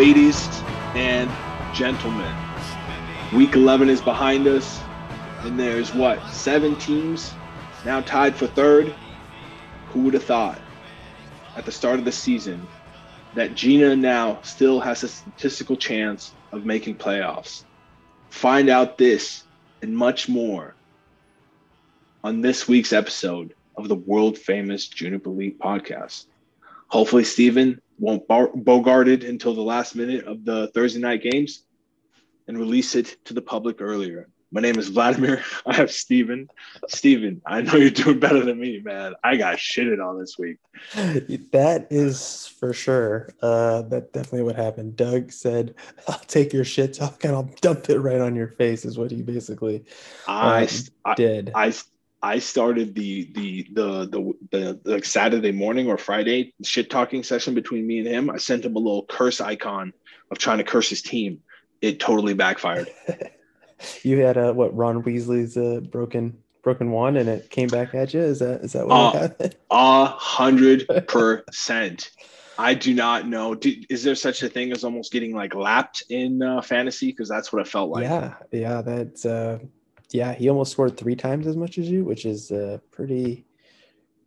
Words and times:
ladies 0.00 0.48
and 0.94 1.30
gentlemen. 1.74 2.34
Week 3.34 3.54
11 3.54 3.90
is 3.90 4.00
behind 4.00 4.46
us, 4.46 4.80
and 5.40 5.60
there's 5.60 5.94
what, 5.94 6.26
seven 6.30 6.74
teams 6.76 7.34
now 7.84 8.00
tied 8.00 8.34
for 8.34 8.46
third? 8.46 8.94
Who 9.90 10.00
would 10.00 10.14
have 10.14 10.24
thought 10.24 10.58
at 11.54 11.66
the 11.66 11.70
start 11.70 11.98
of 11.98 12.06
the 12.06 12.12
season 12.12 12.66
that 13.34 13.54
Gina 13.54 13.94
now 13.94 14.40
still 14.40 14.80
has 14.80 15.02
a 15.02 15.08
statistical 15.08 15.76
chance 15.76 16.32
of 16.50 16.64
making 16.64 16.96
playoffs? 16.96 17.64
Find 18.30 18.70
out 18.70 18.96
this 18.96 19.44
and 19.82 19.94
much 19.94 20.30
more 20.30 20.76
on 22.24 22.40
this 22.40 22.66
week's 22.66 22.94
episode 22.94 23.52
of 23.76 23.88
the 23.88 23.96
world 23.96 24.38
famous 24.38 24.88
Juniper 24.88 25.28
League 25.28 25.58
podcast. 25.58 26.24
Hopefully, 26.88 27.24
Steven 27.24 27.82
won't 28.00 28.26
bar- 28.26 28.50
bogart 28.54 29.08
it 29.08 29.22
until 29.22 29.54
the 29.54 29.62
last 29.62 29.94
minute 29.94 30.24
of 30.24 30.44
the 30.44 30.68
Thursday 30.74 31.00
night 31.00 31.22
games 31.22 31.64
and 32.48 32.58
release 32.58 32.94
it 32.96 33.16
to 33.26 33.34
the 33.34 33.42
public 33.42 33.80
earlier. 33.80 34.28
My 34.52 34.60
name 34.60 34.78
is 34.78 34.88
Vladimir. 34.88 35.44
I 35.66 35.76
have 35.76 35.92
Steven. 35.92 36.48
Steven, 36.88 37.40
I 37.46 37.60
know 37.60 37.74
you're 37.74 37.90
doing 37.90 38.18
better 38.18 38.44
than 38.44 38.58
me, 38.58 38.80
man. 38.82 39.14
I 39.22 39.36
got 39.36 39.58
shitted 39.58 40.04
on 40.04 40.18
this 40.18 40.36
week. 40.38 40.56
That 41.52 41.86
is 41.90 42.48
for 42.58 42.72
sure. 42.72 43.28
Uh, 43.40 43.82
that 43.82 44.12
definitely 44.12 44.42
what 44.42 44.56
happened. 44.56 44.96
Doug 44.96 45.30
said, 45.30 45.76
"I'll 46.08 46.18
take 46.20 46.52
your 46.52 46.64
shit 46.64 46.94
talk 46.94 47.22
and 47.22 47.32
I'll 47.32 47.50
dump 47.60 47.90
it 47.90 48.00
right 48.00 48.20
on 48.20 48.34
your 48.34 48.48
face." 48.48 48.84
Is 48.84 48.98
what 48.98 49.12
he 49.12 49.22
basically 49.22 49.84
I, 50.26 50.64
um, 50.64 50.68
I 51.04 51.14
did. 51.14 51.52
I 51.54 51.72
I 52.22 52.38
started 52.38 52.94
the 52.94 53.30
the 53.32 53.66
the 53.72 54.06
the 54.06 54.34
the, 54.50 54.80
the 54.98 55.04
Saturday 55.04 55.52
morning 55.52 55.88
or 55.88 55.96
Friday 55.96 56.52
shit 56.62 56.90
talking 56.90 57.22
session 57.22 57.54
between 57.54 57.86
me 57.86 57.98
and 58.00 58.08
him. 58.08 58.30
I 58.30 58.36
sent 58.36 58.64
him 58.64 58.76
a 58.76 58.78
little 58.78 59.06
curse 59.06 59.40
icon 59.40 59.92
of 60.30 60.38
trying 60.38 60.58
to 60.58 60.64
curse 60.64 60.90
his 60.90 61.02
team. 61.02 61.40
It 61.80 61.98
totally 61.98 62.34
backfired. 62.34 62.88
you 64.02 64.18
had 64.18 64.36
a 64.36 64.52
what 64.52 64.76
Ron 64.76 65.02
Weasley's 65.02 65.56
uh, 65.56 65.80
broken 65.80 66.36
broken 66.62 66.90
wand 66.90 67.16
and 67.16 67.26
it 67.28 67.48
came 67.50 67.68
back 67.68 67.94
at 67.94 68.12
you. 68.12 68.20
Is 68.20 68.40
that 68.40 68.60
is 68.60 68.72
that 68.74 68.86
what 68.86 68.94
Uh, 68.94 69.18
happened? 69.20 69.56
A 69.70 70.04
hundred 70.06 70.86
percent. 71.08 72.10
I 72.58 72.74
do 72.74 72.92
not 72.92 73.26
know. 73.26 73.54
Do, 73.54 73.74
is 73.88 74.04
there 74.04 74.14
such 74.14 74.42
a 74.42 74.48
thing 74.50 74.70
as 74.72 74.84
almost 74.84 75.10
getting 75.10 75.34
like 75.34 75.54
lapped 75.54 76.02
in 76.10 76.42
uh, 76.42 76.60
fantasy? 76.60 77.06
Because 77.06 77.30
that's 77.30 77.50
what 77.50 77.62
it 77.62 77.68
felt 77.68 77.88
like. 77.90 78.02
yeah, 78.02 78.34
yeah, 78.52 78.82
that's 78.82 79.24
uh, 79.24 79.60
yeah. 80.10 80.32
He 80.34 80.48
almost 80.48 80.72
scored 80.72 80.96
three 80.96 81.16
times 81.16 81.46
as 81.46 81.56
much 81.56 81.78
as 81.78 81.88
you, 81.90 82.04
which 82.04 82.24
is 82.24 82.50
uh, 82.52 82.78
pretty 82.90 83.44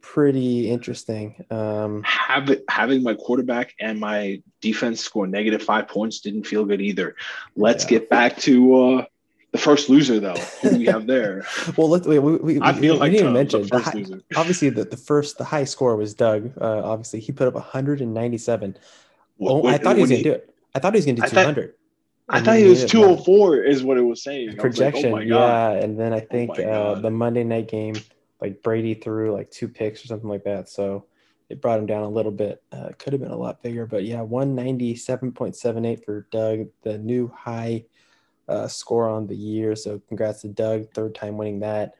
pretty 0.01 0.69
interesting. 0.69 1.43
Um, 1.49 2.03
Have, 2.03 2.49
having 2.67 3.03
my 3.03 3.13
quarterback 3.13 3.73
and 3.79 3.99
my 3.99 4.41
defense 4.61 4.99
score 4.99 5.27
negative 5.27 5.63
five 5.63 5.87
points 5.87 6.19
didn't 6.19 6.43
feel 6.45 6.65
good 6.65 6.81
either. 6.81 7.15
Let's 7.55 7.85
Yeah. 7.85 7.89
get 7.91 8.09
back 8.09 8.37
to 8.39 8.75
uh, 8.75 9.05
the 9.53 9.57
first 9.57 9.87
loser, 9.89 10.19
though. 10.19 10.35
Who 10.61 10.71
do 10.71 10.77
we 10.79 10.85
have 10.87 11.07
there? 11.07 11.45
well, 11.77 11.87
let 11.87 12.05
we, 12.05 12.19
we, 12.19 12.35
we, 12.37 12.61
I 12.61 12.73
feel 12.73 12.95
we 12.95 12.99
like 12.99 13.11
didn't 13.13 13.21
even 13.27 13.33
mention 13.33 13.61
the 13.67 13.79
high- 13.79 14.39
obviously 14.39 14.69
the, 14.69 14.83
the 14.83 14.97
first 14.97 15.37
the 15.37 15.45
high 15.45 15.63
score 15.63 15.95
was 15.95 16.13
Doug. 16.13 16.51
Uh, 16.59 16.81
obviously 16.83 17.21
he 17.21 17.31
put 17.31 17.47
up 17.47 17.53
197. 17.53 18.77
Oh, 19.39 19.65
I 19.67 19.77
thought 19.77 19.95
he 19.95 20.01
was 20.01 20.11
gonna 20.11 20.23
do 20.23 20.31
it. 20.33 20.53
I 20.75 20.79
thought 20.79 20.93
he 20.93 20.97
was 20.97 21.05
gonna 21.05 21.15
do 21.17 21.23
I 21.23 21.27
thought- 21.27 21.55
200. 22.29 22.41
I 22.41 22.45
thought 22.45 22.57
it 22.57 22.69
was 22.69 22.81
ended 22.83 22.95
up 22.95 23.01
not. 23.17 23.25
204, 23.25 23.63
is 23.63 23.83
what 23.83 23.97
it 23.97 24.01
was 24.01 24.23
saying. 24.23 24.41
I 24.41 24.45
was 24.45 24.53
like, 24.53 24.61
projection. 24.61 25.05
oh 25.07 25.11
my 25.11 25.25
God. 25.25 25.77
yeah, 25.77 25.83
and 25.83 25.99
then 25.99 26.13
I 26.13 26.19
think 26.19 26.57
my 26.57 26.63
uh, 26.63 26.95
the 26.95 27.11
Monday 27.11 27.43
night 27.43 27.67
game, 27.67 27.95
like 28.41 28.63
Brady 28.63 28.93
threw 28.93 29.33
like 29.33 29.51
two 29.51 29.67
picks 29.67 30.03
or 30.03 30.07
something 30.07 30.29
like 30.29 30.43
that, 30.45 30.69
so 30.69 31.05
it 31.49 31.61
brought 31.61 31.79
him 31.79 31.85
down 31.85 32.03
a 32.03 32.09
little 32.09 32.31
bit. 32.31 32.63
Uh, 32.71 32.89
could 32.97 33.13
have 33.13 33.21
been 33.21 33.31
a 33.31 33.37
lot 33.37 33.61
bigger, 33.61 33.85
but 33.85 34.05
yeah, 34.05 34.19
197.78 34.19 36.03
for 36.03 36.27
Doug, 36.31 36.67
the 36.81 36.97
new 36.97 37.27
high 37.27 37.85
uh, 38.47 38.67
score 38.67 39.09
on 39.09 39.27
the 39.27 39.35
year. 39.35 39.75
So 39.75 40.01
congrats 40.07 40.41
to 40.41 40.47
Doug, 40.47 40.91
third 40.93 41.15
time 41.15 41.37
winning 41.37 41.59
that. 41.59 41.95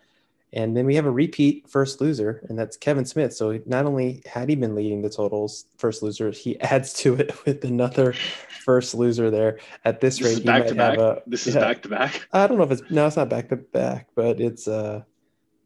And 0.54 0.78
then 0.78 0.86
we 0.86 0.96
have 0.96 1.06
a 1.06 1.12
repeat 1.12 1.68
first 1.68 2.00
loser, 2.00 2.46
and 2.48 2.58
that's 2.58 2.78
Kevin 2.78 3.06
Smith. 3.06 3.34
So 3.34 3.60
not 3.66 3.86
only 3.86 4.22
had 4.26 4.50
he 4.50 4.56
been 4.56 4.76
leading 4.76 5.02
the 5.02 5.10
totals 5.10 5.66
first 5.78 6.04
loser, 6.04 6.30
he 6.32 6.60
adds 6.62 6.94
to 6.96 7.16
it 7.16 7.34
with 7.46 7.66
another 7.66 8.14
first 8.64 8.94
loser 8.94 9.32
there. 9.32 9.60
At 9.84 10.00
this, 10.00 10.20
This 10.20 10.38
rate, 10.38 10.46
back 10.46 10.64
might 10.64 10.70
to 10.70 10.76
have 10.76 10.98
back. 10.98 11.00
a 11.00 11.22
This 11.26 11.48
is 11.48 11.56
yeah. 11.56 11.62
back 11.62 11.82
to 11.84 11.90
back. 11.90 12.28
I 12.32 12.48
don't 12.48 12.58
know 12.58 12.64
if 12.64 12.72
it's 12.72 12.84
no, 12.92 13.08
it's 13.08 13.18
not 13.18 13.30
back 13.30 13.50
to 13.50 13.56
back, 13.56 14.10
but 14.16 14.40
it's 14.40 14.68
uh, 14.68 15.04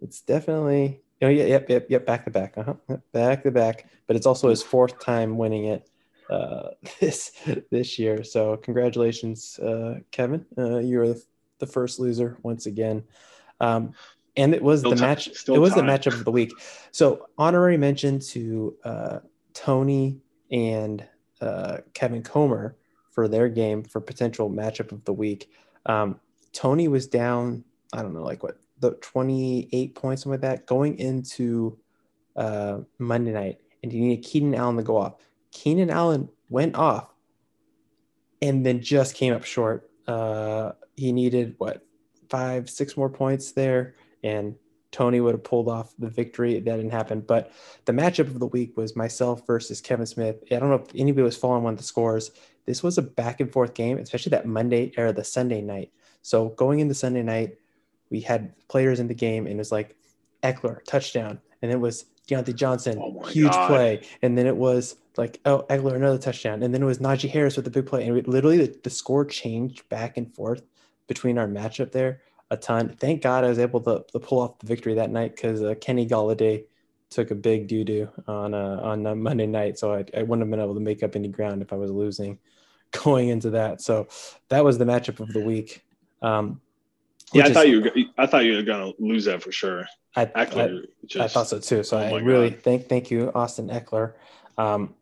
it's 0.01 0.21
definitely 0.21 1.01
oh 1.21 1.27
yeah, 1.27 1.45
yep, 1.45 1.69
yep, 1.69 1.87
yep, 1.89 2.05
back 2.05 2.25
to 2.25 2.31
back, 2.31 2.57
uh-huh, 2.57 2.75
yep, 2.89 3.01
back 3.11 3.43
to 3.43 3.51
back. 3.51 3.85
But 4.07 4.15
it's 4.15 4.25
also 4.25 4.49
his 4.49 4.63
fourth 4.63 4.99
time 4.99 5.37
winning 5.37 5.65
it 5.65 5.89
uh, 6.29 6.69
this 7.01 7.31
this 7.71 7.99
year. 7.99 8.23
So 8.23 8.57
congratulations, 8.57 9.59
uh, 9.59 9.99
Kevin. 10.11 10.45
Uh, 10.57 10.77
you're 10.77 11.09
the, 11.09 11.23
the 11.59 11.67
first 11.67 11.99
loser 11.99 12.37
once 12.41 12.65
again. 12.67 13.03
Um, 13.59 13.93
and 14.37 14.53
it 14.53 14.61
was 14.61 14.79
Still 14.81 14.91
the 14.91 14.95
ti- 14.97 15.01
match. 15.01 15.33
still 15.33 15.55
It 15.55 15.59
was 15.59 15.73
the 15.73 15.81
time. 15.81 15.89
matchup 15.89 16.13
of 16.13 16.23
the 16.25 16.31
week. 16.31 16.53
So 16.91 17.27
honorary 17.37 17.77
mention 17.77 18.19
to 18.19 18.75
uh, 18.83 19.19
Tony 19.53 20.19
and 20.51 21.05
uh, 21.41 21.77
Kevin 21.93 22.23
Comer 22.23 22.77
for 23.11 23.27
their 23.27 23.49
game 23.49 23.83
for 23.83 23.99
potential 23.99 24.49
matchup 24.49 24.91
of 24.91 25.03
the 25.05 25.13
week. 25.13 25.49
Um, 25.85 26.19
Tony 26.53 26.87
was 26.87 27.07
down, 27.07 27.63
I 27.93 28.01
don't 28.01 28.13
know, 28.13 28.23
like 28.23 28.43
what, 28.43 28.59
the 28.79 28.91
28 28.91 29.95
points, 29.95 30.21
something 30.23 30.39
like 30.39 30.41
that, 30.41 30.67
going 30.67 30.97
into 30.99 31.77
uh, 32.35 32.79
Monday 32.99 33.31
night, 33.31 33.59
and 33.81 33.91
he 33.91 33.99
needed 33.99 34.23
Keenan 34.23 34.53
Allen 34.55 34.77
to 34.77 34.83
go 34.83 34.97
off. 34.97 35.15
Keenan 35.51 35.89
Allen 35.89 36.29
went 36.49 36.75
off 36.75 37.09
and 38.41 38.63
then 38.65 38.81
just 38.81 39.15
came 39.15 39.33
up 39.33 39.43
short. 39.43 39.89
Uh, 40.07 40.73
he 40.95 41.11
needed 41.11 41.55
what, 41.57 41.83
five, 42.29 42.69
six 42.69 42.95
more 42.97 43.09
points 43.09 43.51
there, 43.53 43.95
and 44.23 44.55
Tony 44.91 45.19
would 45.19 45.33
have 45.33 45.43
pulled 45.43 45.67
off 45.67 45.93
the 45.99 46.09
victory. 46.09 46.59
That 46.59 46.77
didn't 46.77 46.91
happen. 46.91 47.21
But 47.21 47.51
the 47.85 47.93
matchup 47.93 48.21
of 48.21 48.39
the 48.39 48.47
week 48.47 48.77
was 48.77 48.95
myself 48.95 49.45
versus 49.45 49.81
Kevin 49.81 50.05
Smith. 50.05 50.43
I 50.49 50.55
don't 50.55 50.69
know 50.69 50.75
if 50.75 50.95
anybody 50.95 51.23
was 51.23 51.37
following 51.37 51.63
one 51.63 51.73
of 51.73 51.79
the 51.79 51.85
scores. 51.85 52.31
This 52.65 52.83
was 52.83 52.97
a 52.97 53.01
back 53.01 53.39
and 53.39 53.51
forth 53.51 53.73
game, 53.73 53.97
especially 53.97 54.31
that 54.31 54.45
Monday 54.45 54.93
or 54.97 55.11
the 55.11 55.23
Sunday 55.23 55.61
night. 55.61 55.91
So 56.21 56.49
going 56.49 56.79
into 56.79 56.93
Sunday 56.93 57.23
night, 57.23 57.57
we 58.09 58.21
had 58.21 58.53
players 58.67 58.99
in 58.99 59.07
the 59.07 59.13
game, 59.13 59.45
and 59.45 59.55
it 59.55 59.57
was 59.57 59.71
like 59.71 59.95
Ekeler 60.43 60.83
touchdown, 60.85 61.39
and 61.61 61.71
it 61.71 61.79
was 61.79 62.05
Diontae 62.27 62.55
Johnson 62.55 62.99
Oh 63.01 63.23
huge 63.25 63.51
God. 63.51 63.67
play, 63.67 64.01
and 64.21 64.37
then 64.37 64.47
it 64.47 64.55
was 64.55 64.95
like 65.17 65.39
oh 65.45 65.65
Ekeler 65.69 65.95
another 65.95 66.17
touchdown, 66.17 66.63
and 66.63 66.73
then 66.73 66.81
it 66.81 66.85
was 66.85 66.99
Najee 66.99 67.29
Harris 67.29 67.55
with 67.55 67.65
the 67.65 67.71
big 67.71 67.85
play, 67.85 68.05
and 68.05 68.13
we, 68.13 68.21
literally 68.21 68.57
the, 68.57 68.79
the 68.83 68.89
score 68.89 69.25
changed 69.25 69.87
back 69.89 70.17
and 70.17 70.33
forth 70.33 70.63
between 71.07 71.37
our 71.37 71.47
matchup 71.47 71.91
there 71.91 72.21
a 72.49 72.57
ton. 72.57 72.95
Thank 72.99 73.21
God 73.21 73.43
I 73.43 73.49
was 73.49 73.59
able 73.59 73.81
to, 73.81 74.05
to 74.11 74.19
pull 74.19 74.39
off 74.39 74.59
the 74.59 74.67
victory 74.67 74.95
that 74.95 75.11
night 75.11 75.35
because 75.35 75.61
uh, 75.61 75.75
Kenny 75.79 76.07
Golladay 76.07 76.65
took 77.09 77.31
a 77.31 77.35
big 77.35 77.67
doo 77.67 77.83
doo 77.83 78.09
on 78.27 78.53
uh, 78.53 78.79
on 78.83 79.05
uh, 79.05 79.15
Monday 79.15 79.47
night, 79.47 79.79
so 79.79 79.93
I, 79.93 80.05
I 80.15 80.23
wouldn't 80.23 80.41
have 80.41 80.49
been 80.49 80.59
able 80.59 80.73
to 80.73 80.79
make 80.81 81.03
up 81.03 81.15
any 81.15 81.27
ground 81.27 81.61
if 81.61 81.71
I 81.73 81.75
was 81.75 81.91
losing 81.91 82.39
going 83.03 83.29
into 83.29 83.51
that. 83.51 83.81
So 83.81 84.07
that 84.49 84.63
was 84.63 84.77
the 84.77 84.85
matchup 84.85 85.19
of 85.19 85.31
the 85.33 85.43
week. 85.43 85.83
Um, 86.21 86.61
Yeah, 87.33 87.43
I 87.43 87.47
which 87.47 87.53
thought 87.53 87.69
you 87.69 87.81
were, 87.81 87.91
I 88.17 88.25
thought 88.25 88.45
you 88.45 88.55
were 88.55 88.63
gonna 88.63 88.91
lose 88.99 89.25
that 89.25 89.43
for 89.43 89.51
sure. 89.51 89.87
I, 90.15 90.31
I, 90.33 90.45
just, 91.05 91.23
I 91.23 91.27
thought 91.27 91.47
so 91.47 91.59
too. 91.59 91.83
So 91.83 91.97
oh 91.97 92.01
I 92.01 92.19
really 92.21 92.49
God. 92.49 92.63
thank 92.63 92.89
thank 92.89 93.11
you, 93.11 93.31
Austin 93.35 93.69
Ekeler. 93.69 94.13
Um, 94.57 94.95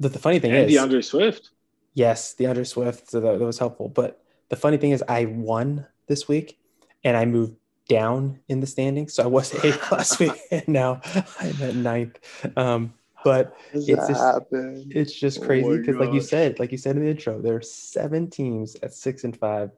the, 0.00 0.08
the 0.08 0.18
funny 0.18 0.38
thing 0.38 0.52
and 0.52 0.70
is, 0.70 0.74
D'Andre 0.74 1.02
Swift. 1.02 1.50
yes, 1.94 2.34
D'Andre 2.34 2.64
Swift, 2.64 3.10
so 3.10 3.20
that, 3.20 3.38
that 3.38 3.44
was 3.44 3.58
helpful. 3.58 3.88
But 3.88 4.22
the 4.48 4.56
funny 4.56 4.78
thing 4.78 4.92
is, 4.92 5.04
I 5.06 5.26
won 5.26 5.86
this 6.06 6.26
week, 6.26 6.58
and 7.04 7.16
I 7.16 7.24
moved 7.24 7.54
down 7.88 8.38
in 8.48 8.60
the 8.60 8.66
standings. 8.66 9.14
So 9.14 9.24
I 9.24 9.26
was 9.26 9.52
eighth 9.64 9.90
last 9.92 10.18
week, 10.20 10.32
and 10.50 10.66
now 10.68 11.00
I'm 11.40 11.62
at 11.62 11.74
ninth. 11.74 12.18
Um, 12.56 12.94
but 13.24 13.56
It's 13.72 13.86
just- 13.86 14.10
happen? 14.20 14.90
it's 14.94 15.12
just 15.12 15.40
Oh 15.42 15.46
crazy 15.46 15.68
my 15.68 15.76
because, 15.78 15.96
like 15.96 16.12
you 16.12 16.20
said, 16.20 16.58
like 16.58 16.72
you 16.72 16.78
said 16.78 16.96
in 16.96 17.02
the 17.04 17.10
intro, 17.10 17.40
there 17.40 17.54
are 17.56 17.62
seven 17.62 18.28
teams 18.30 18.76
at 18.82 18.92
six 18.94 19.24
and 19.24 19.36
five. 19.36 19.70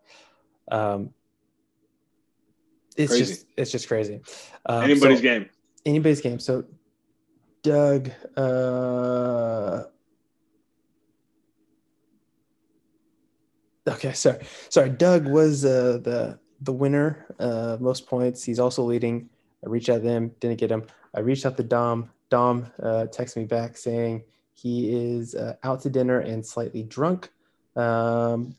Um, 0.71 1.11
it's 2.97 3.11
Crazy. 3.11 3.25
just 3.25 3.47
it's 3.57 3.71
just 3.73 3.89
crazy. 3.89 4.21
Um, 4.67 4.85
Anybody's 4.85 5.19
so- 5.19 5.23
game. 5.23 5.51
anybody's 5.85 6.21
game. 6.23 6.39
So 6.39 6.65
Doug, 7.63 8.11
uh 8.37 9.83
okay, 13.89 14.13
sorry. 14.13 14.45
Sorry, 14.71 14.91
Doug 14.91 15.27
was 15.27 15.65
uh 15.65 15.99
the 16.03 16.39
the 16.65 16.73
winner, 16.73 17.27
uh 17.39 17.77
most 17.81 18.07
points. 18.07 18.43
He's 18.49 18.59
also 18.65 18.83
leading. 18.83 19.17
I 19.65 19.69
reached 19.69 19.89
out 19.89 20.03
to 20.03 20.09
him, 20.09 20.25
didn't 20.41 20.59
get 20.59 20.71
him. 20.71 20.83
I 21.15 21.21
reached 21.21 21.47
out 21.47 21.57
to 21.59 21.63
Dom. 21.63 22.11
Dom 22.31 22.67
uh 22.83 23.07
texted 23.17 23.37
me 23.43 23.45
back 23.45 23.77
saying 23.77 24.23
he 24.55 24.75
is 24.95 25.35
uh, 25.35 25.55
out 25.63 25.81
to 25.83 25.91
dinner 25.91 26.19
and 26.21 26.45
slightly 26.45 26.83
drunk. 26.97 27.31
Um 27.77 28.57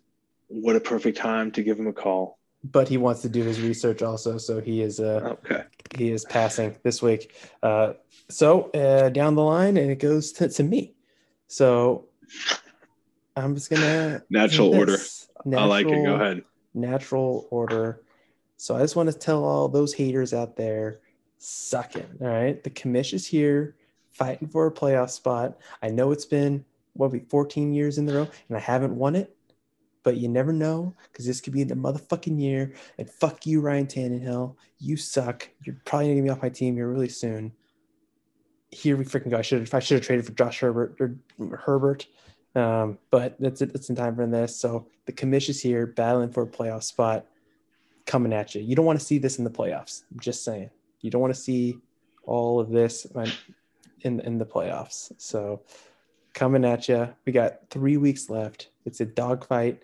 What 0.47 0.75
a 0.75 0.79
perfect 0.93 1.17
time 1.17 1.51
to 1.55 1.63
give 1.63 1.77
him 1.79 1.87
a 1.87 1.93
call. 2.05 2.37
but 2.77 2.87
he 2.93 2.97
wants 2.97 3.21
to 3.25 3.29
do 3.37 3.41
his 3.43 3.59
research 3.69 4.01
also, 4.09 4.31
so 4.47 4.53
he 4.69 4.75
is 4.87 4.99
uh 4.99 5.35
Okay. 5.45 5.63
he 5.99 6.11
is 6.11 6.25
passing 6.25 6.75
this 6.83 6.97
week. 7.07 7.21
Uh, 7.63 7.93
so 8.29 8.47
uh, 8.83 9.09
down 9.19 9.35
the 9.35 9.43
line, 9.55 9.75
and 9.77 9.89
it 9.95 9.99
goes 10.09 10.31
to, 10.37 10.49
to 10.57 10.63
me. 10.63 10.81
So 11.47 11.69
I'm 13.35 13.53
just 13.55 13.69
gonna 13.69 14.23
Natural 14.29 14.73
order. 14.73 14.93
this. 14.97 15.27
I 15.55 15.65
like 15.65 15.87
it. 15.87 16.03
Go 16.09 16.15
ahead. 16.15 16.43
Natural 16.75 17.47
order. 17.49 18.01
So 18.57 18.75
I 18.75 18.81
just 18.81 18.95
want 18.95 19.11
to 19.11 19.17
tell 19.17 19.43
all 19.43 19.67
those 19.67 19.93
haters 19.93 20.33
out 20.33 20.55
there, 20.55 20.99
suck 21.39 21.95
it. 21.95 22.07
All 22.21 22.27
right. 22.27 22.63
The 22.63 22.69
commish 22.69 23.13
is 23.13 23.25
here 23.25 23.75
fighting 24.11 24.47
for 24.47 24.67
a 24.67 24.71
playoff 24.71 25.09
spot. 25.09 25.57
I 25.81 25.89
know 25.89 26.11
it's 26.11 26.25
been 26.25 26.63
what 26.93 27.11
we 27.11 27.19
14 27.19 27.73
years 27.73 27.97
in 27.97 28.05
the 28.05 28.13
row 28.13 28.27
and 28.47 28.57
I 28.57 28.61
haven't 28.61 28.95
won 28.95 29.15
it, 29.15 29.35
but 30.03 30.17
you 30.17 30.29
never 30.29 30.53
know 30.53 30.95
because 31.11 31.25
this 31.25 31.41
could 31.41 31.53
be 31.53 31.63
the 31.63 31.75
motherfucking 31.75 32.39
year. 32.39 32.73
And 32.97 33.09
fuck 33.09 33.45
you, 33.45 33.59
Ryan 33.59 33.87
Tannehill. 33.87 34.55
You 34.79 34.95
suck. 34.95 35.49
You're 35.63 35.77
probably 35.85 36.09
gonna 36.09 36.23
be 36.23 36.29
off 36.29 36.41
my 36.41 36.49
team 36.49 36.75
here 36.75 36.87
really 36.87 37.09
soon. 37.09 37.51
Here 38.71 38.95
we 38.95 39.05
freaking 39.05 39.31
go. 39.31 39.37
I 39.37 39.41
should 39.41 39.73
I 39.73 39.79
should 39.79 39.97
have 39.97 40.05
traded 40.05 40.25
for 40.25 40.33
Josh 40.33 40.59
Herbert 40.59 40.95
or 40.99 41.17
Herbert. 41.57 42.07
Um, 42.55 42.97
but 43.11 43.35
that's 43.39 43.61
it. 43.61 43.71
It's 43.75 43.89
in 43.89 43.95
time 43.95 44.15
for 44.15 44.25
this. 44.25 44.55
So 44.55 44.87
the 45.05 45.11
commish 45.11 45.49
is 45.49 45.61
here, 45.61 45.85
battling 45.85 46.31
for 46.31 46.43
a 46.43 46.47
playoff 46.47 46.83
spot, 46.83 47.25
coming 48.05 48.31
at 48.33 48.55
you. 48.55 48.61
You 48.61 48.75
don't 48.75 48.85
want 48.85 48.99
to 48.99 49.05
see 49.05 49.17
this 49.17 49.37
in 49.37 49.43
the 49.43 49.49
playoffs. 49.49 50.03
I'm 50.11 50.19
just 50.19 50.43
saying. 50.43 50.69
You 51.01 51.11
don't 51.11 51.21
want 51.21 51.33
to 51.33 51.39
see 51.39 51.77
all 52.23 52.59
of 52.59 52.69
this 52.69 53.05
in 54.01 54.19
in 54.21 54.37
the 54.37 54.45
playoffs. 54.45 55.11
So 55.17 55.61
coming 56.33 56.63
at 56.65 56.87
you. 56.87 57.09
We 57.25 57.31
got 57.31 57.69
three 57.69 57.97
weeks 57.97 58.29
left. 58.29 58.69
It's 58.85 59.01
a 59.01 59.05
dogfight, 59.05 59.83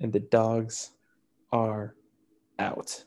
and 0.00 0.12
the 0.12 0.20
dogs 0.20 0.90
are 1.52 1.94
out. 2.58 3.04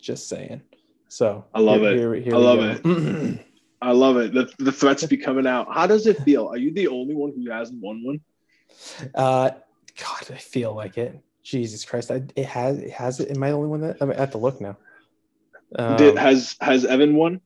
Just 0.00 0.28
saying. 0.28 0.62
So 1.08 1.44
I 1.54 1.60
love 1.60 1.80
here- 1.80 2.14
it. 2.14 2.24
here- 2.24 2.32
here 2.32 2.34
I 2.34 2.38
love 2.38 2.82
go. 2.82 2.90
it. 2.90 3.44
I 3.82 3.92
love 3.92 4.16
it. 4.16 4.34
The, 4.34 4.50
the 4.58 4.72
threats 4.72 5.06
be 5.06 5.16
coming 5.16 5.46
out. 5.46 5.68
How 5.72 5.86
does 5.86 6.06
it 6.08 6.18
feel? 6.24 6.48
Are 6.48 6.56
you 6.56 6.72
the 6.74 6.88
only 6.88 7.14
one 7.14 7.32
who 7.36 7.48
hasn't 7.48 7.80
won 7.80 8.02
one? 8.04 8.20
Uh, 9.14 9.50
God, 9.98 10.30
I 10.30 10.38
feel 10.38 10.74
like 10.74 10.98
it. 10.98 11.20
Jesus 11.42 11.84
Christ, 11.84 12.10
I, 12.10 12.22
it 12.36 12.46
has 12.46 12.78
it 12.78 12.90
has 12.90 13.20
it. 13.20 13.30
Am 13.30 13.42
I 13.42 13.50
the 13.50 13.56
only 13.56 13.68
one 13.68 13.80
that 13.80 13.96
I, 14.00 14.04
mean, 14.04 14.16
I 14.16 14.20
have 14.20 14.32
to 14.32 14.38
look 14.38 14.60
now? 14.60 14.76
Um, 15.76 15.96
Did, 15.96 16.16
has 16.18 16.56
has 16.60 16.84
Evan 16.84 17.14
won? 17.14 17.40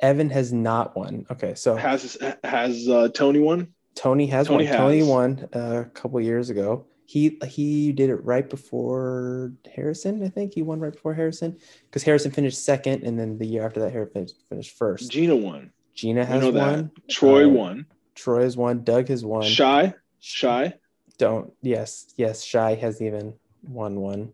Evan 0.00 0.30
has 0.30 0.52
not 0.52 0.96
won. 0.96 1.26
Okay, 1.30 1.54
so 1.54 1.74
Has 1.76 2.18
has 2.44 2.88
uh, 2.88 3.08
Tony 3.08 3.40
won? 3.40 3.68
Tony 3.94 4.26
has 4.26 4.46
Tony 4.46 4.64
won. 4.66 4.76
Tony 4.76 4.98
has. 4.98 5.08
won 5.08 5.48
uh, 5.54 5.80
a 5.80 5.84
couple 5.86 6.20
years 6.20 6.50
ago. 6.50 6.86
He 7.06 7.38
he 7.46 7.92
did 7.92 8.10
it 8.10 8.16
right 8.16 8.48
before 8.48 9.52
Harrison. 9.74 10.22
I 10.22 10.28
think 10.28 10.54
he 10.54 10.62
won 10.62 10.80
right 10.80 10.92
before 10.92 11.14
Harrison 11.14 11.56
because 11.84 12.02
Harrison 12.02 12.30
finished 12.30 12.64
second, 12.64 13.04
and 13.04 13.18
then 13.18 13.38
the 13.38 13.46
year 13.46 13.64
after 13.64 13.80
that, 13.80 13.92
Harrison 13.92 14.28
finished, 14.48 14.76
first. 14.76 15.10
Gina 15.10 15.34
won. 15.36 15.70
Gina 15.94 16.24
has 16.24 16.42
know 16.42 16.50
that. 16.52 16.76
won. 16.76 16.90
Troy 17.08 17.46
Uh, 17.46 17.50
won. 17.50 17.86
Troy 18.14 18.42
has 18.42 18.56
won. 18.56 18.84
Doug 18.84 19.08
has 19.08 19.24
won. 19.24 19.44
Shy. 19.44 19.94
Shy. 20.26 20.74
Don't. 21.18 21.52
Yes. 21.62 22.12
Yes. 22.16 22.42
Shy 22.42 22.74
has 22.74 23.00
even 23.00 23.34
won 23.62 24.00
one. 24.00 24.32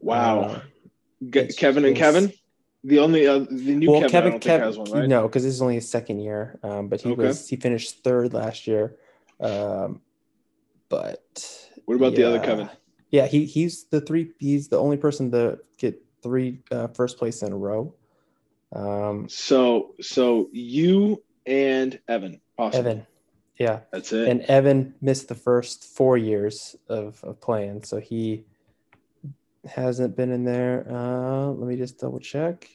Wow. 0.00 0.40
Uh, 0.40 0.60
Kevin 1.56 1.84
and 1.86 1.96
Kevin. 1.96 2.32
The 2.84 3.00
only 3.00 3.26
uh, 3.26 3.40
the 3.50 3.74
new 3.74 3.90
well, 3.90 4.00
Kevin, 4.02 4.38
Kevin, 4.38 4.40
Kevin, 4.40 4.78
one, 4.78 4.90
right? 4.92 5.08
no, 5.08 5.22
because 5.22 5.42
this 5.42 5.54
is 5.54 5.60
only 5.62 5.74
his 5.74 5.90
second 5.90 6.20
year. 6.20 6.60
Um, 6.62 6.88
but 6.88 7.00
he 7.00 7.10
Okay. 7.10 7.22
was 7.26 7.48
he 7.48 7.56
finished 7.56 8.04
third 8.04 8.32
last 8.32 8.66
year. 8.68 8.96
Um, 9.40 10.00
but 10.88 11.68
What 11.86 11.96
about 11.96 12.14
the 12.14 12.24
other. 12.24 12.38
Kevin? 12.38 12.68
Yeah, 13.10 13.26
he 13.26 13.46
he's 13.46 13.84
the 13.84 14.00
three. 14.00 14.32
He's 14.38 14.68
the 14.68 14.78
only 14.78 14.96
person 14.96 15.32
to 15.32 15.58
get 15.78 16.00
three 16.22 16.60
uh, 16.70 16.88
first 16.88 17.18
place 17.18 17.42
in 17.42 17.52
a 17.52 17.56
row. 17.56 17.94
Um, 18.72 19.28
So 19.28 19.94
so 20.00 20.48
you 20.52 21.24
and 21.46 21.98
Evan. 22.06 22.40
Possibly. 22.56 22.90
Evan, 22.92 23.06
yeah, 23.58 23.80
That's 23.92 24.12
it. 24.12 24.28
and 24.28 24.42
Evan 24.42 24.94
missed 25.00 25.28
the 25.28 25.34
first 25.34 25.84
four 25.84 26.16
years 26.16 26.76
of, 26.88 27.22
of 27.24 27.40
playing, 27.40 27.82
so 27.82 27.98
he 27.98 28.44
hasn't 29.66 30.16
been 30.16 30.30
in 30.30 30.44
there. 30.44 30.86
Uh, 30.88 31.46
let 31.46 31.68
me 31.68 31.76
just 31.76 31.98
double 31.98 32.20
check. 32.20 32.68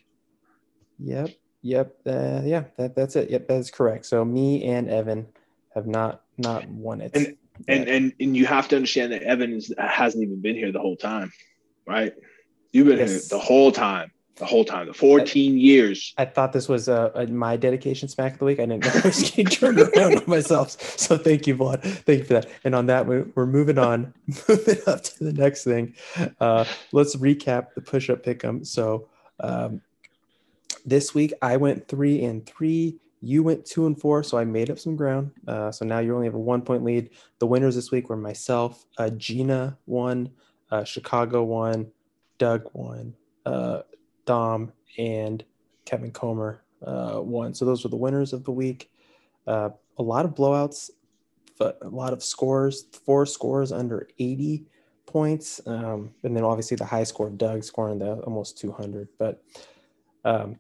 Yep, 1.00 1.30
yep, 1.62 1.96
uh, 2.06 2.42
yeah, 2.44 2.66
that, 2.78 2.96
that's 2.96 3.16
it. 3.16 3.30
Yep, 3.30 3.48
that's 3.48 3.72
correct. 3.72 4.06
So 4.06 4.24
me 4.26 4.64
and 4.66 4.90
Evan 4.90 5.28
have 5.74 5.88
not 5.88 6.24
not 6.38 6.68
won 6.68 7.02
it. 7.02 7.16
And- 7.16 7.38
and 7.68 7.88
and 7.88 8.14
and 8.20 8.36
you 8.36 8.48
have 8.48 8.68
to 8.70 8.76
understand 8.76 9.14
that 9.14 9.22
Evan 9.22 9.54
is, 9.54 9.72
hasn't 9.78 10.24
even 10.24 10.42
been 10.42 10.56
here 10.56 10.72
the 10.72 10.80
whole 10.80 10.96
time, 10.96 11.32
right? 11.86 12.14
You've 12.72 12.88
been 12.88 12.98
here 12.98 13.20
the 13.30 13.38
whole 13.40 13.72
time, 13.72 14.12
the 14.36 14.46
whole 14.46 14.66
time, 14.66 14.88
the 14.88 14.94
14 14.94 15.58
years. 15.58 16.14
I 16.18 16.26
thought 16.26 16.54
this 16.54 16.68
was 16.68 16.90
uh, 16.90 17.12
a 17.14 17.28
my 17.28 17.56
dedication 17.56 18.10
smack 18.10 18.34
of 18.34 18.40
the 18.40 18.46
week. 18.46 18.60
I 18.60 18.66
didn't 18.66 18.86
know 18.86 18.92
I 19.04 19.08
was 19.08 19.22
getting 19.22 19.46
turned 19.46 19.80
around 19.80 20.18
on 20.18 20.24
myself. 20.28 20.72
So 21.00 21.18
thank 21.18 21.46
you, 21.46 21.56
Vlad. 21.56 21.82
Thank 21.84 22.20
you 22.20 22.26
for 22.26 22.34
that. 22.34 22.50
And 22.64 22.74
on 22.74 22.88
that, 22.88 23.06
we're, 23.06 23.28
we're 23.36 23.46
moving 23.46 23.78
on, 23.78 24.14
moving 24.50 24.80
up 24.88 25.04
to 25.04 25.24
the 25.24 25.34
next 25.34 25.64
thing. 25.64 25.96
Uh, 26.40 26.66
let's 26.92 27.16
recap 27.16 27.74
the 27.76 27.82
push 27.82 28.10
up 28.10 28.24
pick'em. 28.24 28.66
So 28.66 29.08
um, 29.40 29.82
this 30.86 31.14
week 31.14 31.34
I 31.42 31.58
went 31.58 31.88
three 31.88 32.24
and 32.24 32.46
three. 32.46 33.00
You 33.22 33.44
went 33.44 33.66
two 33.66 33.86
and 33.86 34.00
four, 34.00 34.24
so 34.24 34.38
I 34.38 34.44
made 34.44 34.70
up 34.70 34.80
some 34.80 34.96
ground. 34.96 35.32
Uh, 35.48 35.72
so 35.72 35.86
now 35.86 36.00
you 36.00 36.14
only 36.14 36.28
have 36.28 36.34
a 36.34 36.40
one 36.40 36.62
point 36.62 36.84
lead. 36.84 37.12
The 37.40 37.48
winners 37.48 37.76
this 37.76 37.92
week 37.92 38.10
were 38.10 38.18
myself, 38.18 38.86
uh, 38.98 39.12
Gina 39.12 39.78
won, 39.86 40.30
uh, 40.72 40.84
Chicago 40.84 41.44
won, 41.44 41.92
Doug 42.38 42.70
won, 42.74 43.14
uh, 43.46 43.84
Dom, 44.25 44.72
and 44.98 45.44
Kevin 45.86 46.12
Comer 46.12 46.62
uh, 46.86 47.20
won. 47.22 47.54
So 47.54 47.66
those 47.66 47.84
were 47.84 47.90
the 47.90 47.96
winners 47.96 48.34
of 48.34 48.44
the 48.44 48.52
week. 48.52 48.92
Uh, 49.48 49.70
a 49.98 50.04
lot 50.04 50.25
of 50.25 50.36
blowouts, 50.36 50.90
but 51.58 51.78
a 51.81 51.90
lot 51.90 52.14
of 52.14 52.24
scores, 52.24 52.86
four 53.06 53.25
scores 53.25 53.72
under 53.72 54.08
80 54.20 54.66
points. 55.06 55.62
Um, 55.66 56.12
and 56.24 56.36
then 56.36 56.44
obviously 56.44 56.78
the 56.78 56.86
high 56.86 57.04
score, 57.04 57.30
Doug 57.30 57.64
scoring 57.64 58.00
the 58.00 58.14
almost 58.22 58.58
200. 58.60 59.08
But 59.18 59.44
um, 60.25 60.58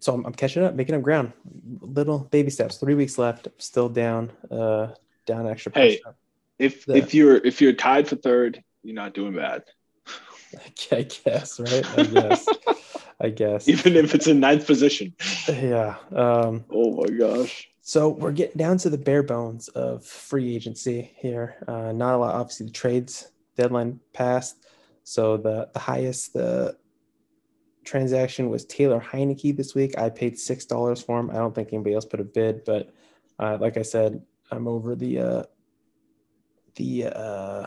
so 0.00 0.14
I'm, 0.14 0.26
I'm 0.26 0.32
catching 0.32 0.64
up, 0.64 0.74
making 0.74 0.94
up 0.94 1.02
ground. 1.02 1.32
Little 1.80 2.18
baby 2.18 2.50
steps. 2.50 2.76
Three 2.76 2.94
weeks 2.94 3.18
left. 3.18 3.48
Still 3.58 3.88
down, 3.88 4.32
uh, 4.50 4.88
down 5.26 5.46
extra. 5.48 5.72
Hey. 5.74 6.00
If 6.58 6.86
The- 6.86 6.96
if 6.96 7.14
you're 7.14 7.36
if 7.36 7.60
you're 7.60 7.72
tied 7.72 8.06
for 8.08 8.16
third, 8.16 8.62
you're 8.82 8.94
not 8.94 9.14
doing 9.14 9.34
bad. 9.34 9.64
I 10.92 11.02
guess, 11.02 11.58
right? 11.58 11.98
I 11.98 12.02
guess. 12.04 12.48
I 13.22 13.30
guess. 13.30 13.68
Even 13.68 13.96
if 13.96 14.14
it's 14.14 14.26
in 14.26 14.40
ninth 14.40 14.66
position. 14.66 15.14
Yeah. 15.48 15.96
Um, 16.14 16.64
Oh 16.70 16.96
my 16.96 17.08
gosh. 17.16 17.68
So 17.80 18.08
we're 18.08 18.32
getting 18.32 18.58
down 18.58 18.78
to 18.78 18.90
the 18.90 18.98
bare 18.98 19.22
bones 19.22 19.68
of 19.68 20.04
free 20.04 20.54
agency 20.54 21.12
here. 21.16 21.56
Uh, 21.66 21.92
not 21.92 22.14
a 22.14 22.18
lot. 22.18 22.34
Obviously, 22.34 22.66
the 22.66 22.72
trades 22.72 23.32
deadline 23.56 24.00
passed. 24.12 24.66
So 25.04 25.36
the 25.36 25.68
the 25.72 25.78
highest 25.78 26.32
the 26.32 26.76
transaction 27.84 28.48
was 28.50 28.64
Taylor 28.64 29.00
Heinicke 29.00 29.56
this 29.56 29.74
week. 29.74 29.98
I 29.98 30.10
paid 30.10 30.38
six 30.38 30.64
dollars 30.64 31.02
for 31.02 31.18
him. 31.18 31.30
I 31.30 31.34
don't 31.34 31.54
think 31.54 31.72
anybody 31.72 31.94
else 31.94 32.04
put 32.04 32.20
a 32.20 32.24
bid, 32.24 32.64
but 32.64 32.92
uh, 33.38 33.58
like 33.60 33.76
I 33.76 33.82
said, 33.82 34.22
I'm 34.50 34.68
over 34.68 34.94
the 34.94 35.18
uh, 35.18 35.42
the 36.76 37.06
uh, 37.06 37.66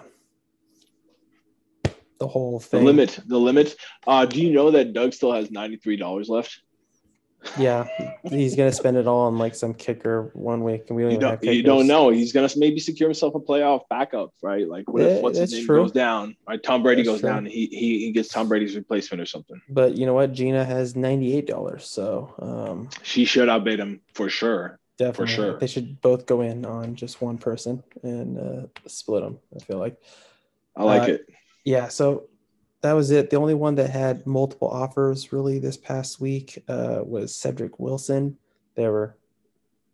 the 2.19 2.27
whole 2.27 2.59
thing. 2.59 2.81
The 2.81 2.85
limit. 2.85 3.19
The 3.27 3.37
limit. 3.37 3.75
Uh, 4.07 4.25
do 4.25 4.41
you 4.41 4.51
know 4.51 4.71
that 4.71 4.93
Doug 4.93 5.13
still 5.13 5.33
has 5.33 5.51
ninety 5.51 5.77
three 5.77 5.97
dollars 5.97 6.29
left? 6.29 6.61
Yeah, 7.59 7.85
he's 8.23 8.55
gonna 8.55 8.71
spend 8.71 8.97
it 8.97 9.05
all 9.05 9.27
on 9.27 9.37
like 9.37 9.53
some 9.53 9.75
kicker 9.75 10.31
one 10.33 10.63
week, 10.63 10.85
and 10.87 10.95
we 10.97 11.03
don't 11.03 11.11
You 11.11 11.19
don't. 11.19 11.45
have 11.45 11.53
You 11.53 11.61
don't 11.61 11.85
know. 11.85 12.09
He's 12.09 12.33
gonna 12.33 12.49
maybe 12.55 12.79
secure 12.79 13.07
himself 13.07 13.35
a 13.35 13.39
playoff 13.39 13.81
backup, 13.87 14.31
right? 14.41 14.67
Like 14.67 14.89
what 14.91 15.03
if 15.03 15.21
what's 15.21 15.37
his 15.37 15.53
name 15.53 15.65
true. 15.67 15.83
goes 15.83 15.91
down? 15.91 16.35
Right, 16.47 16.61
Tom 16.63 16.81
Brady 16.81 17.03
That's 17.03 17.13
goes 17.15 17.19
true. 17.21 17.29
down. 17.29 17.45
He 17.45 17.67
he 17.67 17.99
he 18.05 18.11
gets 18.11 18.29
Tom 18.29 18.47
Brady's 18.47 18.75
replacement 18.75 19.21
or 19.21 19.27
something. 19.27 19.61
But 19.69 19.95
you 19.95 20.07
know 20.07 20.15
what? 20.15 20.33
Gina 20.33 20.65
has 20.65 20.95
ninety 20.95 21.37
eight 21.37 21.45
dollars, 21.45 21.85
so 21.85 22.33
um, 22.39 22.89
She 23.03 23.25
should 23.25 23.47
outbid 23.47 23.79
him 23.79 24.01
for 24.15 24.27
sure. 24.27 24.79
definitely 24.97 25.27
for 25.27 25.31
sure. 25.31 25.59
they 25.59 25.67
should 25.67 26.01
both 26.01 26.25
go 26.25 26.41
in 26.41 26.65
on 26.65 26.95
just 26.95 27.21
one 27.21 27.37
person 27.37 27.83
and 28.01 28.39
uh, 28.39 28.65
split 28.87 29.21
them. 29.23 29.37
I 29.55 29.59
feel 29.63 29.77
like, 29.77 29.97
I 30.75 30.83
like 30.83 31.03
Uh, 31.09 31.11
it. 31.13 31.29
Yeah. 31.65 31.89
So 31.89 32.29
that 32.81 32.93
was 32.93 33.11
it. 33.11 33.29
The 33.29 33.37
only 33.37 33.55
one 33.55 33.75
that 33.75 33.89
had 33.89 34.25
multiple 34.25 34.69
offers 34.69 35.33
really 35.33 35.59
this 35.59 35.75
past 35.77 36.21
week 36.21 36.63
uh, 36.69 36.99
was 37.03 37.35
Cedric 37.35 37.79
Wilson. 37.79 38.37
There 38.75 38.91
were 38.91 39.17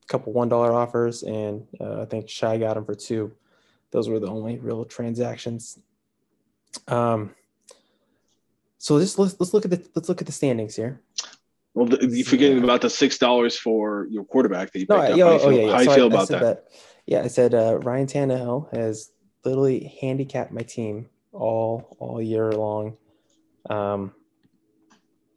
a 0.04 0.08
couple 0.08 0.34
one 0.34 0.50
dollar 0.50 0.72
offers, 0.74 1.24
and 1.24 1.66
uh, 1.80 2.02
I 2.02 2.06
think 2.06 2.30
Shy 2.30 2.58
got 2.58 2.78
him 2.78 2.86
for 2.86 2.96
two. 2.96 3.32
Those 3.92 4.10
were 4.10 4.20
the 4.20 4.28
only 4.28 4.60
real 4.60 4.86
transactions. 4.86 5.80
Um. 6.88 7.34
So 8.78 9.00
just 9.00 9.20
let's 9.20 9.40
let's 9.40 9.54
look 9.54 9.66
at 9.66 9.72
the 9.72 9.88
let's 9.96 10.10
look 10.10 10.22
at 10.22 10.26
the 10.28 10.34
standings 10.34 10.76
here. 10.76 11.02
Well, 11.74 11.86
the, 11.86 12.06
you're 12.06 12.26
forgetting 12.26 12.64
about 12.64 12.82
the 12.82 12.90
six 12.90 13.18
dollars 13.18 13.58
for 13.58 14.08
your 14.10 14.26
quarterback 14.26 14.74
that 14.74 14.80
you 14.80 14.88
picked 14.88 14.90
No, 14.90 14.96
up. 14.98 15.04
I, 15.04 15.10
how 15.12 15.16
yeah, 15.16 15.24
do 15.26 15.32
you 15.32 15.36
oh 15.36 15.40
feel, 15.40 15.52
yeah, 15.52 15.66
yeah. 15.66 15.72
how 15.72 15.84
So 15.84 15.92
I- 15.92 15.96
feel 15.96 16.04
I 16.04 16.08
about 16.08 16.28
said 16.28 16.42
that? 16.42 16.64
Yeah, 17.06 17.22
I 17.22 17.28
said 17.28 17.54
uh, 17.54 17.78
Ryan 17.80 18.08
Tannehill 18.08 18.76
has 18.76 19.12
literally 19.46 19.96
handicapped 20.02 20.52
my 20.52 20.62
team 20.62 21.10
all 21.32 21.96
all 22.00 22.22
year 22.22 22.52
long, 22.52 22.98
um, 23.70 24.14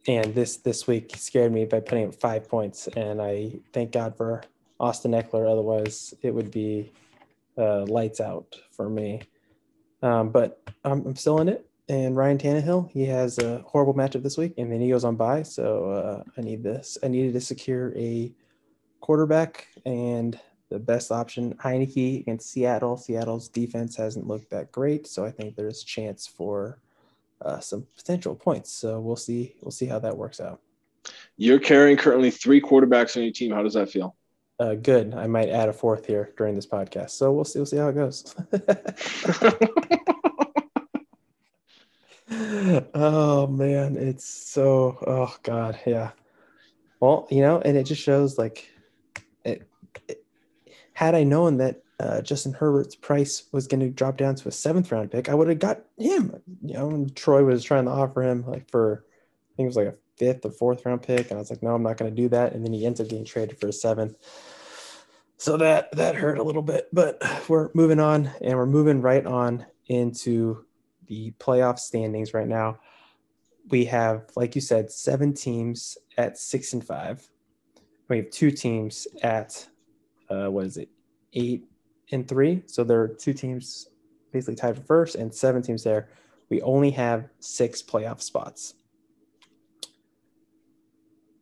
and 0.07 0.33
this 0.35 0.57
this 0.57 0.87
week 0.87 1.15
scared 1.15 1.51
me 1.51 1.65
by 1.65 1.79
putting 1.79 2.07
up 2.07 2.15
five 2.15 2.47
points, 2.47 2.87
and 2.87 3.21
I 3.21 3.59
thank 3.73 3.91
God 3.91 4.15
for 4.17 4.43
Austin 4.79 5.11
Ekeler. 5.11 5.49
Otherwise, 5.49 6.13
it 6.21 6.33
would 6.33 6.51
be 6.51 6.91
uh, 7.57 7.85
lights 7.85 8.19
out 8.19 8.55
for 8.71 8.89
me. 8.89 9.21
Um, 10.01 10.29
but 10.29 10.61
I'm, 10.83 11.05
I'm 11.05 11.15
still 11.15 11.39
in 11.39 11.49
it. 11.49 11.67
And 11.87 12.15
Ryan 12.15 12.37
Tannehill, 12.37 12.89
he 12.91 13.05
has 13.05 13.37
a 13.37 13.59
horrible 13.59 13.93
matchup 13.93 14.23
this 14.23 14.37
week, 14.37 14.55
and 14.57 14.71
then 14.71 14.81
he 14.81 14.89
goes 14.89 15.03
on 15.03 15.15
by. 15.15 15.43
So 15.43 15.91
uh, 15.91 16.23
I 16.37 16.41
need 16.41 16.63
this. 16.63 16.97
I 17.03 17.07
needed 17.07 17.33
to 17.33 17.41
secure 17.41 17.95
a 17.95 18.33
quarterback, 19.01 19.67
and 19.85 20.39
the 20.75 20.79
best 20.79 21.09
option, 21.09 21.53
Heinicke 21.53 22.19
against 22.19 22.51
Seattle. 22.51 22.97
Seattle's 22.97 23.47
defense 23.47 23.95
hasn't 23.95 24.27
looked 24.27 24.49
that 24.49 24.73
great, 24.73 25.07
so 25.07 25.23
I 25.23 25.31
think 25.31 25.55
there's 25.55 25.83
chance 25.83 26.27
for 26.27 26.79
uh, 27.41 27.61
some 27.61 27.87
potential 27.95 28.35
points. 28.35 28.71
So 28.73 28.99
we'll 28.99 29.15
see. 29.15 29.55
We'll 29.61 29.71
see 29.71 29.85
how 29.85 29.99
that 29.99 30.17
works 30.17 30.41
out. 30.41 30.59
You're 31.37 31.59
carrying 31.59 31.95
currently 31.95 32.29
three 32.29 32.59
quarterbacks 32.59 33.15
on 33.15 33.23
your 33.23 33.31
team. 33.31 33.53
How 33.53 33.63
does 33.63 33.75
that 33.75 33.89
feel? 33.89 34.17
Uh, 34.59 34.75
good. 34.75 35.13
I 35.13 35.27
might 35.27 35.47
add 35.47 35.69
a 35.69 35.73
fourth 35.73 36.05
here 36.05 36.33
during 36.37 36.55
this 36.55 36.67
podcast. 36.67 37.11
So 37.11 37.31
we'll 37.31 37.45
see. 37.45 37.59
We'll 37.59 37.65
see 37.67 37.77
how 37.77 37.87
it 37.87 37.95
goes. 37.95 38.35
oh 42.93 43.47
man, 43.47 43.95
it's 43.95 44.25
so. 44.25 44.97
Oh 45.07 45.33
god, 45.41 45.79
yeah. 45.85 46.11
Well, 46.99 47.29
you 47.31 47.39
know, 47.39 47.61
and 47.61 47.77
it 47.77 47.85
just 47.85 48.01
shows 48.01 48.37
like, 48.37 48.69
it, 49.45 49.65
it 50.09 50.24
had 50.95 51.13
I 51.13 51.23
known 51.23 51.57
that 51.57 51.83
uh, 51.99 52.21
Justin 52.21 52.53
Herbert's 52.53 52.95
price 52.95 53.43
was 53.51 53.67
going 53.67 53.81
to 53.81 53.89
drop 53.89 54.17
down 54.17 54.35
to 54.35 54.47
a 54.47 54.51
seventh 54.51 54.91
round 54.91 55.11
pick, 55.11 55.29
I 55.29 55.33
would 55.33 55.49
have 55.49 55.59
got 55.59 55.81
him. 55.97 56.41
You 56.63 56.73
know, 56.73 56.89
and 56.89 57.15
Troy 57.15 57.43
was 57.43 57.63
trying 57.63 57.85
to 57.85 57.91
offer 57.91 58.23
him 58.23 58.45
like 58.47 58.69
for, 58.71 59.05
I 59.05 59.51
think 59.55 59.65
it 59.65 59.67
was 59.67 59.75
like 59.75 59.87
a 59.87 59.95
fifth 60.17 60.45
or 60.45 60.51
fourth 60.51 60.85
round 60.85 61.03
pick, 61.03 61.29
and 61.29 61.37
I 61.37 61.41
was 61.41 61.49
like, 61.49 61.61
no, 61.61 61.75
I'm 61.75 61.83
not 61.83 61.97
going 61.97 62.13
to 62.13 62.21
do 62.21 62.29
that. 62.29 62.53
And 62.53 62.65
then 62.65 62.73
he 62.73 62.85
ends 62.85 62.99
up 63.01 63.09
getting 63.09 63.25
traded 63.25 63.59
for 63.59 63.67
a 63.67 63.73
seventh. 63.73 64.15
So 65.37 65.57
that 65.57 65.91
that 65.91 66.15
hurt 66.15 66.37
a 66.37 66.43
little 66.43 66.61
bit, 66.61 66.87
but 66.93 67.21
we're 67.49 67.69
moving 67.73 67.99
on, 67.99 68.31
and 68.41 68.57
we're 68.57 68.65
moving 68.65 69.01
right 69.01 69.25
on 69.25 69.65
into 69.87 70.65
the 71.07 71.33
playoff 71.39 71.77
standings 71.77 72.33
right 72.33 72.47
now. 72.47 72.79
We 73.67 73.85
have, 73.85 74.23
like 74.37 74.55
you 74.55 74.61
said, 74.61 74.91
seven 74.91 75.33
teams 75.33 75.97
at 76.17 76.37
six 76.37 76.71
and 76.71 76.85
five. 76.85 77.27
We 78.07 78.17
have 78.17 78.29
two 78.29 78.49
teams 78.51 79.07
at 79.21 79.67
uh, 80.29 80.47
what 80.47 80.65
is 80.65 80.77
it, 80.77 80.89
eight 81.33 81.65
and 82.11 82.27
three. 82.27 82.63
So 82.65 82.83
there 82.83 83.01
are 83.01 83.07
two 83.07 83.33
teams 83.33 83.89
basically 84.31 84.55
tied 84.55 84.75
for 84.75 84.83
first, 84.83 85.15
and 85.15 85.33
seven 85.33 85.61
teams 85.61 85.83
there. 85.83 86.09
We 86.49 86.61
only 86.61 86.91
have 86.91 87.29
six 87.39 87.81
playoff 87.81 88.21
spots. 88.21 88.75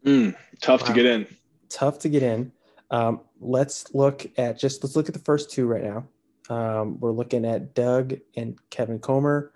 Mm, 0.06 0.36
tough 0.62 0.82
wow. 0.82 0.88
to 0.88 0.94
get 0.94 1.06
in. 1.06 1.28
Tough 1.70 2.00
to 2.00 2.10
get 2.10 2.24
in. 2.24 2.52
Um, 2.92 3.22
let's 3.40 3.94
look 3.94 4.26
at 4.38 4.60
just 4.60 4.84
let's 4.84 4.96
look 4.96 5.08
at 5.08 5.14
the 5.14 5.20
first 5.20 5.52
two 5.52 5.66
right 5.66 5.84
now. 5.84 6.08
Um, 6.50 7.00
we're 7.00 7.12
looking 7.12 7.46
at 7.46 7.74
Doug 7.74 8.16
and 8.36 8.58
Kevin 8.70 9.00
Comer. 9.00 9.52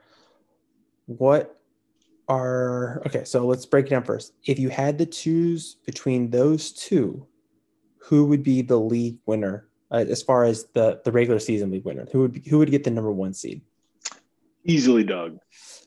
What 1.05 1.59
are 2.27 3.01
okay? 3.05 3.23
So 3.23 3.45
let's 3.45 3.65
break 3.65 3.87
it 3.87 3.89
down 3.89 4.03
first. 4.03 4.33
If 4.45 4.57
you 4.59 4.69
had 4.69 4.97
to 4.97 5.05
choose 5.05 5.75
between 5.85 6.29
those 6.29 6.71
two, 6.71 7.27
who 8.07 8.25
would 8.25 8.43
be 8.43 8.61
the 8.61 8.79
league 8.79 9.17
winner 9.25 9.67
uh, 9.91 10.05
as 10.07 10.21
far 10.21 10.43
as 10.43 10.65
the 10.73 11.01
the 11.03 11.11
regular 11.11 11.39
season 11.39 11.71
league 11.71 11.85
winner? 11.85 12.07
Who 12.11 12.21
would 12.21 12.33
be, 12.33 12.49
who 12.49 12.57
would 12.59 12.71
get 12.71 12.83
the 12.83 12.91
number 12.91 13.11
one 13.11 13.33
seed? 13.33 13.61
Easily, 14.63 15.03
Doug. 15.03 15.39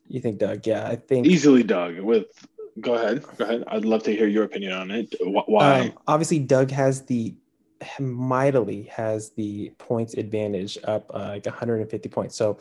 You 0.08 0.20
think 0.20 0.38
Doug? 0.38 0.66
Yeah, 0.66 0.86
I 0.86 0.96
think 0.96 1.26
easily 1.26 1.62
Doug 1.62 1.98
with 2.00 2.26
Go 2.80 2.94
ahead. 2.94 3.24
Go 3.36 3.44
ahead. 3.44 3.64
I'd 3.66 3.84
love 3.84 4.02
to 4.04 4.14
hear 4.14 4.26
your 4.26 4.44
opinion 4.44 4.72
on 4.72 4.90
it. 4.90 5.14
Why? 5.20 5.80
Um, 5.80 5.92
obviously, 6.06 6.38
Doug 6.38 6.70
has 6.70 7.02
the 7.02 7.34
mightily 7.98 8.82
has 8.84 9.30
the 9.30 9.70
points 9.78 10.14
advantage 10.14 10.78
up 10.84 11.10
uh, 11.14 11.30
like 11.30 11.46
150 11.46 12.08
points. 12.08 12.36
So 12.36 12.58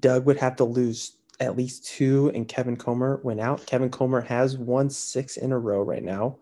Doug 0.00 0.24
would 0.26 0.38
have 0.38 0.56
to 0.56 0.64
lose 0.64 1.16
at 1.38 1.56
least 1.56 1.86
two, 1.86 2.30
and 2.34 2.46
Kevin 2.46 2.76
Comer 2.76 3.20
went 3.22 3.40
out. 3.40 3.64
Kevin 3.66 3.90
Comer 3.90 4.20
has 4.22 4.58
won 4.58 4.90
six 4.90 5.36
in 5.36 5.52
a 5.52 5.58
row 5.58 5.82
right 5.82 6.04
now. 6.04 6.36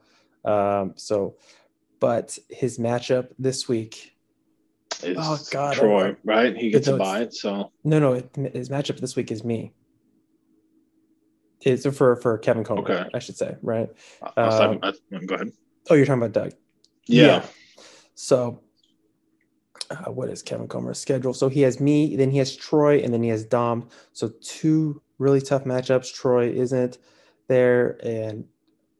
Um, 0.45 0.95
so, 0.97 1.37
but 2.01 2.39
his 2.49 2.79
matchup 2.79 3.29
this 3.39 3.69
week. 3.69 4.17
oh 5.05 5.39
God, 5.51 5.75
Troy, 5.75 6.17
right? 6.25 6.57
He 6.57 6.71
gets 6.71 6.89
a 6.89 6.97
bye. 6.97 7.29
So 7.31 7.73
no, 7.85 7.99
no, 7.99 8.15
his 8.53 8.69
matchup 8.69 9.01
this 9.01 9.17
week 9.17 9.31
is 9.31 9.45
me. 9.45 9.73
It's 11.63 11.87
for 11.97 12.17
for 12.17 12.39
Kevin 12.39 12.65
Comer, 12.65 12.83
okay. 12.83 13.05
I 13.13 13.19
should 13.19 13.37
say, 13.37 13.57
right? 13.63 13.89
Um, 14.37 14.79
go 15.27 15.35
ahead. 15.35 15.53
Oh, 15.91 15.95
you're 15.95 16.07
talking 16.07 16.23
about 16.23 16.33
Doug. 16.33 16.53
Yeah. 17.07 17.27
yeah. 17.27 17.47
So, 18.15 18.61
uh, 19.91 20.11
what 20.13 20.29
is 20.29 20.43
Kevin 20.43 20.69
Comer's 20.69 20.99
schedule? 20.99 21.35
So 21.35 21.49
he 21.49 21.63
has 21.63 21.81
me, 21.81 22.17
then 22.17 22.31
he 22.31 22.39
has 22.39 22.55
Troy, 22.55 22.99
and 22.99 23.13
then 23.13 23.23
he 23.23 23.29
has 23.31 23.45
Dom. 23.45 23.89
So 24.13 24.33
two 24.41 25.03
really 25.19 25.41
tough 25.41 25.65
matchups. 25.65 26.13
Troy 26.15 26.51
isn't 26.51 26.99
there, 27.49 27.99
and 28.05 28.45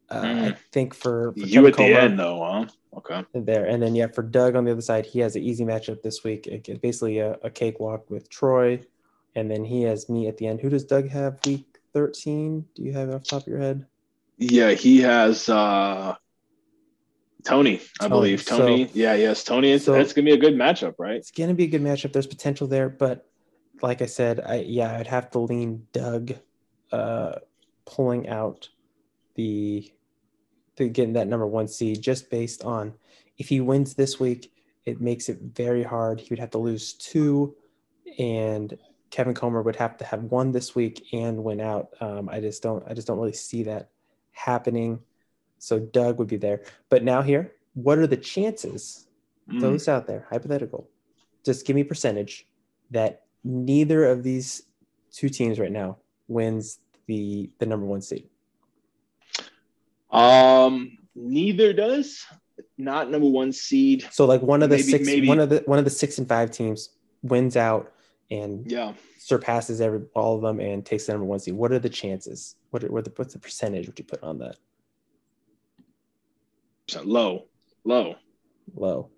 uh, 0.09 0.21
mm. 0.21 0.53
I 0.53 0.57
think 0.71 0.93
for, 0.93 1.33
for 1.33 1.39
you 1.39 1.45
Kevin 1.53 1.67
at 1.67 1.75
Comer, 1.75 1.89
the 1.89 2.01
end 2.01 2.19
though, 2.19 2.43
huh? 2.43 2.65
Okay. 2.97 3.23
There 3.33 3.65
and 3.65 3.81
then 3.81 3.95
yeah, 3.95 4.07
for 4.07 4.23
Doug 4.23 4.55
on 4.55 4.65
the 4.65 4.71
other 4.71 4.81
side, 4.81 5.05
he 5.05 5.19
has 5.19 5.35
an 5.35 5.43
easy 5.43 5.63
matchup 5.63 6.01
this 6.01 6.23
week. 6.23 6.47
It, 6.47 6.81
basically 6.81 7.19
a, 7.19 7.33
a 7.43 7.49
cakewalk 7.49 8.09
with 8.09 8.29
Troy, 8.29 8.81
and 9.35 9.49
then 9.49 9.63
he 9.63 9.83
has 9.83 10.09
me 10.09 10.27
at 10.27 10.37
the 10.37 10.47
end. 10.47 10.59
Who 10.61 10.69
does 10.69 10.85
Doug 10.85 11.07
have 11.09 11.39
week 11.45 11.77
13? 11.93 12.65
Do 12.73 12.83
you 12.83 12.91
have 12.93 13.09
it 13.09 13.15
off 13.15 13.23
top 13.23 13.43
of 13.43 13.47
your 13.47 13.59
head? 13.59 13.85
Yeah, 14.37 14.71
he 14.71 15.01
has 15.01 15.49
uh 15.49 16.15
Tony, 17.43 17.79
I 17.99 18.07
Tony. 18.07 18.09
believe. 18.09 18.45
Tony, 18.45 18.87
so, 18.87 18.91
yeah, 18.93 19.13
yes, 19.13 19.43
Tony. 19.43 19.71
It's, 19.71 19.85
so, 19.85 19.93
it's 19.93 20.13
gonna 20.13 20.25
be 20.25 20.33
a 20.33 20.37
good 20.37 20.55
matchup, 20.55 20.95
right? 20.97 21.15
It's 21.15 21.31
gonna 21.31 21.53
be 21.53 21.65
a 21.65 21.67
good 21.67 21.83
matchup. 21.83 22.11
There's 22.11 22.27
potential 22.27 22.67
there, 22.67 22.89
but 22.89 23.29
like 23.81 24.01
I 24.01 24.07
said, 24.07 24.39
I 24.39 24.61
yeah, 24.61 24.97
I'd 24.97 25.07
have 25.07 25.29
to 25.31 25.39
lean 25.39 25.85
Doug 25.93 26.33
uh 26.91 27.35
pulling 27.85 28.27
out 28.27 28.69
the 29.35 29.91
to 30.79 30.89
getting 30.89 31.13
that 31.13 31.27
number 31.27 31.45
one 31.45 31.67
seed 31.67 32.01
just 32.01 32.29
based 32.29 32.63
on 32.63 32.93
if 33.37 33.49
he 33.49 33.59
wins 33.59 33.93
this 33.93 34.19
week, 34.19 34.51
it 34.85 35.01
makes 35.01 35.29
it 35.29 35.39
very 35.41 35.83
hard. 35.83 36.19
He 36.19 36.27
would 36.29 36.39
have 36.39 36.51
to 36.51 36.57
lose 36.57 36.93
two, 36.93 37.55
and 38.17 38.77
Kevin 39.11 39.33
Comer 39.33 39.61
would 39.61 39.75
have 39.75 39.97
to 39.97 40.05
have 40.05 40.23
won 40.23 40.51
this 40.51 40.75
week 40.75 41.05
and 41.13 41.43
win 41.43 41.59
out. 41.61 41.89
Um, 41.99 42.29
I 42.29 42.39
just 42.39 42.63
don't 42.63 42.83
I 42.87 42.93
just 42.93 43.07
don't 43.07 43.17
really 43.17 43.33
see 43.33 43.63
that 43.63 43.89
happening. 44.31 45.01
So 45.57 45.79
Doug 45.79 46.17
would 46.19 46.27
be 46.27 46.37
there. 46.37 46.63
But 46.89 47.03
now 47.03 47.21
here, 47.21 47.53
what 47.73 47.97
are 47.97 48.07
the 48.07 48.17
chances? 48.17 49.07
Mm. 49.51 49.61
Those 49.61 49.87
out 49.87 50.07
there, 50.07 50.27
hypothetical. 50.29 50.89
Just 51.45 51.65
give 51.65 51.75
me 51.75 51.83
percentage 51.83 52.47
that 52.91 53.23
neither 53.43 54.05
of 54.05 54.23
these 54.23 54.63
two 55.11 55.29
teams 55.29 55.59
right 55.59 55.71
now 55.71 55.97
wins 56.27 56.79
the 57.07 57.49
the 57.59 57.65
number 57.65 57.85
one 57.85 58.01
seed. 58.01 58.29
Um, 60.11 60.97
neither 61.15 61.73
does. 61.73 62.25
Not 62.77 63.11
number 63.11 63.27
one 63.27 63.51
seed. 63.51 64.07
So 64.11 64.25
like 64.25 64.41
one 64.41 64.63
of 64.63 64.69
the 64.69 64.77
maybe, 64.77 64.91
six, 64.91 65.05
maybe. 65.05 65.27
one 65.27 65.39
of 65.39 65.49
the 65.49 65.63
one 65.65 65.79
of 65.79 65.85
the 65.85 65.91
six 65.91 66.17
and 66.17 66.27
five 66.27 66.51
teams 66.51 66.89
wins 67.21 67.57
out 67.57 67.91
and 68.31 68.69
yeah 68.71 68.93
surpasses 69.29 69.81
every 69.81 70.01
all 70.15 70.35
of 70.35 70.41
them 70.41 70.59
and 70.59 70.85
takes 70.85 71.05
the 71.05 71.13
number 71.13 71.25
one 71.25 71.39
seed. 71.39 71.53
What 71.53 71.71
are 71.71 71.79
the 71.79 71.89
chances? 71.89 72.55
What 72.71 72.83
are, 72.83 72.91
what 72.91 73.05
the, 73.05 73.11
what's 73.15 73.33
the 73.33 73.39
percentage 73.39 73.85
would 73.85 73.99
you 73.99 74.05
put 74.05 74.23
on 74.23 74.39
that? 74.39 74.55
Low, 77.03 77.45
low, 77.83 78.15
low, 78.75 79.09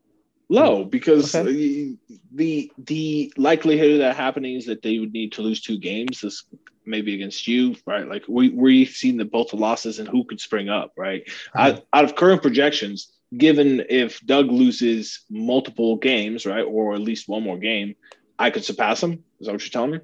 low. 0.50 0.84
Because 0.84 1.34
okay. 1.34 1.96
the 2.34 2.72
the 2.78 3.34
likelihood 3.38 3.92
of 3.92 3.98
that 4.00 4.18
happening 4.18 4.56
is 4.56 4.66
that 4.66 4.82
they 4.82 5.00
would 5.00 5.14
need 5.14 5.32
to 5.34 5.42
lose 5.42 5.62
two 5.62 5.78
games. 5.78 6.22
This 6.22 6.44
maybe 6.86 7.14
against 7.14 7.48
you, 7.48 7.76
right? 7.86 8.08
Like 8.08 8.24
we 8.28 8.50
we've 8.50 8.90
seen 8.90 9.18
the 9.18 9.26
both 9.26 9.50
the 9.50 9.58
losses 9.58 10.00
and 10.00 10.08
who 10.08 10.24
could 10.24 10.40
spring 10.40 10.70
up, 10.70 10.94
right? 10.98 11.24
right. 11.56 11.76
Out, 11.76 11.86
out 11.94 12.04
of 12.04 12.16
current 12.16 12.42
projections, 12.42 13.12
given 13.36 13.84
if 13.90 14.20
Doug 14.22 14.52
loses 14.52 15.22
multiple 15.30 15.96
games, 15.98 16.46
right, 16.46 16.64
or 16.64 16.94
at 16.94 17.02
least 17.02 17.28
one 17.28 17.44
more 17.44 17.58
game, 17.58 17.96
I 18.38 18.50
could 18.50 18.64
surpass 18.64 19.02
him. 19.02 19.24
Is 19.40 19.48
that 19.48 19.54
what 19.54 19.62
you're 19.62 19.70
telling 19.70 19.92
me? 19.92 20.00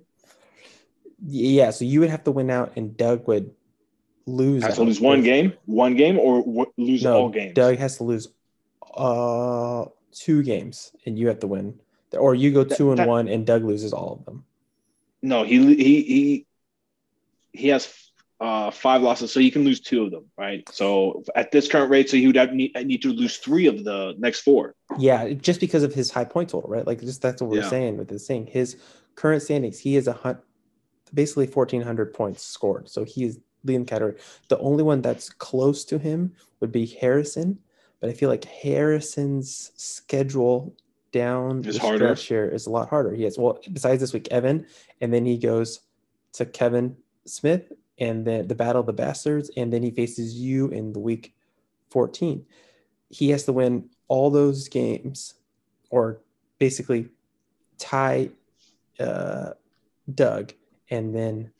Yeah. 1.25 1.71
So 1.71 1.85
you 1.85 1.99
would 1.99 2.09
have 2.09 2.23
to 2.25 2.31
win 2.31 2.49
out, 2.49 2.73
and 2.75 2.95
Doug 2.95 3.27
would 3.27 3.51
lose. 4.25 4.63
Has 4.63 4.75
to 4.75 4.83
lose 4.83 5.01
one 5.01 5.23
game, 5.23 5.53
one 5.65 5.95
game, 5.95 6.19
or 6.19 6.41
w- 6.41 6.71
lose 6.77 7.03
no, 7.03 7.21
all 7.21 7.29
games. 7.29 7.53
Doug 7.53 7.77
has 7.77 7.97
to 7.97 8.03
lose 8.03 8.27
uh 8.93 9.85
two 10.11 10.43
games, 10.43 10.91
and 11.05 11.17
you 11.17 11.27
have 11.27 11.39
to 11.39 11.47
win, 11.47 11.79
or 12.13 12.35
you 12.35 12.51
go 12.51 12.63
two 12.63 12.85
that, 12.85 12.89
and 12.91 12.99
that, 12.99 13.07
one, 13.07 13.27
and 13.27 13.45
Doug 13.45 13.63
loses 13.63 13.93
all 13.93 14.13
of 14.13 14.25
them. 14.25 14.45
No, 15.21 15.43
he 15.43 15.75
he 15.75 16.01
he 16.03 16.46
he 17.57 17.69
has 17.69 17.93
uh, 18.39 18.69
five 18.69 19.01
losses, 19.01 19.31
so 19.31 19.39
he 19.39 19.49
can 19.49 19.63
lose 19.63 19.79
two 19.79 20.03
of 20.03 20.11
them, 20.11 20.25
right? 20.37 20.67
So 20.71 21.23
at 21.35 21.51
this 21.51 21.67
current 21.67 21.89
rate, 21.89 22.09
so 22.09 22.17
he 22.17 22.27
would 22.27 22.35
have 22.35 22.53
need, 22.53 22.75
need 22.85 23.01
to 23.01 23.11
lose 23.11 23.37
three 23.37 23.65
of 23.65 23.83
the 23.83 24.13
next 24.17 24.41
four. 24.41 24.75
Yeah, 24.97 25.33
just 25.33 25.59
because 25.59 25.83
of 25.83 25.93
his 25.93 26.11
high 26.11 26.25
point 26.25 26.49
total, 26.49 26.69
right? 26.69 26.85
Like 26.85 27.01
just 27.01 27.21
that's 27.21 27.41
what 27.41 27.49
we're 27.49 27.61
yeah. 27.61 27.69
saying 27.69 27.97
with 27.97 28.09
this 28.09 28.27
thing. 28.27 28.45
His 28.45 28.77
current 29.15 29.41
standings, 29.41 29.79
he 29.79 29.95
is 29.95 30.07
a 30.07 30.13
hunt, 30.13 30.37
basically 31.13 31.47
fourteen 31.47 31.81
hundred 31.81 32.13
points 32.13 32.43
scored. 32.43 32.89
So 32.89 33.03
he 33.03 33.23
is 33.23 33.39
leading 33.63 33.85
the 33.85 33.89
category. 33.89 34.19
The 34.49 34.59
only 34.59 34.83
one 34.83 35.01
that's 35.01 35.29
close 35.29 35.83
to 35.85 35.97
him 35.97 36.33
would 36.59 36.71
be 36.71 36.85
Harrison, 36.85 37.59
but 37.99 38.09
I 38.09 38.13
feel 38.13 38.29
like 38.29 38.45
Harrison's 38.45 39.71
schedule 39.75 40.75
down 41.11 41.63
the 41.63 41.77
harder. 41.79 41.97
stretch 41.97 42.25
here 42.25 42.47
is 42.47 42.67
a 42.67 42.69
lot 42.69 42.89
harder. 42.89 43.15
He 43.15 43.23
has 43.23 43.37
well, 43.37 43.59
besides 43.73 44.01
this 44.01 44.13
week, 44.13 44.27
Evan, 44.29 44.67
and 45.01 45.11
then 45.11 45.25
he 45.25 45.39
goes 45.39 45.79
to 46.33 46.45
Kevin 46.45 46.95
Smith, 47.29 47.71
and 47.99 48.25
then 48.25 48.47
the 48.47 48.55
Battle 48.55 48.81
of 48.81 48.87
the 48.87 48.93
Bastards, 48.93 49.49
and 49.57 49.71
then 49.71 49.83
he 49.83 49.91
faces 49.91 50.35
you 50.35 50.67
in 50.69 50.93
the 50.93 50.99
week 50.99 51.33
14. 51.89 52.45
He 53.09 53.29
has 53.29 53.43
to 53.45 53.53
win 53.53 53.89
all 54.07 54.29
those 54.29 54.67
games, 54.67 55.35
or 55.89 56.21
basically 56.59 57.09
tie 57.77 58.29
uh, 58.99 59.51
Doug, 60.13 60.53
and 60.89 61.13
then 61.15 61.51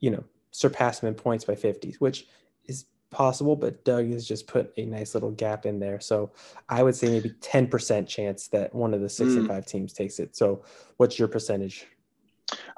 you 0.00 0.10
know 0.10 0.24
surpass 0.50 1.02
him 1.02 1.08
in 1.08 1.14
points 1.14 1.44
by 1.44 1.54
50, 1.54 1.96
which 1.98 2.26
is 2.66 2.86
possible, 3.10 3.56
but 3.56 3.84
Doug 3.84 4.10
has 4.10 4.26
just 4.26 4.46
put 4.46 4.72
a 4.76 4.84
nice 4.84 5.14
little 5.14 5.30
gap 5.30 5.66
in 5.66 5.78
there. 5.78 6.00
So 6.00 6.32
I 6.68 6.82
would 6.82 6.94
say 6.96 7.08
maybe 7.08 7.30
10% 7.40 8.06
chance 8.06 8.48
that 8.48 8.74
one 8.74 8.94
of 8.94 9.00
the 9.00 9.08
six 9.08 9.34
and 9.34 9.44
Mm. 9.44 9.48
five 9.48 9.66
teams 9.66 9.92
takes 9.92 10.18
it. 10.18 10.34
So 10.34 10.64
what's 10.96 11.18
your 11.18 11.28
percentage? 11.28 11.86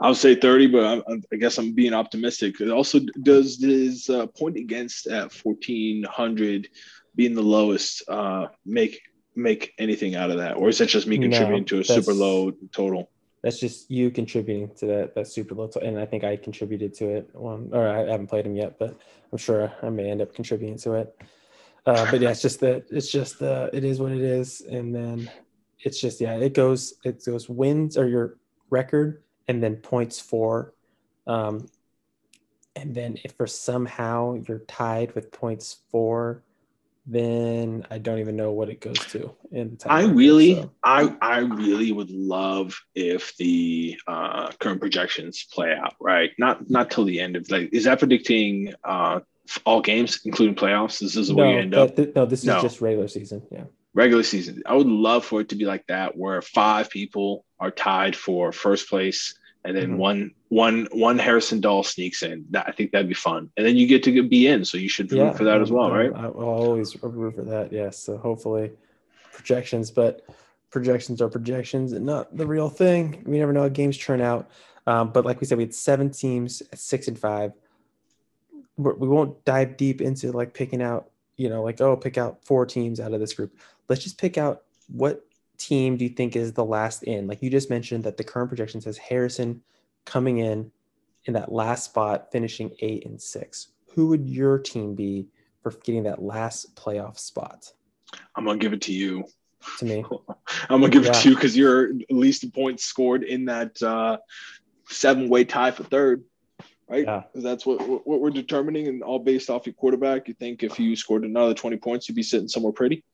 I'll 0.00 0.14
say 0.14 0.34
30, 0.34 0.66
but 0.68 0.84
I'm- 0.84 1.02
I'm, 1.08 1.38
guess 1.38 1.58
I'm 1.58 1.72
being 1.72 1.94
optimistic. 1.94 2.60
It 2.60 2.70
also 2.70 3.00
does 3.22 3.58
this 3.58 4.08
uh, 4.10 4.26
point 4.28 4.56
against 4.56 5.06
at 5.06 5.32
1400 5.32 6.68
being 7.16 7.34
the 7.34 7.42
lowest 7.42 8.02
uh, 8.08 8.46
make 8.66 9.00
make 9.36 9.72
anything 9.78 10.14
out 10.14 10.30
of 10.30 10.36
that, 10.38 10.56
or 10.56 10.68
is 10.68 10.78
that 10.78 10.86
just 10.88 11.06
me 11.08 11.16
No, 11.16 11.22
contributing 11.28 11.64
to 11.66 11.80
a 11.80 11.84
super 11.84 12.12
low 12.12 12.52
total? 12.72 13.10
That's 13.42 13.58
just 13.60 13.90
you 13.90 14.10
contributing 14.10 14.70
to 14.76 14.86
that 14.86 15.14
that 15.14 15.26
super 15.28 15.54
low, 15.54 15.66
total. 15.66 15.88
and 15.88 15.98
I 15.98 16.06
think 16.06 16.24
I 16.24 16.36
contributed 16.36 16.94
to 16.94 17.08
it. 17.16 17.30
One, 17.34 17.70
or 17.72 17.88
I 17.88 17.98
haven't 18.10 18.28
played 18.28 18.46
him 18.46 18.56
yet, 18.56 18.78
but 18.78 18.96
I'm 19.32 19.38
sure 19.38 19.72
I 19.82 19.90
may 19.90 20.10
end 20.10 20.22
up 20.22 20.34
contributing 20.34 20.78
to 20.78 20.94
it. 20.94 21.16
Uh, 21.86 22.08
but 22.10 22.20
yeah, 22.20 22.30
it's 22.30 22.42
just 22.42 22.60
that 22.60 22.86
it's 22.90 23.10
just 23.10 23.38
the 23.40 23.70
it 23.72 23.84
is 23.84 24.00
what 24.00 24.12
it 24.12 24.22
is, 24.22 24.60
and 24.62 24.94
then 24.94 25.30
it's 25.80 26.00
just 26.00 26.20
yeah, 26.20 26.34
it 26.36 26.54
goes 26.54 26.94
it 27.04 27.24
goes 27.24 27.48
wins 27.48 27.96
or 27.98 28.08
your 28.08 28.38
record, 28.70 29.22
and 29.48 29.62
then 29.62 29.76
points 29.76 30.20
for, 30.20 30.72
um, 31.26 31.66
and 32.76 32.94
then 32.94 33.18
if 33.24 33.32
for 33.32 33.46
somehow 33.46 34.34
you're 34.34 34.60
tied 34.60 35.14
with 35.14 35.30
points 35.30 35.76
four, 35.90 36.42
then 37.06 37.86
I 37.90 37.98
don't 37.98 38.18
even 38.18 38.34
know 38.34 38.52
what 38.52 38.70
it 38.70 38.80
goes 38.80 38.98
to 39.12 39.30
in 39.52 39.76
the 39.78 39.92
I 39.92 40.04
really, 40.04 40.54
so. 40.54 40.70
I 40.82 41.14
I 41.20 41.38
really 41.40 41.92
would 41.92 42.10
love 42.10 42.74
if 42.94 43.36
the 43.36 43.98
uh, 44.06 44.50
current 44.58 44.80
projections 44.80 45.44
play 45.52 45.72
out 45.74 45.94
right. 46.00 46.30
Not 46.38 46.70
not 46.70 46.90
till 46.90 47.04
the 47.04 47.20
end 47.20 47.36
of 47.36 47.50
like, 47.50 47.68
is 47.72 47.84
that 47.84 47.98
predicting 47.98 48.72
uh, 48.82 49.20
all 49.66 49.82
games, 49.82 50.20
including 50.24 50.54
playoffs? 50.54 50.98
This 50.98 51.14
is 51.16 51.30
where 51.32 51.48
you 51.48 51.52
no, 51.56 51.60
end 51.60 51.74
up. 51.74 51.96
th- 51.96 52.14
no, 52.16 52.24
this 52.24 52.40
is 52.40 52.46
No. 52.46 52.62
just 52.62 52.80
regular 52.80 53.08
season. 53.08 53.42
Yeah. 53.52 53.64
regular 53.92 54.22
season. 54.22 54.62
I 54.66 54.74
would 54.74 54.86
love 54.88 55.24
for 55.26 55.42
it 55.42 55.50
to 55.50 55.56
be 55.56 55.66
like 55.66 55.86
that, 55.88 56.16
where 56.16 56.40
five 56.40 56.88
people 56.88 57.44
are 57.60 57.70
tied 57.70 58.16
for 58.16 58.52
first 58.52 58.88
place, 58.88 59.34
and 59.64 59.76
then 59.76 59.92
Mhm. 59.92 59.96
one 59.96 60.30
one 60.48 60.88
one 60.92 61.18
Harrison 61.18 61.60
Doll 61.60 61.82
sneaks 61.82 62.22
in. 62.22 62.44
That 62.50 62.66
I 62.68 62.72
think 62.72 62.92
that'd 62.92 63.08
be 63.08 63.14
fun, 63.14 63.50
and 63.56 63.66
then 63.66 63.76
you 63.76 63.86
get 63.86 64.02
to 64.04 64.22
be 64.28 64.46
in. 64.46 64.64
So 64.64 64.78
you 64.78 64.88
should 64.88 65.10
root 65.12 65.36
for 65.36 65.44
that 65.44 65.60
as 65.60 65.70
well, 65.70 65.90
right? 65.90 66.12
I, 66.14 66.28
will 66.28 66.44
always 66.44 66.96
root 67.02 67.34
for 67.34 67.42
that. 67.42 67.72
Yes. 67.72 67.98
So 67.98 68.16
hopefully, 68.16 68.72
projections, 69.32 69.90
but 69.90 70.24
projections 70.70 71.22
are 71.22 71.28
projections 71.28 71.92
and 71.92 72.04
not 72.04 72.36
the 72.36 72.46
real 72.46 72.68
thing. 72.68 73.22
We 73.26 73.38
never 73.38 73.52
know 73.52 73.62
how 73.62 73.68
games 73.68 73.96
turn 73.96 74.20
out. 74.20 74.50
Um, 74.86 75.12
but 75.12 75.24
like 75.24 75.40
we 75.40 75.46
said, 75.46 75.56
we 75.56 75.64
had 75.64 75.74
seven 75.74 76.10
teams 76.10 76.62
at 76.72 76.78
six 76.78 77.08
and 77.08 77.18
five. 77.18 77.52
We're, 78.76 78.94
we 78.94 79.08
won't 79.08 79.44
dive 79.44 79.76
deep 79.76 80.00
into 80.00 80.32
like 80.32 80.52
picking 80.52 80.82
out, 80.82 81.10
you 81.36 81.48
know, 81.48 81.62
like 81.62 81.80
oh, 81.80 81.96
pick 81.96 82.18
out 82.18 82.44
four 82.44 82.66
teams 82.66 83.00
out 83.00 83.14
of 83.14 83.20
this 83.20 83.32
group. 83.32 83.56
Let's 83.88 84.02
just 84.02 84.18
pick 84.18 84.36
out 84.36 84.62
what 84.88 85.24
team 85.58 85.96
do 85.96 86.04
you 86.04 86.10
think 86.10 86.36
is 86.36 86.52
the 86.52 86.64
last 86.64 87.02
in? 87.04 87.26
Like 87.26 87.42
you 87.42 87.50
just 87.50 87.70
mentioned 87.70 88.04
that 88.04 88.16
the 88.16 88.24
current 88.24 88.48
projection 88.48 88.80
says 88.80 88.98
Harrison 88.98 89.62
coming 90.04 90.38
in 90.38 90.70
in 91.24 91.34
that 91.34 91.52
last 91.52 91.84
spot, 91.84 92.30
finishing 92.32 92.72
eight 92.80 93.06
and 93.06 93.20
six. 93.20 93.68
Who 93.94 94.08
would 94.08 94.28
your 94.28 94.58
team 94.58 94.94
be 94.94 95.28
for 95.62 95.70
getting 95.70 96.02
that 96.04 96.22
last 96.22 96.74
playoff 96.76 97.18
spot? 97.18 97.72
I'm 98.34 98.44
gonna 98.44 98.58
give 98.58 98.72
it 98.72 98.82
to 98.82 98.92
you. 98.92 99.24
To 99.78 99.84
me, 99.84 100.04
I'm 100.68 100.80
gonna 100.80 100.90
give 100.90 101.06
it 101.06 101.14
to 101.14 101.30
you 101.30 101.34
because 101.34 101.56
you're 101.56 101.92
least 102.10 102.52
points 102.52 102.84
scored 102.84 103.22
in 103.22 103.46
that 103.46 103.82
uh, 103.82 104.18
seven 104.88 105.28
way 105.28 105.44
tie 105.44 105.70
for 105.70 105.84
third, 105.84 106.24
right? 106.88 107.04
Yeah. 107.04 107.22
That's 107.34 107.64
what 107.64 108.06
what 108.06 108.20
we're 108.20 108.30
determining, 108.30 108.88
and 108.88 109.02
all 109.02 109.18
based 109.18 109.50
off 109.50 109.66
your 109.66 109.74
quarterback. 109.74 110.28
You 110.28 110.34
think 110.34 110.62
if 110.62 110.78
you 110.78 110.94
scored 110.96 111.24
another 111.24 111.54
20 111.54 111.76
points, 111.78 112.08
you'd 112.08 112.14
be 112.14 112.22
sitting 112.22 112.48
somewhere 112.48 112.72
pretty? 112.72 113.04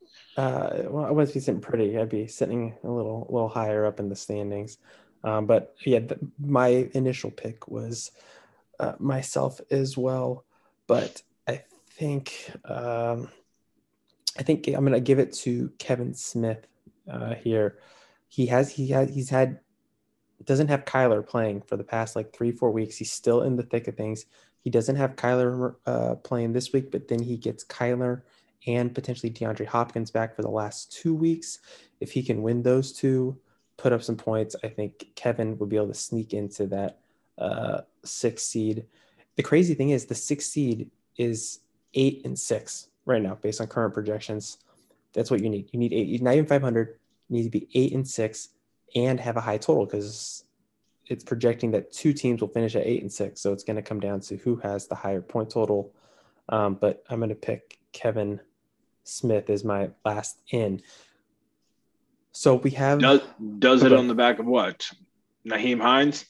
Uh, 0.41 0.85
well, 0.89 1.05
I 1.05 1.11
wouldn't 1.11 1.35
be 1.35 1.41
sitting 1.41 1.61
pretty. 1.61 1.99
I'd 1.99 2.09
be 2.09 2.27
sitting 2.27 2.75
a 2.83 2.91
little, 2.91 3.27
little 3.29 3.51
higher 3.51 3.85
up 3.85 4.01
in 4.01 4.09
the 4.09 4.17
standings. 4.17 4.79
Um, 5.23 5.45
but 5.45 5.75
yeah, 5.85 5.99
th- 5.99 6.21
my 6.39 6.89
initial 6.95 7.31
pick 7.31 7.69
was 7.69 8.11
uh, 8.79 8.95
myself 8.99 9.61
as 9.71 9.99
well. 9.99 10.47
But 10.87 11.21
I 11.47 11.65
think, 11.91 12.51
um, 12.65 13.29
I 14.39 14.43
think 14.43 14.67
I'm 14.69 14.83
gonna 14.83 14.99
give 14.99 15.19
it 15.19 15.35
to 15.45 15.73
Kevin 15.79 16.15
Smith 16.15 16.67
uh, 17.07 17.35
here. 17.35 17.79
He 18.29 18.47
has, 18.47 18.71
he 18.71 18.89
has, 18.89 19.11
he's 19.11 19.29
had, 19.29 19.61
doesn't 20.45 20.69
have 20.69 20.87
Kyler 20.87 21.27
playing 21.27 21.61
for 21.61 21.77
the 21.77 21.85
past 21.85 22.17
like 22.17 22.33
three, 22.33 22.51
four 22.51 22.71
weeks. 22.71 22.97
He's 22.97 23.13
still 23.13 23.43
in 23.43 23.57
the 23.57 23.63
thick 23.63 23.89
of 23.89 23.97
things. 23.97 24.25
He 24.63 24.71
doesn't 24.71 24.97
have 24.97 25.17
Kyler 25.17 25.75
uh, 25.85 26.15
playing 26.15 26.55
this 26.55 26.73
week, 26.73 26.91
but 26.91 27.09
then 27.09 27.23
he 27.23 27.37
gets 27.37 27.63
Kyler 27.63 28.23
and 28.67 28.95
potentially 28.95 29.33
DeAndre 29.33 29.67
Hopkins 29.67 30.11
back 30.11 30.37
for 30.37 30.43
the 30.43 30.51
last 30.51 30.93
two 30.93 31.15
weeks. 31.15 31.61
If 32.01 32.13
he 32.13 32.23
can 32.23 32.43
win 32.43 32.63
those 32.63 32.93
two, 32.93 33.39
put 33.77 33.93
up 33.93 34.03
some 34.03 34.17
points, 34.17 34.55
I 34.63 34.69
think 34.69 35.07
Kevin 35.15 35.57
would 35.59 35.69
be 35.69 35.77
able 35.77 35.89
to 35.89 35.95
sneak 35.95 36.35
into 36.35 36.67
that 36.67 36.99
uh, 37.39 37.81
six 38.05 38.43
seed. 38.43 38.85
The 39.37 39.43
crazy 39.43 39.75
thing 39.75 39.91
is, 39.91 40.07
the 40.07 40.15
six 40.15 40.47
seed 40.47 40.91
is 41.17 41.61
eight 41.95 42.23
and 42.25 42.39
six 42.39 42.89
right 43.07 43.23
now, 43.23 43.37
based 43.37 43.61
on 43.61 43.67
current 43.67 43.95
projections. 43.95 44.59
That's 45.13 45.31
what 45.31 45.43
you 45.43 45.49
need. 45.49 45.71
You 45.73 45.79
need 45.79 45.93
eight. 45.93 46.23
Not 46.23 46.35
even 46.35 46.47
500. 46.47 46.99
You 47.29 47.37
need 47.37 47.45
to 47.45 47.51
be 47.51 47.69
eight 47.75 47.93
and 47.93 48.07
six 48.07 48.51
and 48.95 49.19
have 49.21 49.37
a 49.37 49.41
high 49.41 49.59
total 49.59 49.87
because 49.87 50.45
it's 51.07 51.25
projecting 51.25 51.71
that 51.73 51.93
two 51.93 52.13
teams 52.13 52.41
will 52.41 52.49
finish 52.49 52.77
at 52.77 52.87
eight 52.87 53.03
and 53.03 53.13
six. 53.13 53.41
So 53.41 53.53
it's 53.53 53.65
going 53.65 53.77
to 53.77 53.83
come 53.83 54.01
down 54.01 54.21
to 54.21 54.37
who 54.37 54.57
has 54.57 54.87
the 54.87 54.95
higher 54.95 55.21
point 55.21 55.51
total. 55.51 55.93
Um, 56.49 56.75
but 56.75 57.05
I'm 57.09 57.19
going 57.19 57.31
to 57.31 57.35
pick 57.35 57.79
Kevin 57.93 58.41
Smith 59.05 59.51
is 59.51 59.65
my 59.65 59.91
last 60.05 60.41
in. 60.51 60.83
So 62.33 62.57
we 62.57 62.71
have 62.71 63.01
Does 63.01 63.21
does 63.59 63.83
it 63.83 63.93
on 63.93 64.09
the 64.09 64.15
back 64.15 64.39
of 64.39 64.47
what? 64.47 64.89
Nyheim 65.47 65.81
Hines, 65.81 66.27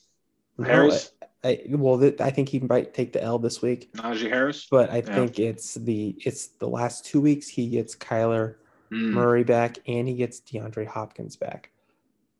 no, 0.57 0.65
Harris, 0.67 1.11
I, 1.43 1.63
well, 1.71 1.99
th- 1.99 2.21
I 2.21 2.31
think 2.31 2.49
he 2.49 2.61
might 2.61 2.95
take 2.95 3.13
the 3.13 3.23
L 3.23 3.39
this 3.39 3.61
week, 3.61 3.93
Najee 3.95 4.29
Harris. 4.31 4.67
but 4.71 4.91
I 4.91 4.99
Yeah. 4.99 5.15
think 5.15 5.39
it's 5.39 5.75
the 5.75 6.17
it's 6.25 6.49
the 6.59 6.69
last 6.69 7.05
two 7.05 7.21
weeks 7.21 7.49
he 7.49 7.69
gets 7.69 7.95
Kyler 7.97 8.57
Mm. 8.93 9.13
Murray 9.13 9.45
back 9.45 9.79
and 9.87 10.09
he 10.09 10.15
gets 10.15 10.41
DeAndre 10.41 10.85
Hopkins 10.87 11.37
back. 11.37 11.71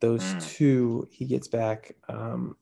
Those 0.01 0.23
Mm. 0.35 0.43
two 0.49 1.09
he 1.13 1.25
gets 1.25 1.47
back 1.49 1.95
um, 2.09 2.57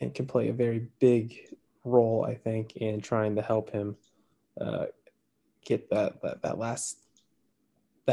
and 0.00 0.14
can 0.14 0.26
play 0.26 0.48
a 0.48 0.52
very 0.52 0.88
big 0.98 1.54
role, 1.84 2.24
I 2.24 2.34
think, 2.34 2.76
in 2.76 3.00
trying 3.00 3.36
to 3.36 3.42
help 3.42 3.70
him 3.70 3.96
uh, 4.60 4.86
get 5.64 5.88
that, 5.90 6.20
that 6.22 6.42
that 6.42 6.58
last 6.58 6.98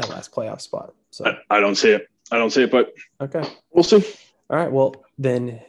that 0.00 0.08
last 0.10 0.32
playoff 0.32 0.60
spot. 0.60 0.94
So 1.10 1.26
I, 1.26 1.56
I 1.56 1.60
don't 1.60 1.74
see 1.74 1.90
it. 1.90 2.08
I 2.30 2.38
don't 2.38 2.50
see 2.50 2.62
it, 2.62 2.70
but 2.70 2.94
okay. 3.20 3.42
we'll 3.70 3.84
see. 3.84 4.04
All 4.50 4.56
right. 4.56 4.70
Well, 4.70 4.94
then 5.18 5.60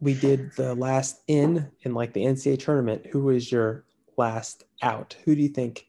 we 0.00 0.14
did 0.14 0.52
the 0.56 0.74
last 0.74 1.20
in 1.28 1.70
in 1.82 1.94
like 1.94 2.12
the 2.12 2.24
NCAA 2.24 2.58
tournament. 2.58 3.06
Who 3.06 3.30
is 3.30 3.50
your 3.50 3.84
last 4.16 4.64
out? 4.82 5.16
Who 5.24 5.34
do 5.34 5.42
you 5.42 5.48
think 5.48 5.86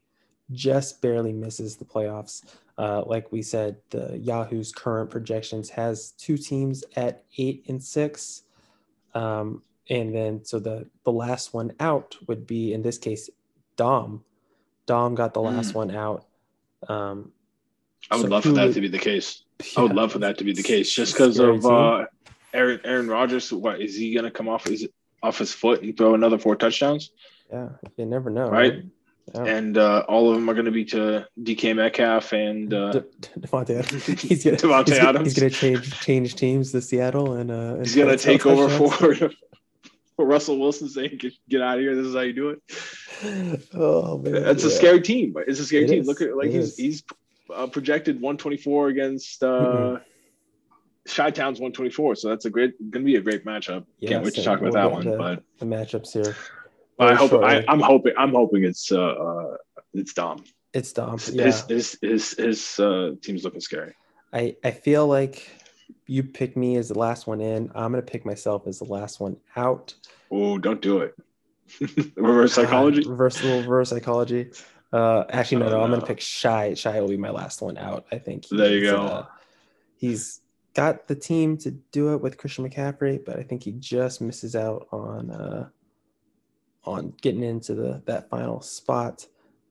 just 0.52 1.02
barely 1.02 1.34
misses 1.34 1.76
the 1.76 1.86
playoffs? 1.86 2.44
Uh, 2.78 3.04
like 3.06 3.32
we 3.32 3.42
said, 3.42 3.78
the 3.90 4.18
Yahoo's 4.18 4.72
current 4.72 5.10
projections 5.10 5.70
has 5.70 6.12
two 6.12 6.38
teams 6.38 6.84
at 6.96 7.24
eight 7.38 7.66
and 7.68 7.82
six, 7.82 8.44
um, 9.14 9.62
and 9.90 10.14
then 10.16 10.44
so 10.44 10.60
the 10.60 10.88
the 11.04 11.12
last 11.12 11.54
one 11.54 11.74
out 11.80 12.16
would 12.28 12.48
be 12.48 12.74
in 12.74 12.82
this 12.82 12.98
case 12.98 13.30
Dom. 13.76 14.24
Dom 14.86 15.16
got 15.16 15.34
the 15.34 15.42
last 15.42 15.72
Mm. 15.72 15.76
one 15.76 15.92
out. 15.92 16.26
Um, 16.88 17.32
I 18.12 18.16
would 18.18 18.24
so 18.24 18.28
love 18.30 18.44
for 18.44 18.50
that 18.54 18.66
would- 18.68 18.74
to 18.76 18.82
be 18.82 18.88
the 18.88 18.98
case. 19.00 19.42
I 19.78 19.82
would 19.82 19.94
love 19.96 20.12
for 20.12 20.20
that 20.20 20.38
to 20.40 20.44
be 20.44 20.52
the 20.54 20.64
case, 20.64 20.94
just 20.94 21.14
because 21.14 21.40
of 21.40 21.66
uh, 21.66 22.06
Aaron 22.54 22.82
Aaron 22.84 23.08
Rodgers. 23.08 23.52
What 23.54 23.80
is 23.82 23.96
he 23.96 24.14
going 24.14 24.26
to 24.26 24.32
come 24.32 24.50
off 24.50 24.66
his 24.66 24.88
off 25.24 25.38
his 25.40 25.54
foot 25.54 25.82
and 25.82 25.96
throw 25.96 26.14
another 26.14 26.38
four 26.38 26.56
touchdowns? 26.58 27.12
yeah, 27.52 27.70
you 27.98 28.06
never 28.06 28.30
know, 28.30 28.50
Right. 28.50 28.84
Yeah. 29.34 29.44
And 29.46 29.76
uh, 29.78 30.04
all 30.08 30.30
of 30.30 30.36
them 30.36 30.48
are 30.50 30.54
going 30.54 30.66
to 30.66 30.72
be 30.72 30.86
to 30.86 31.26
DK 31.42 31.76
Metcalf 31.76 32.32
and 32.34 32.72
uh, 32.72 32.92
De- 32.92 33.06
De- 33.22 33.40
Davante 33.48 33.80
Adams. 33.80 34.06
He's 34.22 34.44
gonna, 34.44 34.58
Davante 34.58 34.88
he's, 34.90 34.98
gonna- 35.00 35.10
Adams. 35.10 35.26
he's 35.28 35.40
gonna 35.40 35.50
change 35.50 36.00
change 36.02 36.36
teams 36.36 36.72
to 36.74 36.82
Seattle 36.82 37.34
and 37.34 37.50
uh 37.50 37.56
and 37.76 37.86
he's 37.86 37.96
going 37.96 38.10
to 38.16 38.18
take 38.24 38.46
over 38.46 38.70
for 38.70 39.16
for 40.16 40.26
Russell 40.26 40.60
Wilson 40.60 40.90
saying, 40.90 41.18
"Get, 41.18 41.34
get 41.50 41.62
out 41.62 41.78
of 41.78 41.82
here. 41.82 41.96
This 41.96 42.06
is 42.06 42.14
how 42.14 42.22
you 42.22 42.34
do 42.34 42.50
it." 42.50 43.68
Oh 43.74 44.18
man, 44.20 44.44
That's 44.44 44.64
a 44.64 44.70
scary 44.70 45.02
team. 45.02 45.34
It's 45.48 45.60
a 45.60 45.66
scary 45.66 45.86
It 45.86 45.88
team. 45.88 46.02
is. 46.02 46.08
Look 46.08 46.22
at 46.22 46.36
like 46.38 46.48
It 46.50 46.54
he's 46.54 46.70
is. 46.74 46.78
he's 46.78 47.04
uh, 47.54 47.68
projected 47.68 48.16
124 48.22 48.88
against 48.90 49.44
uh, 49.44 49.48
Mhm. 49.48 50.02
Chi 51.08 51.30
Town's 51.30 51.60
124, 51.60 52.16
so 52.16 52.30
that's 52.30 52.46
a 52.46 52.50
great, 52.50 52.74
going 52.90 53.06
to 53.06 53.12
be 53.12 53.16
a 53.18 53.22
great 53.22 53.46
matchup. 53.46 53.86
Yeah, 54.00 54.10
Can't 54.10 54.26
wait 54.26 54.34
to 54.36 54.44
talk 54.44 54.60
about 54.60 54.74
that 54.74 54.92
one. 54.92 55.04
to 55.04 55.18
But 55.18 55.44
the 55.60 55.66
matchups 55.66 56.14
here. 56.14 56.36
I 56.98 57.14
hope 57.14 57.32
I, 57.34 57.56
shortly. 57.62 57.66
I'm 57.68 57.80
hoping 57.80 58.14
I'm 58.18 58.32
hoping 58.32 58.64
it's 58.64 58.92
uh, 58.92 59.00
uh 59.02 59.58
it's 59.94 60.14
Dom. 60.14 60.44
It's 60.74 60.92
Dom. 60.94 61.20
His 61.20 61.36
Yeah. 61.36 61.44
his 61.44 61.66
his 61.68 61.98
his, 62.02 62.32
his 62.38 62.80
uh, 62.80 63.12
team's 63.22 63.44
looking 63.44 63.60
scary. 63.62 63.94
I, 64.34 64.56
I 64.64 64.72
feel 64.72 65.06
like 65.08 65.48
you 66.08 66.24
pick 66.24 66.58
me 66.58 66.78
as 66.78 66.88
the 66.88 66.98
last 66.98 67.28
one 67.28 67.40
in. 67.42 67.70
I'm 67.76 67.92
gonna 67.92 68.02
pick 68.02 68.26
myself 68.26 68.66
as 68.66 68.80
the 68.80 68.86
last 68.86 69.20
one 69.20 69.38
out. 69.56 69.94
Oh, 70.32 70.58
don't 70.58 70.82
do 70.82 71.00
it. 71.02 71.16
Reverse 72.16 72.54
psychology. 72.54 73.06
Uh, 73.06 73.10
reverse 73.10 73.44
reverse 73.44 73.90
psychology. 73.90 74.52
Uh, 74.96 75.26
actually, 75.30 75.58
no, 75.58 75.68
no. 75.68 75.82
I'm 75.82 75.90
gonna 75.90 76.06
pick 76.06 76.22
Shy. 76.22 76.74
Shy 76.74 77.02
will 77.02 77.10
be 77.10 77.18
my 77.18 77.30
last 77.30 77.62
one 77.62 77.78
out. 77.78 78.06
I 78.14 78.18
think. 78.18 78.48
There 78.48 78.72
you 78.72 78.82
go. 78.82 79.02
uh, 79.02 79.26
he's 79.98 80.40
got 80.74 81.10
the 81.10 81.16
team 81.16 81.58
to 81.58 81.72
do 81.72 82.14
it 82.14 82.22
with 82.22 82.38
Christian 82.38 82.70
McCaffrey, 82.70 83.20
but 83.26 83.38
I 83.38 83.44
think 83.44 83.64
he 83.64 83.74
just 83.74 84.22
misses 84.22 84.56
out 84.56 84.88
on 84.94 85.32
uh, 85.32 85.68
on 86.86 87.14
getting 87.22 87.44
into 87.44 87.74
the 87.74 88.02
that 88.06 88.30
final 88.30 88.62
spot. 88.62 89.28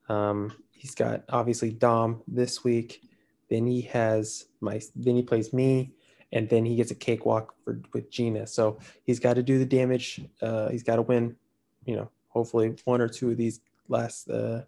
Um, 0.09 0.53
he's 0.69 0.93
got 0.93 1.23
obviously 1.29 1.71
Dom 1.71 2.21
this 2.27 2.63
week. 2.63 3.01
Then 3.49 3.65
he 3.65 3.81
has 3.81 4.45
my. 4.61 4.79
Then 4.95 5.15
he 5.15 5.23
plays 5.23 5.51
me, 5.53 5.95
and 6.33 6.47
then 6.47 6.65
he 6.65 6.75
gets 6.75 6.91
a 6.91 6.95
cakewalk 6.95 7.55
for 7.63 7.81
with 7.93 8.11
Gina. 8.11 8.45
So 8.45 8.77
he's 9.05 9.19
got 9.19 9.37
to 9.37 9.41
do 9.41 9.57
the 9.57 9.65
damage. 9.65 10.21
Uh, 10.39 10.69
he's 10.69 10.83
got 10.83 10.97
to 10.97 11.01
win. 11.01 11.35
You 11.83 11.95
know, 11.95 12.11
hopefully 12.27 12.75
one 12.83 13.01
or 13.01 13.07
two 13.07 13.31
of 13.31 13.37
these 13.37 13.61
last 13.87 14.29
uh, 14.29 14.61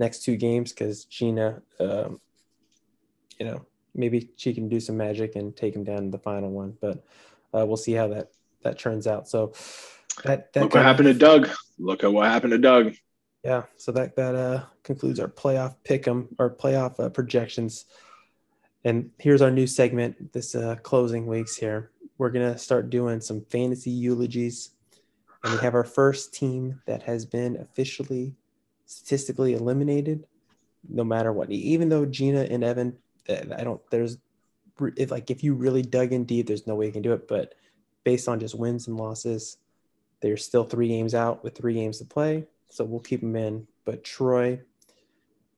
next 0.00 0.24
two 0.24 0.36
games 0.36 0.72
because 0.72 1.04
Gina, 1.04 1.62
um, 1.78 2.20
you 3.38 3.46
know, 3.46 3.64
maybe 3.94 4.30
she 4.36 4.52
can 4.52 4.68
do 4.68 4.80
some 4.80 4.96
magic 4.96 5.36
and 5.36 5.54
take 5.54 5.76
him 5.76 5.84
down 5.84 5.98
in 5.98 6.10
the 6.10 6.18
final 6.18 6.50
one. 6.50 6.76
But 6.80 7.04
uh, 7.54 7.64
we'll 7.66 7.76
see 7.76 7.92
how 7.92 8.08
that 8.08 8.30
that 8.62 8.78
turns 8.78 9.06
out. 9.06 9.28
So 9.28 9.52
that 10.24 10.52
that 10.54 10.62
Look 10.62 10.70
what 10.74 10.80
kinda- 10.80 10.88
happened 10.88 11.06
to 11.08 11.14
Doug. 11.14 11.48
Look 11.78 12.02
at 12.02 12.12
what 12.12 12.26
happened 12.26 12.52
to 12.52 12.58
Doug. 12.58 12.94
yeah, 13.44 13.62
so 13.76 13.92
that 13.92 14.16
that 14.16 14.34
uh, 14.34 14.64
concludes 14.82 15.20
our 15.20 15.28
playoff 15.28 15.76
pick'em 15.88 16.26
or 16.38 16.50
playoff 16.50 16.98
uh, 16.98 17.08
projections. 17.10 17.84
And 18.84 19.10
here's 19.18 19.42
our 19.42 19.50
new 19.50 19.66
segment. 19.66 20.32
This 20.32 20.54
uh, 20.54 20.76
closing 20.82 21.26
weeks 21.26 21.54
here, 21.56 21.90
we're 22.16 22.30
gonna 22.30 22.56
start 22.56 22.88
doing 22.90 23.20
some 23.20 23.42
fantasy 23.50 23.90
eulogies, 23.90 24.70
and 25.44 25.52
we 25.52 25.58
have 25.60 25.74
our 25.74 25.84
first 25.84 26.32
team 26.32 26.80
that 26.86 27.02
has 27.02 27.26
been 27.26 27.56
officially 27.56 28.34
statistically 28.90 29.54
eliminated, 29.54 30.26
no 30.88 31.04
matter 31.04 31.32
what. 31.32 31.50
Even 31.50 31.88
though 31.88 32.04
Gina 32.04 32.42
and 32.42 32.64
Evan, 32.64 32.96
uh, 33.28 33.54
I 33.56 33.62
don't. 33.62 33.80
There's 33.90 34.18
if 34.96 35.10
like 35.10 35.30
if 35.30 35.44
you 35.44 35.54
really 35.54 35.82
dug 35.82 36.12
in 36.12 36.24
deep, 36.24 36.46
there's 36.46 36.66
no 36.66 36.74
way 36.74 36.86
you 36.86 36.92
can 36.92 37.02
do 37.02 37.12
it. 37.12 37.28
But 37.28 37.54
based 38.02 38.28
on 38.28 38.40
just 38.40 38.58
wins 38.58 38.88
and 38.88 38.96
losses, 38.96 39.58
they're 40.20 40.36
still 40.36 40.64
three 40.64 40.88
games 40.88 41.14
out 41.14 41.44
with 41.44 41.56
three 41.56 41.74
games 41.74 41.98
to 41.98 42.04
play, 42.04 42.46
so 42.68 42.84
we'll 42.84 43.00
keep 43.00 43.20
them 43.20 43.36
in. 43.36 43.66
But 43.84 44.02
Troy, 44.02 44.60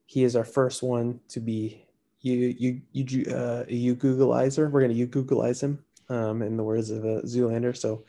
he 0.07 0.25
is 0.25 0.37
our 0.37 0.45
first 0.45 0.83
one 0.83 1.21
to 1.31 1.41
be 1.41 1.87
you 2.21 2.55
you 2.59 2.83
you 2.93 3.33
uh, 3.33 3.65
you 3.67 3.97
Googleizer. 3.97 4.71
We're 4.71 4.83
gonna 4.83 4.93
you 4.93 5.07
Googleize 5.07 5.63
him, 5.63 5.83
um, 6.11 6.43
in 6.43 6.59
the 6.59 6.65
words 6.65 6.91
of 6.91 7.05
a 7.05 7.23
Zoolander. 7.23 7.75
So, 7.75 8.05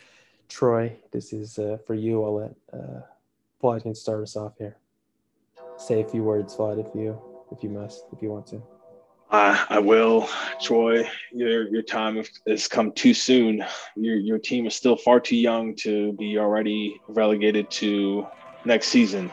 Troy, 0.49 0.97
this 1.11 1.31
is 1.31 1.57
uh, 1.57 1.77
for 1.87 1.93
you. 1.93 2.23
I'll 2.23 2.35
let 2.35 2.55
uh, 2.73 3.79
can 3.79 3.95
start 3.95 4.21
us 4.21 4.35
off 4.35 4.57
here. 4.57 4.75
Say 5.77 6.01
a 6.01 6.05
few 6.05 6.23
words, 6.23 6.55
Vlad, 6.55 6.79
if 6.79 6.95
you 6.95 7.19
if 7.51 7.63
you 7.63 7.69
must, 7.69 8.05
if 8.11 8.21
you 8.21 8.29
want 8.29 8.47
to. 8.47 8.61
Uh, 9.29 9.65
I 9.69 9.79
will, 9.79 10.29
Troy. 10.61 11.09
Your 11.31 11.67
your 11.69 11.81
time 11.81 12.23
has 12.47 12.67
come 12.67 12.91
too 12.91 13.13
soon. 13.13 13.63
Your 13.95 14.15
your 14.15 14.37
team 14.37 14.67
is 14.67 14.75
still 14.75 14.95
far 14.95 15.19
too 15.19 15.35
young 15.35 15.75
to 15.77 16.13
be 16.13 16.37
already 16.37 16.99
relegated 17.07 17.69
to 17.71 18.27
next 18.65 18.89
season. 18.89 19.31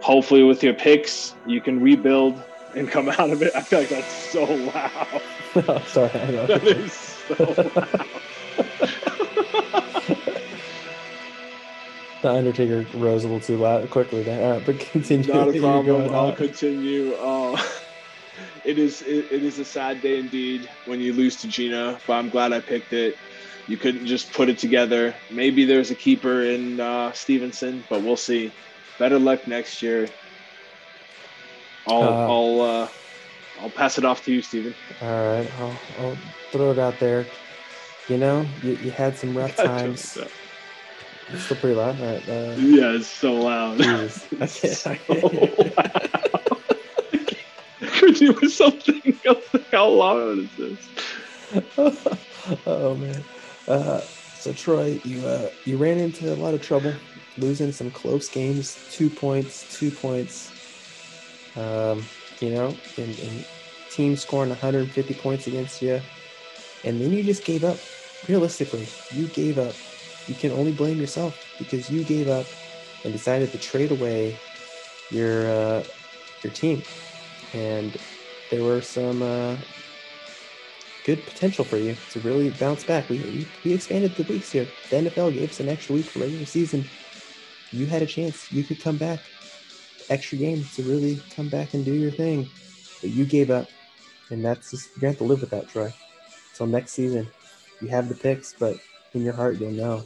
Hopefully, 0.00 0.42
with 0.42 0.62
your 0.62 0.74
picks, 0.74 1.34
you 1.46 1.60
can 1.60 1.80
rebuild 1.80 2.42
and 2.74 2.88
come 2.88 3.08
out 3.08 3.30
of 3.30 3.42
it. 3.42 3.54
I 3.54 3.60
feel 3.60 3.80
like 3.80 3.90
that's 3.90 4.12
so 4.12 4.44
loud. 4.44 5.22
oh, 5.68 5.82
sorry, 5.86 6.10
I. 6.10 6.46
That 6.46 6.64
is 6.64 6.92
so 6.92 7.72
loud. 7.76 8.06
the 12.22 12.32
Undertaker 12.32 12.86
rose 12.96 13.24
a 13.24 13.28
little 13.28 13.40
too 13.40 13.56
loud 13.56 13.88
quickly 13.90 14.22
there. 14.22 14.44
All 14.44 14.58
right, 14.58 14.66
but 14.66 14.78
continue. 14.92 15.32
Not 15.32 15.54
a 15.54 15.60
problem. 15.60 16.14
I'll 16.14 16.26
on. 16.26 16.36
continue. 16.36 17.14
Uh, 17.14 17.60
it 18.64 18.78
is 18.78 19.02
it, 19.02 19.30
it 19.30 19.42
is 19.42 19.58
a 19.58 19.64
sad 19.64 20.00
day 20.00 20.18
indeed 20.18 20.68
when 20.86 21.00
you 21.00 21.12
lose 21.12 21.36
to 21.42 21.48
Gina, 21.48 22.00
but 22.06 22.14
I'm 22.14 22.30
glad 22.30 22.52
I 22.52 22.60
picked 22.60 22.92
it. 22.92 23.18
You 23.68 23.76
couldn't 23.76 24.06
just 24.06 24.32
put 24.32 24.48
it 24.48 24.58
together. 24.58 25.14
Maybe 25.30 25.64
there's 25.64 25.90
a 25.90 25.94
keeper 25.94 26.42
in 26.42 26.80
uh, 26.80 27.12
Stevenson, 27.12 27.84
but 27.88 28.02
we'll 28.02 28.16
see. 28.16 28.52
Better 28.98 29.18
luck 29.18 29.46
next 29.46 29.82
year. 29.82 30.08
I'll 31.86 32.02
Uh, 32.02 32.26
I'll 32.28 32.60
uh, 32.60 32.88
I'll 33.60 33.70
pass 33.70 33.98
it 33.98 34.04
off 34.04 34.24
to 34.24 34.32
you, 34.32 34.42
Steven. 34.42 34.74
All 35.00 35.08
right, 35.08 35.50
I'll, 35.58 35.78
I'll 36.00 36.18
throw 36.50 36.70
it 36.72 36.78
out 36.78 36.98
there. 36.98 37.26
You 38.08 38.18
know, 38.18 38.46
you, 38.62 38.72
you 38.82 38.90
had 38.90 39.16
some 39.16 39.36
rough 39.36 39.56
times. 39.56 40.18
It's 41.32 41.44
still 41.44 41.56
pretty 41.56 41.76
loud. 41.76 41.98
Right? 42.00 42.28
uh, 42.28 42.54
yeah, 42.58 42.92
it's 42.92 43.06
so 43.06 43.32
loud. 43.34 43.78
Jesus. 43.78 44.26
I 44.32 44.44
It's 44.44 44.60
can't- 44.82 45.00
so 45.06 45.14
loud. 45.76 46.62
Could 47.98 48.20
you 48.20 48.32
do 48.34 48.48
something 48.48 49.18
else? 49.24 49.44
How 49.70 49.88
loud 49.88 50.38
is 50.38 50.50
this? 50.56 50.88
oh 52.66 52.94
man. 52.96 53.22
Uh, 53.68 54.00
so 54.00 54.52
Troy, 54.52 55.00
you 55.04 55.24
uh, 55.26 55.50
you 55.64 55.76
ran 55.76 55.98
into 55.98 56.32
a 56.32 56.36
lot 56.36 56.54
of 56.54 56.62
trouble, 56.62 56.92
losing 57.38 57.70
some 57.72 57.90
close 57.90 58.28
games. 58.28 58.78
Two 58.90 59.08
points, 59.08 59.76
two 59.78 59.90
points. 59.90 60.50
Um, 61.56 62.04
you 62.40 62.50
know, 62.50 62.74
and, 62.96 63.18
and 63.20 63.46
team 63.90 64.16
scoring 64.16 64.48
150 64.48 65.14
points 65.14 65.46
against 65.46 65.80
you, 65.82 66.00
and 66.84 67.00
then 67.00 67.12
you 67.12 67.22
just 67.22 67.44
gave 67.44 67.62
up. 67.64 67.78
Realistically, 68.28 68.86
you 69.12 69.26
gave 69.28 69.58
up. 69.58 69.74
You 70.26 70.34
can 70.34 70.52
only 70.52 70.72
blame 70.72 70.98
yourself 70.98 71.36
because 71.58 71.90
you 71.90 72.04
gave 72.04 72.28
up 72.28 72.46
and 73.04 73.12
decided 73.12 73.50
to 73.52 73.58
trade 73.58 73.90
away 73.90 74.38
your 75.10 75.46
uh, 75.46 75.84
your 76.42 76.52
team, 76.52 76.82
and 77.52 77.96
there 78.50 78.62
were 78.62 78.80
some 78.80 79.22
uh, 79.22 79.56
good 81.04 81.24
potential 81.26 81.64
for 81.64 81.76
you 81.76 81.96
to 82.10 82.20
really 82.20 82.50
bounce 82.50 82.84
back. 82.84 83.08
We, 83.08 83.18
we, 83.18 83.48
we 83.64 83.74
expanded 83.74 84.14
the 84.14 84.24
weeks 84.24 84.52
here. 84.52 84.66
The 84.90 84.96
NFL 84.96 85.34
gave 85.34 85.50
us 85.50 85.60
an 85.60 85.68
extra 85.68 85.94
week 85.94 86.06
for 86.06 86.20
regular 86.20 86.46
season. 86.46 86.84
You 87.70 87.86
had 87.86 88.02
a 88.02 88.06
chance. 88.06 88.52
You 88.52 88.62
could 88.62 88.80
come 88.80 88.96
back, 88.98 89.20
extra 90.08 90.38
game 90.38 90.64
to 90.74 90.82
really 90.82 91.20
come 91.34 91.48
back 91.48 91.74
and 91.74 91.84
do 91.84 91.92
your 91.94 92.10
thing. 92.10 92.48
But 93.00 93.10
you 93.10 93.24
gave 93.24 93.50
up. 93.50 93.68
And 94.30 94.44
that's 94.44 94.70
just, 94.70 94.88
you're 94.92 95.00
to 95.00 95.06
have 95.08 95.18
to 95.18 95.24
live 95.24 95.40
with 95.40 95.50
that, 95.50 95.68
Troy. 95.68 95.92
Till 96.54 96.66
next 96.66 96.92
season, 96.92 97.28
you 97.80 97.88
have 97.88 98.08
the 98.08 98.14
picks, 98.14 98.54
but 98.58 98.76
in 99.14 99.22
your 99.22 99.34
heart, 99.34 99.58
you'll 99.58 99.72
know 99.72 100.04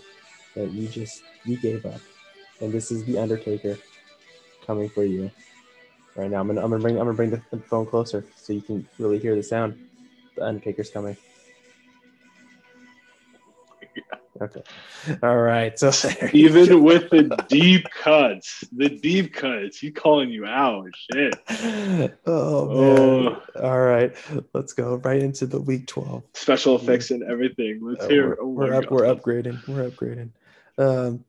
that 0.54 0.70
you 0.70 0.88
just, 0.88 1.22
you 1.44 1.56
gave 1.58 1.84
up. 1.86 2.00
And 2.60 2.72
this 2.72 2.90
is 2.90 3.04
the 3.04 3.18
Undertaker 3.18 3.78
coming 4.66 4.88
for 4.88 5.04
you 5.04 5.30
right 6.16 6.30
now. 6.30 6.40
I'm 6.40 6.46
gonna, 6.46 6.62
I'm 6.62 6.70
gonna 6.70 6.82
bring, 6.82 6.96
I'm 6.98 7.04
gonna 7.04 7.16
bring 7.16 7.30
the, 7.30 7.60
phone 7.68 7.86
closer 7.86 8.24
so 8.36 8.52
you 8.52 8.62
can 8.62 8.86
really 8.98 9.18
hear 9.18 9.34
the 9.34 9.42
sound. 9.42 9.78
The 10.36 10.46
Undertaker's 10.46 10.90
coming. 10.90 11.16
Okay. 14.40 14.62
All 15.22 15.36
right. 15.38 15.78
So 15.78 15.90
Even 16.32 16.82
with 16.82 17.10
the 17.10 17.24
deep 17.48 17.86
cuts, 17.90 18.64
the 18.72 18.88
deep 18.88 19.32
cuts, 19.34 19.78
he 19.78 19.90
calling 19.90 20.30
you 20.30 20.44
out. 20.46 20.88
Shit. 21.12 21.34
oh 22.26 22.68
man. 22.68 23.36
Oh. 23.56 23.62
All 23.62 23.80
right. 23.80 24.14
Let's 24.52 24.72
go 24.72 24.96
right 24.96 25.22
into 25.22 25.46
the 25.46 25.60
week 25.60 25.86
12. 25.86 26.22
Special 26.34 26.76
effects 26.76 27.10
and 27.10 27.22
everything. 27.22 27.80
Let's 27.82 28.04
Uh, 28.04 28.08
hear. 28.08 28.28
we're, 28.28 28.42
oh 28.42 28.48
we're 28.48 28.74
up, 28.74 28.90
we're 28.90 29.02
upgrading. 29.02 29.66
We're 29.66 29.90
upgrading. 29.90 30.30
Um 30.78 31.24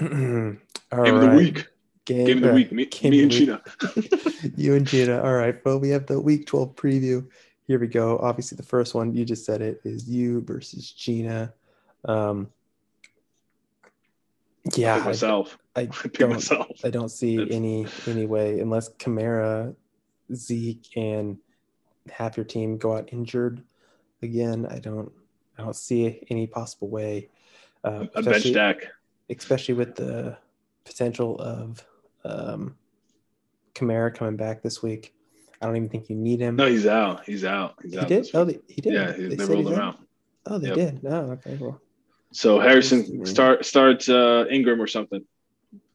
all 0.92 1.04
Game 1.04 1.14
of 1.16 1.20
the 1.22 1.36
week. 1.36 1.66
Game, 2.06 2.26
Game 2.26 2.36
of 2.38 2.42
the 2.44 2.50
uh, 2.50 2.54
week. 2.54 2.72
Me, 2.72 2.88
me 3.04 3.22
and 3.22 3.30
Gina. 3.30 3.62
you 4.56 4.74
and 4.74 4.86
Gina. 4.86 5.22
All 5.22 5.34
right. 5.34 5.62
Well, 5.64 5.78
we 5.78 5.90
have 5.90 6.06
the 6.06 6.20
week 6.20 6.46
12 6.46 6.74
preview. 6.74 7.26
Here 7.66 7.78
we 7.78 7.86
go. 7.86 8.18
Obviously, 8.18 8.56
the 8.56 8.64
first 8.64 8.94
one, 8.94 9.14
you 9.14 9.24
just 9.24 9.44
said 9.44 9.62
it, 9.62 9.80
is 9.84 10.08
you 10.08 10.40
versus 10.40 10.90
Gina. 10.90 11.52
Um, 12.04 12.48
yeah, 14.74 14.96
I, 14.96 15.04
myself. 15.04 15.58
I 15.76 15.80
I 15.82 15.86
pick 15.86 16.14
don't, 16.18 16.30
myself. 16.30 16.68
I 16.84 16.90
don't 16.90 17.08
see 17.10 17.36
It's- 17.40 17.54
any 17.56 17.86
any 18.06 18.26
way 18.26 18.60
unless 18.60 18.90
Kamara, 18.94 19.74
Zeke, 20.34 20.86
and 20.96 21.38
half 22.10 22.36
your 22.36 22.44
team 22.44 22.76
go 22.78 22.96
out 22.96 23.08
injured 23.12 23.62
again. 24.22 24.66
I 24.70 24.78
don't 24.78 25.10
I 25.58 25.62
don't 25.62 25.76
see 25.76 26.24
any 26.30 26.46
possible 26.46 26.88
way. 26.88 27.28
Uh, 27.84 27.88
A 28.14 28.22
bench 28.22 28.26
especially, 28.26 28.52
deck. 28.52 28.86
especially 29.30 29.74
with 29.74 29.94
the 29.94 30.36
potential 30.84 31.38
of 31.40 31.82
um, 32.24 32.76
Kamara 33.74 34.14
coming 34.14 34.36
back 34.36 34.62
this 34.62 34.82
week. 34.82 35.14
I 35.62 35.66
don't 35.66 35.76
even 35.76 35.88
think 35.88 36.08
you 36.10 36.16
need 36.16 36.40
him. 36.40 36.56
No, 36.56 36.66
he's 36.66 36.86
out. 36.86 37.24
He's 37.26 37.44
out. 37.44 37.76
He's 37.82 37.92
he 37.92 37.98
out. 37.98 38.08
did. 38.08 38.26
Oh, 38.34 38.44
they, 38.44 38.58
he 38.68 38.80
did. 38.80 38.92
yeah, 38.94 39.12
he, 39.12 39.34
they, 39.34 39.44
rolled 39.44 39.66
him 39.68 39.74
out? 39.74 39.94
out. 39.94 39.98
Oh, 40.46 40.58
they 40.58 40.68
Yep. 40.68 40.76
did. 40.76 41.00
Oh, 41.06 41.30
okay. 41.32 41.56
Well, 41.60 41.80
So 42.32 42.60
Harrison 42.60 43.26
start 43.26 43.64
start 43.64 44.08
uh, 44.08 44.44
Ingram 44.50 44.80
or 44.80 44.86
something. 44.86 45.24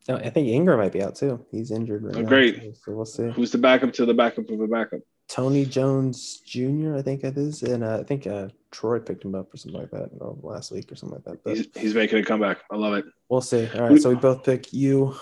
no, 0.10 0.18
I 0.18 0.30
think 0.30 0.48
Ingram 0.50 0.80
might 0.80 0.92
be 0.92 1.02
out 1.02 1.16
too. 1.16 1.46
He's 1.52 1.72
injured 1.72 2.04
right 2.04 2.16
Oh, 2.18 2.22
now. 2.22 2.28
great. 2.28 2.60
too, 2.62 2.74
So 2.84 2.92
we'll 2.94 3.06
see. 3.06 3.30
Who's 3.32 3.52
the 3.52 3.58
backup 3.58 3.94
to 3.94 4.06
the 4.06 4.14
backup 4.14 4.50
of 4.50 4.60
a 4.60 4.68
backup? 4.68 5.00
Tony 5.28 5.66
Jones 5.66 6.42
Jr. 6.46 6.96
I 6.98 7.02
think 7.02 7.24
it 7.24 7.36
is, 7.38 7.64
and 7.64 7.84
uh, 7.84 7.98
I 8.00 8.04
think 8.04 8.28
uh, 8.28 8.50
Troy 8.72 9.00
picked 9.00 9.26
him 9.26 9.34
up 9.34 9.52
or 9.54 9.58
something 9.58 9.80
like 9.82 9.90
that 9.92 10.10
uh, 10.22 10.34
last 10.44 10.72
week 10.72 10.92
or 10.92 10.96
something 10.96 11.16
like 11.16 11.24
that. 11.24 11.44
But 11.44 11.58
He's 11.58 11.68
he's 11.76 11.96
making 11.96 12.20
a 12.20 12.24
comeback. 12.24 12.60
I 12.70 12.76
love 12.76 12.94
it. 12.94 13.06
we'll 13.30 13.42
see. 13.42 13.68
All 13.74 13.90
right, 13.90 14.00
so 14.02 14.10
we 14.10 14.16
both 14.16 14.44
pick 14.44 14.72
you. 14.74 15.16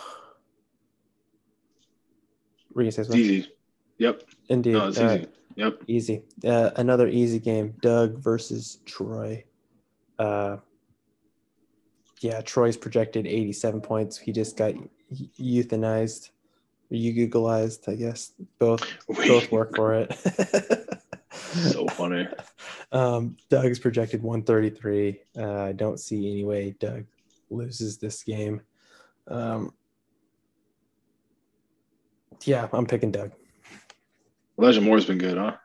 Were 2.74 2.82
you 2.82 2.92
say 2.92 3.04
something? 3.04 3.20
easy. 3.20 3.48
Yep. 4.00 4.24
Indeed. 4.50 4.74
No, 4.74 4.88
it's 4.88 4.98
All 4.98 5.06
easy. 5.06 5.20
right. 5.20 5.30
Yep. 5.56 5.84
Easy. 5.88 6.22
Uh, 6.44 6.72
another 6.76 7.08
easy 7.08 7.40
game. 7.40 7.76
Doug 7.82 8.18
versus 8.18 8.80
Troy. 8.86 9.44
Uh, 10.18 10.58
yeah, 12.24 12.42
Troy's 12.42 12.78
projected 12.78 13.28
87 13.28 13.82
points. 13.82 14.18
He 14.18 14.32
just 14.32 14.56
got 14.56 14.74
euthanized, 15.40 16.30
or 16.90 16.96
eugugalized, 16.96 17.90
I 17.92 17.96
guess. 17.96 18.32
Both 18.60 18.86
both 19.08 19.52
work 19.52 19.76
for 19.76 19.94
it. 19.94 20.14
so 21.32 21.86
funny. 21.88 22.28
um, 22.94 23.36
Doug's 23.50 23.80
projected 23.80 24.24
133. 24.24 25.20
Uh, 25.38 25.62
I 25.64 25.72
don't 25.74 26.00
see 26.00 26.32
any 26.32 26.46
way 26.46 26.76
Doug 26.80 27.06
loses 27.50 27.98
this 27.98 28.24
game. 28.24 28.62
Um, 29.28 29.74
yeah, 32.46 32.68
I'm 32.72 32.86
picking 32.86 33.12
Doug. 33.12 33.32
Elijah 34.58 34.82
Moore's 34.82 35.06
been 35.06 35.18
good, 35.18 35.38
huh? 35.38 35.58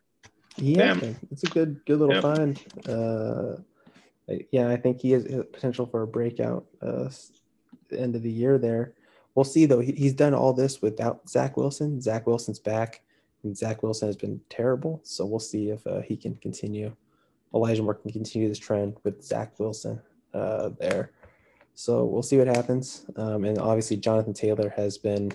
Yeah, 0.57 0.95
Damn. 0.95 1.17
it's 1.31 1.45
a 1.45 1.51
good 1.51 1.81
good 1.87 2.01
little 2.01 2.17
Yep. 2.17 2.23
find. 2.23 2.61
Uh, 2.89 3.63
yeah, 4.51 4.69
I 4.69 4.77
think 4.77 5.01
he 5.01 5.13
has 5.13 5.25
potential 5.53 5.87
for 5.87 6.03
a 6.03 6.07
breakout 6.07 6.67
uh, 6.83 7.09
end 7.97 8.15
of 8.17 8.23
the 8.23 8.31
year. 8.31 8.59
There, 8.59 8.95
we'll 9.35 9.45
see 9.45 9.67
though. 9.67 9.81
He, 9.81 9.93
he's 9.93 10.13
done 10.15 10.35
all 10.35 10.53
this 10.53 10.83
without 10.83 11.29
Zach 11.29 11.57
Wilson. 11.57 12.01
Zach 12.01 12.27
Wilson's 12.27 12.59
back, 12.59 13.03
and 13.43 13.57
Zach 13.57 13.83
Wilson 13.83 14.09
has 14.09 14.17
been 14.17 14.41
terrible. 14.51 15.01
So 15.03 15.25
we'll 15.27 15.39
see 15.41 15.71
if 15.71 15.87
uh, 15.87 16.01
he 16.03 16.17
can 16.17 16.35
continue. 16.37 16.95
Elijah 17.55 17.83
Moore 17.83 17.95
can 17.95 18.13
continue 18.13 18.49
this 18.49 18.59
trend 18.59 18.97
with 19.05 19.23
Zach 19.23 19.59
Wilson 19.59 20.01
uh, 20.35 20.71
there. 20.79 21.13
So 21.75 22.05
we'll 22.05 22.23
see 22.23 22.37
what 22.37 22.47
happens. 22.49 23.07
Um, 23.17 23.45
and 23.45 23.59
obviously, 23.59 23.97
Jonathan 23.97 24.35
Taylor 24.35 24.69
has 24.77 24.99
been. 24.99 25.33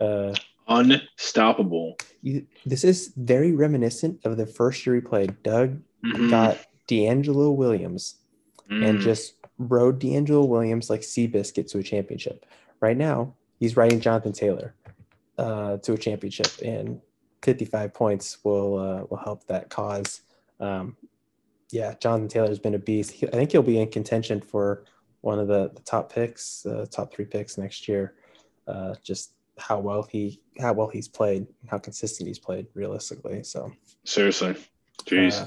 Uh, 0.00 0.34
Unstoppable. 0.68 1.96
you, 2.22 2.46
this 2.66 2.84
is 2.84 3.12
very 3.16 3.52
reminiscent 3.52 4.20
of 4.24 4.36
the 4.36 4.46
first 4.46 4.84
year 4.86 4.94
he 4.96 5.00
played. 5.00 5.42
Doug 5.42 5.80
Mhm. 6.04 6.30
got 6.30 6.58
DeAngelo 6.88 7.54
Williams 7.54 8.16
and 8.70 8.98
Mm. 8.98 9.02
just 9.02 9.34
rode 9.58 9.98
DeAngelo 10.00 10.46
Williams 10.46 10.90
like 10.90 11.00
Seabiscuit 11.02 11.68
to 11.70 11.78
a 11.78 11.82
championship. 11.82 12.44
Right 12.80 12.96
now, 12.96 13.34
he's 13.58 13.76
riding 13.76 14.00
Jonathan 14.00 14.32
Taylor 14.32 14.74
uh, 15.38 15.76
to 15.78 15.92
a 15.94 15.98
championship, 15.98 16.48
and 16.64 17.00
55 17.42 17.94
points 17.94 18.38
will 18.44 18.78
uh, 18.78 19.04
will 19.08 19.16
help 19.18 19.46
that 19.46 19.68
cause. 19.70 20.22
Um, 20.60 20.96
yeah, 21.70 21.94
Jonathan 22.00 22.28
Taylor 22.28 22.48
has 22.48 22.58
been 22.58 22.74
a 22.74 22.78
beast. 22.78 23.10
He, 23.12 23.26
I 23.26 23.30
think 23.30 23.52
he'll 23.52 23.62
be 23.62 23.78
in 23.80 23.90
contention 23.90 24.40
for 24.40 24.84
one 25.20 25.38
of 25.38 25.48
the, 25.48 25.70
the 25.74 25.80
top 25.82 26.12
picks, 26.12 26.64
uh, 26.66 26.86
top 26.90 27.12
three 27.12 27.24
picks 27.26 27.58
next 27.58 27.88
year. 27.88 28.14
Uh, 28.66 28.94
just 29.02 29.32
how 29.58 29.78
well 29.80 30.02
he 30.02 30.40
how 30.58 30.72
well 30.72 30.88
he's 30.88 31.08
played, 31.08 31.46
how 31.68 31.78
consistent 31.78 32.26
he's 32.26 32.38
played, 32.38 32.66
realistically. 32.74 33.42
So, 33.44 33.72
Seriously. 34.04 34.56
Jeez. 35.04 35.42
uh, 35.42 35.46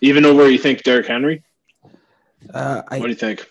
Even 0.00 0.24
over 0.24 0.48
you 0.48 0.58
think 0.58 0.82
Derrick 0.82 1.06
Henry? 1.06 1.42
uh, 2.52 2.82
I 2.88 2.98
What 2.98 3.06
do 3.06 3.10
you 3.10 3.14
think? 3.14 3.48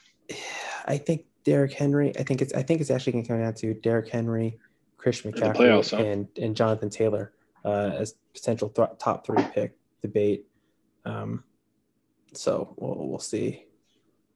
I 0.86 0.98
think 0.98 1.26
Derrick 1.44 1.74
Henry. 1.74 2.18
I 2.18 2.24
think 2.24 2.42
it's. 2.42 2.54
I 2.54 2.64
think 2.64 2.82
it's 2.82 2.92
actually 2.92 3.14
going 3.14 3.24
to 3.26 3.28
come 3.28 3.42
down 3.42 3.54
to 3.56 3.74
Derrick 3.74 4.10
Henry, 4.10 4.60
the 5.04 5.12
McCaffrey, 5.12 5.56
playoffs, 5.56 5.96
huh? 5.96 6.04
and 6.04 6.28
and 6.42 6.56
Jonathan 6.56 6.90
Taylor 6.90 7.34
uh, 7.66 7.92
as 7.96 8.16
potential 8.34 8.70
th- 8.70 8.90
top 9.00 9.26
three 9.26 9.44
pick 9.54 9.76
debate. 10.02 10.46
Um, 11.06 11.44
so 12.34 12.74
we'll 12.78 13.08
we'll 13.08 13.20
see 13.20 13.66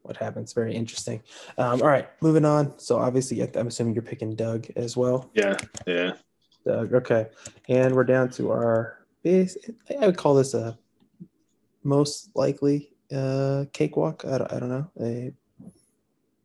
what 0.03 0.17
happens. 0.17 0.53
Very 0.53 0.75
interesting. 0.75 1.21
Um, 1.57 1.81
all 1.81 1.87
right, 1.87 2.09
moving 2.21 2.45
on. 2.45 2.77
So 2.79 2.97
obviously, 2.97 3.41
I'm 3.55 3.67
assuming 3.67 3.93
you're 3.93 4.03
picking 4.03 4.35
Doug 4.35 4.67
as 4.75 4.97
well. 4.97 5.29
Yeah. 5.33 5.57
Yeah. 5.85 6.13
Doug. 6.65 6.93
Okay, 6.93 7.27
and 7.69 7.95
we're 7.95 8.03
down 8.03 8.29
to 8.31 8.51
our 8.51 9.05
base. 9.23 9.57
I 10.01 10.05
would 10.05 10.17
call 10.17 10.35
this 10.35 10.53
a 10.53 10.77
most 11.87 12.29
likely 12.35 12.91
uh, 13.11 13.65
cakewalk. 13.73 14.25
I 14.25 14.37
don't, 14.37 14.53
I 14.53 14.59
don't 14.59 14.69
know. 14.69 14.91
A, 15.01 15.33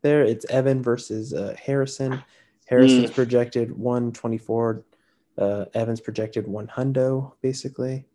there, 0.02 0.22
it's 0.22 0.44
Evan 0.46 0.82
versus 0.82 1.34
uh, 1.34 1.54
Harrison. 1.60 2.22
Harrison's 2.66 3.10
projected 3.10 3.76
124. 3.76 4.84
Uh, 5.36 5.64
Evans 5.74 6.00
projected 6.00 6.46
one 6.46 6.66
hundo, 6.66 7.32
basically. 7.42 8.06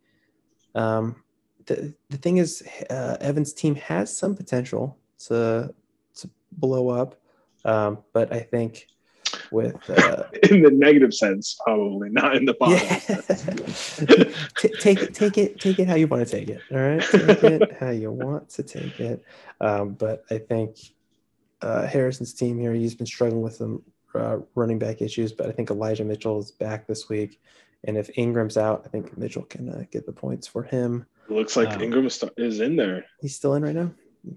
Um, 0.74 1.22
the, 1.66 1.94
the 2.08 2.16
thing 2.16 2.38
is, 2.38 2.62
uh, 2.90 3.16
Evans' 3.20 3.52
team 3.52 3.74
has 3.76 4.14
some 4.14 4.34
potential 4.34 4.96
to 5.26 5.74
to 6.16 6.30
blow 6.52 6.88
up, 6.88 7.20
um, 7.64 7.98
but 8.12 8.32
I 8.32 8.40
think 8.40 8.86
with 9.52 9.76
uh, 9.90 10.24
In 10.50 10.62
the 10.62 10.70
negative 10.70 11.14
sense, 11.14 11.56
probably 11.64 12.08
not 12.10 12.36
in 12.36 12.44
the 12.44 12.54
positive. 12.54 14.08
yeah. 14.08 14.24
T- 14.58 14.74
take 14.80 15.02
it, 15.02 15.14
take 15.14 15.38
it, 15.38 15.60
take 15.60 15.78
it 15.78 15.86
how 15.88 15.94
you 15.94 16.06
want 16.06 16.26
to 16.26 16.30
take 16.38 16.48
it. 16.48 16.60
All 16.70 16.78
right, 16.78 17.00
take 17.02 17.44
it 17.44 17.76
how 17.80 17.90
you 17.90 18.10
want 18.12 18.48
to 18.50 18.62
take 18.62 19.00
it. 19.00 19.22
Um, 19.60 19.90
but 19.94 20.24
I 20.30 20.38
think 20.38 20.76
uh, 21.62 21.86
Harrison's 21.86 22.32
team 22.34 22.58
here, 22.58 22.72
he's 22.72 22.94
been 22.94 23.06
struggling 23.06 23.42
with 23.42 23.56
some 23.56 23.82
uh, 24.14 24.38
running 24.54 24.78
back 24.78 25.02
issues. 25.02 25.32
But 25.32 25.46
I 25.48 25.52
think 25.52 25.70
Elijah 25.70 26.04
Mitchell 26.04 26.38
is 26.38 26.50
back 26.50 26.86
this 26.86 27.08
week, 27.08 27.40
and 27.84 27.96
if 27.96 28.10
Ingram's 28.16 28.56
out, 28.56 28.82
I 28.84 28.88
think 28.88 29.16
Mitchell 29.18 29.42
can 29.44 29.68
uh, 29.68 29.84
get 29.90 30.06
the 30.06 30.12
points 30.12 30.46
for 30.46 30.62
him. 30.62 31.06
Looks 31.28 31.56
like 31.56 31.70
Um, 31.74 31.82
Ingram 31.82 32.06
is 32.06 32.22
is 32.36 32.60
in 32.60 32.76
there. 32.76 33.04
He's 33.20 33.34
still 33.34 33.54
in 33.54 33.62
right 33.62 33.74
now. 33.74 33.90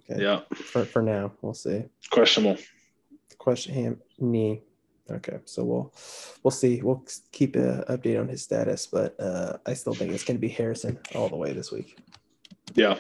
Okay. 0.10 0.22
Yeah. 0.24 0.42
For 0.54 0.86
for 0.86 1.02
now, 1.02 1.32
we'll 1.42 1.54
see. 1.54 1.84
Questionable. 2.12 2.58
Question 3.38 3.74
him 3.74 4.02
knee. 4.20 4.62
Okay, 5.16 5.40
so 5.46 5.64
we'll 5.64 5.94
we'll 6.44 6.52
see. 6.52 6.82
We'll 6.82 7.04
keep 7.32 7.56
an 7.56 7.84
update 7.90 8.20
on 8.20 8.28
his 8.28 8.42
status, 8.44 8.88
but 8.88 9.20
uh, 9.20 9.58
I 9.66 9.74
still 9.74 9.94
think 9.94 10.12
it's 10.14 10.24
going 10.24 10.38
to 10.38 10.42
be 10.42 10.48
Harrison 10.50 11.00
all 11.16 11.28
the 11.30 11.36
way 11.36 11.52
this 11.54 11.72
week. 11.72 11.98
Yeah. 12.76 12.98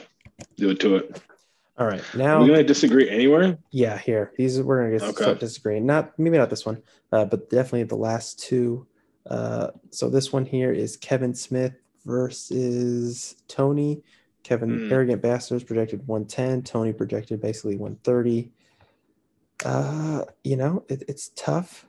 Do 0.57 0.69
it 0.71 0.79
to 0.81 0.95
it. 0.97 1.21
All 1.77 1.87
right, 1.87 2.03
Are 2.13 2.17
now 2.17 2.39
we 2.41 2.47
going 2.47 2.59
to 2.59 2.65
disagree 2.65 3.09
anywhere? 3.09 3.57
yeah, 3.71 3.97
here 3.97 4.33
these 4.37 4.61
we're 4.61 4.87
going 4.87 4.99
to 4.99 5.05
Okay. 5.05 5.23
start 5.23 5.39
disagreeing. 5.39 5.85
Not 5.85 6.17
maybe 6.19 6.37
not 6.37 6.49
this 6.49 6.65
one, 6.65 6.81
uh, 7.11 7.25
but 7.25 7.49
definitely 7.49 7.83
the 7.83 7.95
last 7.95 8.39
two. 8.39 8.85
Uh, 9.25 9.67
so 9.89 10.09
this 10.09 10.33
one 10.33 10.45
here 10.45 10.71
is 10.71 10.97
Kevin 10.97 11.33
Smith 11.33 11.73
versus 12.05 13.35
Tony. 13.47 14.03
Kevin 14.43 14.87
Hmm. 14.87 14.91
Arrogant 14.93 15.21
Bastards 15.21 15.63
projected 15.63 16.05
110. 16.07 16.63
Tony 16.63 16.93
projected 16.93 17.41
basically 17.41 17.77
130. 17.77 18.51
Uh, 19.63 20.23
you 20.43 20.57
know, 20.57 20.83
it, 20.89 21.03
it's 21.07 21.29
tough 21.35 21.87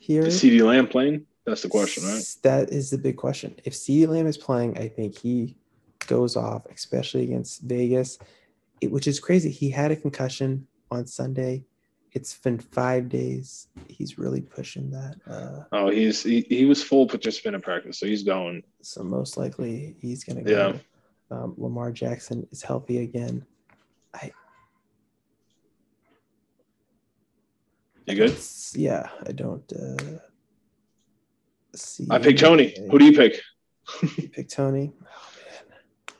here. 0.00 0.22
Is 0.26 0.40
CeeDee 0.40 0.64
Lamb 0.64 0.86
playing? 0.88 1.26
That's 1.44 1.62
the 1.62 1.68
question, 1.68 2.04
right? 2.04 2.24
That 2.42 2.70
is 2.70 2.90
the 2.90 2.98
big 2.98 3.16
question. 3.16 3.54
If 3.64 3.72
CeeDee 3.74 4.08
Lamb 4.08 4.26
is 4.26 4.36
playing, 4.38 4.76
I 4.78 4.88
think 4.88 5.16
he 5.18 5.56
goes 6.06 6.36
off, 6.36 6.66
especially 6.74 7.22
against 7.24 7.62
Vegas, 7.62 8.18
it, 8.80 8.90
which 8.90 9.06
is 9.06 9.20
crazy. 9.20 9.50
He 9.50 9.70
had 9.70 9.90
a 9.90 9.96
concussion 9.96 10.66
on 10.90 11.06
Sunday. 11.06 11.64
It's 12.12 12.36
been 12.38 12.58
five 12.58 13.08
days. 13.08 13.68
He's 13.88 14.18
really 14.18 14.40
pushing 14.40 14.90
that. 14.90 15.16
Uh, 15.26 15.64
Oh, 15.72 15.90
he's 15.90 16.22
he, 16.22 16.46
he 16.48 16.64
was 16.64 16.82
full 16.82 17.06
participant 17.06 17.54
in 17.54 17.60
practice, 17.60 17.98
so 17.98 18.06
he's 18.06 18.22
going. 18.22 18.62
so 18.82 19.02
most 19.02 19.36
likely 19.36 19.96
he's 20.00 20.24
going 20.24 20.42
to 20.42 20.50
go. 20.50 20.74
Yeah. 21.30 21.36
Um, 21.36 21.54
Lamar 21.58 21.92
Jackson 21.92 22.46
is 22.52 22.62
healthy 22.62 22.98
again. 22.98 23.44
You 28.06 28.14
good? 28.14 28.36
Yeah, 28.74 29.08
I 29.26 29.32
don't 29.32 29.70
uh, 29.72 30.18
see. 31.74 32.06
I 32.08 32.18
picked 32.20 32.38
Tony. 32.38 32.74
Who 32.90 32.98
do 32.98 33.04
you 33.04 33.12
pick? 33.12 33.40
you 34.16 34.28
pick? 34.28 34.48
Tony. 34.48 34.92
Oh 35.02 36.10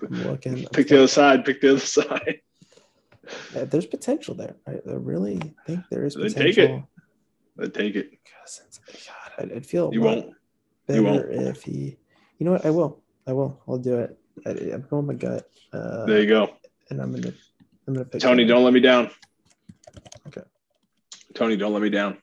man, 0.02 0.10
I'm 0.12 0.30
looking. 0.30 0.58
I'm 0.58 0.64
Pick 0.66 0.88
the 0.88 0.98
other 0.98 1.08
side. 1.08 1.44
Pick 1.44 1.60
the 1.60 1.70
other 1.72 1.80
side. 1.80 2.40
Uh, 3.56 3.64
there's 3.64 3.86
potential 3.86 4.34
there. 4.34 4.54
I, 4.66 4.78
really 4.86 5.40
think 5.66 5.80
there 5.90 6.04
is 6.04 6.14
Then 6.14 6.24
potential. 6.24 6.44
take 6.44 6.58
it. 6.58 6.82
But 7.56 7.74
take 7.74 7.96
it. 7.96 8.10
God, 9.38 9.50
I'd, 9.56 9.66
feel 9.66 9.92
You 9.92 10.02
won't. 10.02 10.34
better 10.86 11.00
You 11.00 11.06
won't. 11.06 11.26
if 11.30 11.62
he. 11.62 11.96
You 12.38 12.46
know 12.46 12.52
what? 12.52 12.66
I 12.66 12.70
will. 12.70 13.02
I 13.26 13.32
will. 13.32 13.60
I'll 13.66 13.78
do 13.78 13.98
it. 13.98 14.18
I, 14.46 14.50
I'm 14.74 14.82
going 14.88 15.06
my 15.06 15.14
gut, 15.14 15.48
uh, 15.72 16.04
There 16.06 16.20
you 16.20 16.28
go. 16.28 16.50
and 16.90 17.00
I'm 17.00 17.12
gonna. 17.12 17.32
I'm 17.88 17.94
gonna 17.94 18.04
pick 18.04 18.20
Tony, 18.20 18.42
him. 18.42 18.48
don't 18.48 18.64
let 18.64 18.72
me 18.72 18.80
down. 18.80 19.10
Tony, 21.34 21.56
don't 21.56 21.72
let 21.72 21.82
me 21.82 21.90
down. 21.90 22.18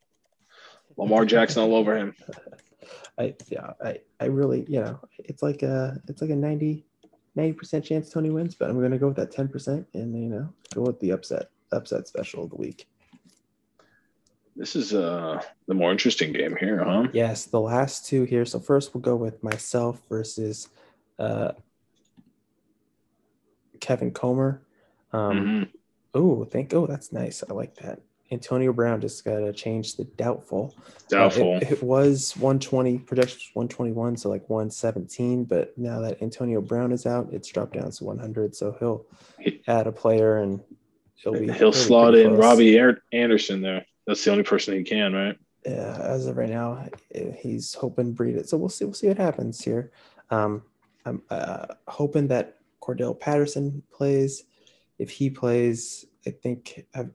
Lamar 0.98 1.26
Jackson 1.26 1.64
all 1.64 1.76
over 1.76 1.96
him. 1.96 2.16
I 3.18 3.36
yeah, 3.50 3.74
I, 3.84 4.00
I 4.20 4.26
really, 4.26 4.66
you 4.68 4.80
know, 4.80 5.00
it's 5.20 5.44
like 5.44 5.64
a 5.64 6.00
it's 6.08 6.22
like 6.22 6.32
a 6.32 6.36
90 6.36 6.86
percent 7.54 7.86
chance 7.86 8.10
Tony 8.10 8.30
wins, 8.30 8.56
but 8.56 8.70
I'm 8.70 8.82
gonna 8.82 8.98
go 8.98 9.08
with 9.08 9.18
that 9.18 9.32
10% 9.32 9.86
and 9.94 10.22
you 10.22 10.30
know, 10.30 10.54
go 10.74 10.82
with 10.82 11.00
the 11.00 11.12
upset 11.12 11.50
upset 11.72 12.08
special 12.08 12.46
of 12.46 12.50
the 12.50 12.56
week. 12.56 12.88
This 14.56 14.76
is 14.76 14.94
uh 14.94 15.42
the 15.68 15.74
more 15.74 15.92
interesting 15.92 16.34
game 16.34 16.56
here, 16.56 16.84
huh? 16.84 17.08
Yes, 17.14 17.46
the 17.46 17.60
last 17.60 18.06
two 18.06 18.24
here. 18.24 18.46
So 18.46 18.60
first 18.60 18.94
we'll 18.94 19.02
go 19.02 19.16
with 19.16 19.44
myself 19.44 20.02
versus 20.10 20.70
uh 21.20 21.52
Kevin 23.80 24.12
Comer. 24.12 24.62
Um 25.14 25.38
mm-hmm. 25.38 25.64
oh, 26.14 26.46
thank 26.46 26.74
oh, 26.74 26.88
that's 26.88 27.12
nice. 27.12 27.44
I 27.50 27.54
like 27.54 27.76
that. 27.76 28.02
Antonio 28.32 28.72
Brown 28.72 29.02
just 29.02 29.26
got 29.26 29.40
to 29.40 29.52
change 29.52 29.98
the 29.98 30.06
doubtful. 30.06 30.74
Doubtful. 31.10 31.56
Uh, 31.56 31.58
it, 31.58 31.72
it, 31.74 31.84
was 31.84 32.36
120 32.38 33.00
projections 33.00 33.52
121, 33.54 34.16
so 34.18 34.30
like 34.30 34.50
117. 34.50 35.44
But 35.44 35.78
now 35.78 36.00
that 36.00 36.22
Antonio 36.22 36.62
Brown 36.62 36.94
is 36.94 37.06
out, 37.06 37.28
it's 37.32 37.50
dropped 37.50 37.74
down 37.74 37.92
to 37.92 38.04
100. 38.04 38.56
So 38.56 38.76
he'll 38.80 39.06
add 39.68 39.88
a 39.88 39.92
player 39.92 40.38
and 40.38 40.62
he'll 41.16 41.34
be 41.34 41.52
he'll 41.52 41.74
slot 41.74 42.16
in 42.16 42.36
close. 42.36 42.40
Robby 42.40 42.80
Anderson 43.12 43.62
there. 43.62 43.86
That's 44.08 44.24
the 44.24 44.32
only 44.32 44.44
person 44.44 44.76
he 44.76 44.84
can, 44.84 45.14
right? 45.14 45.38
Yeah, 45.66 45.98
as 46.00 46.26
of 46.26 46.38
right 46.38 46.50
now, 46.50 46.88
eh, 47.14 47.34
he's 47.38 47.74
hoping 47.74 48.14
breed 48.14 48.36
it. 48.36 48.50
So 48.50 48.58
we'll 48.58 48.70
see. 48.70 48.86
We'll 48.86 48.94
see 48.94 49.08
what 49.08 49.18
happens 49.18 49.62
here. 49.62 49.92
Um, 50.30 50.64
I'm 51.06 51.22
uh, 51.30 51.68
hoping 51.88 52.28
that 52.30 52.58
Cordarrelle 52.82 53.20
Patterson 53.20 53.84
plays. 53.92 54.44
If 54.98 55.10
he 55.10 55.30
plays, 55.30 56.06
I 56.26 56.32
think 56.32 56.86
I've 56.96 57.12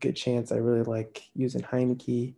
good 0.00 0.16
chance. 0.16 0.52
I 0.52 0.56
really 0.56 0.82
like 0.82 1.22
using 1.34 1.62
Heinicke. 1.62 2.34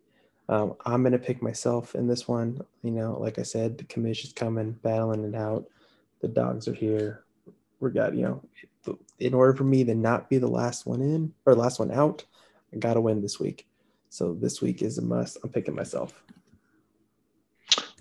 Um, 0.48 0.74
I'm 0.84 1.02
going 1.02 1.12
to 1.12 1.18
pick 1.18 1.42
myself 1.42 1.94
in 1.94 2.06
this 2.06 2.26
one. 2.26 2.60
You 2.82 2.90
know, 2.90 3.18
like 3.20 3.38
I 3.38 3.42
said, 3.42 3.78
the 3.78 3.84
commission's 3.84 4.32
coming, 4.32 4.72
battling 4.72 5.24
it 5.24 5.34
out. 5.34 5.66
The 6.20 6.28
dogs 6.28 6.66
are 6.68 6.74
here. 6.74 7.24
We 7.78 7.90
got, 7.90 8.14
you 8.14 8.22
know, 8.22 8.96
in 9.18 9.34
order 9.34 9.54
for 9.54 9.64
me 9.64 9.84
to 9.84 9.94
not 9.94 10.28
be 10.28 10.38
the 10.38 10.48
last 10.48 10.86
one 10.86 11.00
in 11.00 11.32
or 11.46 11.54
last 11.54 11.78
one 11.78 11.90
out, 11.90 12.24
I 12.72 12.78
got 12.78 12.94
to 12.94 13.00
win 13.00 13.22
this 13.22 13.38
week. 13.38 13.66
So 14.08 14.34
this 14.34 14.60
week 14.60 14.82
is 14.82 14.98
a 14.98 15.02
must. 15.02 15.38
I'm 15.42 15.50
picking 15.50 15.74
myself. 15.74 16.22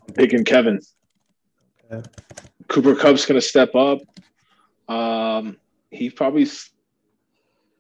I'm 0.08 0.14
picking 0.16 0.44
Kevin. 0.44 0.80
Okay. 1.92 2.08
Cooper 2.68 2.96
Kupp's 2.96 3.26
going 3.26 3.40
to 3.40 3.46
step 3.46 3.76
up. 3.76 4.00
Um, 4.88 5.58
he 5.92 6.10
probably 6.10 6.48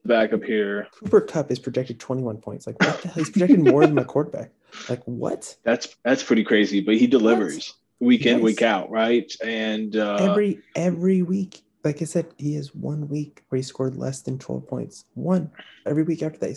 back 0.05 0.33
up 0.33 0.43
here. 0.43 0.87
Cooper 0.99 1.21
Kupp 1.21 1.51
is 1.51 1.59
projected 1.59 1.99
21 1.99 2.37
points. 2.37 2.67
Like 2.67 2.79
what 2.81 3.01
the 3.01 3.07
hell? 3.09 3.15
He's 3.15 3.29
projected 3.29 3.59
more 3.59 3.85
than 3.85 3.95
my 3.95 4.03
quarterback. 4.03 4.51
Like 4.87 5.03
what? 5.05 5.55
That's 5.63 5.95
that's 6.03 6.23
pretty 6.23 6.43
crazy. 6.43 6.81
But 6.81 6.95
he 6.95 7.07
delivers 7.07 7.75
what? 7.99 8.07
week 8.07 8.25
in, 8.25 8.41
week 8.41 8.61
out, 8.61 8.89
right? 8.89 9.31
And 9.43 9.95
uh, 9.95 10.15
every 10.15 10.61
every 10.75 11.21
week, 11.21 11.63
like 11.83 12.01
I 12.01 12.05
said, 12.05 12.27
he 12.37 12.55
has 12.55 12.73
one 12.75 13.07
week 13.07 13.43
where 13.49 13.57
he 13.57 13.63
scored 13.63 13.95
less 13.95 14.21
than 14.21 14.37
12 14.37 14.67
points. 14.67 15.05
One 15.13 15.51
every 15.85 16.03
week 16.03 16.23
after 16.23 16.39
that. 16.39 16.49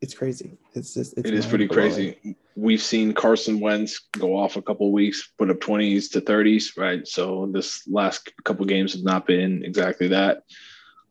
It's, 0.00 0.14
crazy. 0.14 0.56
It's 0.74 0.94
just 0.94 1.18
it's 1.18 1.28
it 1.28 1.34
is 1.34 1.44
pretty 1.44 1.66
crazy. 1.66 2.36
We've 2.54 2.82
seen 2.82 3.12
Carson 3.12 3.58
Wentz 3.58 3.98
go 3.98 4.36
off 4.36 4.56
a 4.56 4.62
couple 4.62 4.92
weeks, 4.92 5.32
put 5.36 5.50
up 5.50 5.58
20s 5.58 6.10
to 6.12 6.20
30s, 6.20 6.78
right? 6.78 7.06
So 7.06 7.48
this 7.52 7.86
last 7.88 8.30
couple 8.44 8.64
games 8.66 8.92
have 8.92 9.02
not 9.02 9.26
been 9.26 9.64
exactly 9.64 10.08
that. 10.08 10.44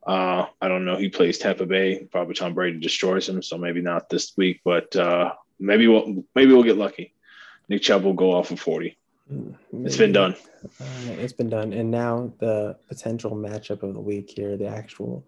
Uh, 0.07 0.45
I 0.61 0.69
don't 0.69 0.85
know. 0.85 0.95
He 0.95 1.09
plays 1.09 1.37
Tampa 1.37 1.65
Bay. 1.65 2.07
Probably 2.09 2.33
Tom 2.33 2.53
Brady 2.53 2.79
destroys 2.79 3.27
him, 3.27 3.43
so 3.43 3.57
maybe 3.57 3.81
not 3.81 4.09
this 4.09 4.31
week, 4.37 4.61
but 4.63 4.95
uh, 4.95 5.33
maybe 5.59 5.87
we'll 5.87 6.23
maybe 6.33 6.53
we'll 6.53 6.63
get 6.63 6.77
lucky. 6.77 7.13
Nick 7.67 7.81
Chubb 7.81 8.03
will 8.03 8.13
go 8.13 8.31
off 8.31 8.51
of 8.51 8.59
forty. 8.59 8.97
Maybe. 9.29 9.85
It's 9.85 9.97
been 9.97 10.13
done. 10.13 10.35
Uh, 10.79 10.85
it's 11.19 11.33
been 11.33 11.49
done, 11.49 11.73
and 11.73 11.91
now 11.91 12.31
the 12.39 12.77
potential 12.87 13.31
matchup 13.31 13.83
of 13.83 13.93
the 13.93 13.99
week 13.99 14.31
here, 14.31 14.55
the 14.55 14.67
actual 14.67 15.27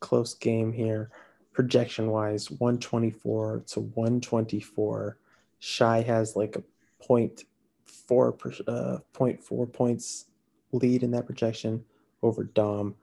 close 0.00 0.34
game 0.34 0.72
here, 0.72 1.10
projection 1.52 2.10
wise, 2.10 2.50
one 2.50 2.78
twenty 2.78 3.12
four 3.12 3.62
to 3.68 3.80
one 3.80 4.20
twenty 4.20 4.58
four. 4.58 5.18
Shy 5.60 6.02
has 6.02 6.34
like 6.34 6.56
a 6.56 6.64
point 7.00 7.44
four 7.84 8.36
uh, 8.66 8.98
point 9.12 9.40
four 9.40 9.66
points 9.66 10.24
lead 10.72 11.04
in 11.04 11.12
that 11.12 11.26
projection 11.26 11.84
over 12.22 12.42
Dom 12.42 12.96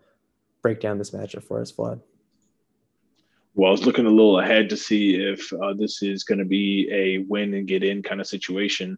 break 0.63 0.79
down 0.79 0.97
this 0.97 1.11
matchup 1.11 1.43
for 1.43 1.61
us, 1.61 1.71
Vlad? 1.71 1.99
Well, 3.53 3.67
I 3.67 3.71
was 3.71 3.85
looking 3.85 4.07
a 4.07 4.09
little 4.09 4.39
ahead 4.39 4.69
to 4.69 4.77
see 4.77 5.15
if 5.15 5.53
uh, 5.53 5.73
this 5.73 6.01
is 6.01 6.23
going 6.23 6.39
to 6.39 6.45
be 6.45 6.89
a 6.91 7.19
win 7.19 7.53
and 7.53 7.67
get 7.67 7.83
in 7.83 8.01
kind 8.01 8.19
of 8.19 8.25
situation 8.25 8.97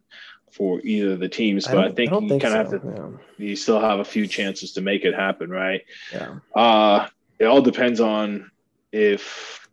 for 0.50 0.80
either 0.80 1.12
of 1.12 1.20
the 1.20 1.28
teams, 1.28 1.66
but 1.66 1.76
I, 1.76 1.86
I 1.86 1.92
think 1.92 2.12
I 2.12 2.18
you 2.20 2.40
kind 2.40 2.56
of 2.56 2.72
have 2.72 2.82
to. 2.82 3.18
Yeah. 3.38 3.46
You 3.46 3.56
still 3.56 3.80
have 3.80 3.98
a 3.98 4.04
few 4.04 4.26
chances 4.26 4.72
to 4.72 4.80
make 4.80 5.04
it 5.04 5.14
happen, 5.14 5.50
right? 5.50 5.82
Yeah. 6.10 6.36
Uh, 6.54 7.08
it 7.38 7.44
all 7.44 7.60
depends 7.60 8.00
on 8.00 8.50
if 8.92 9.68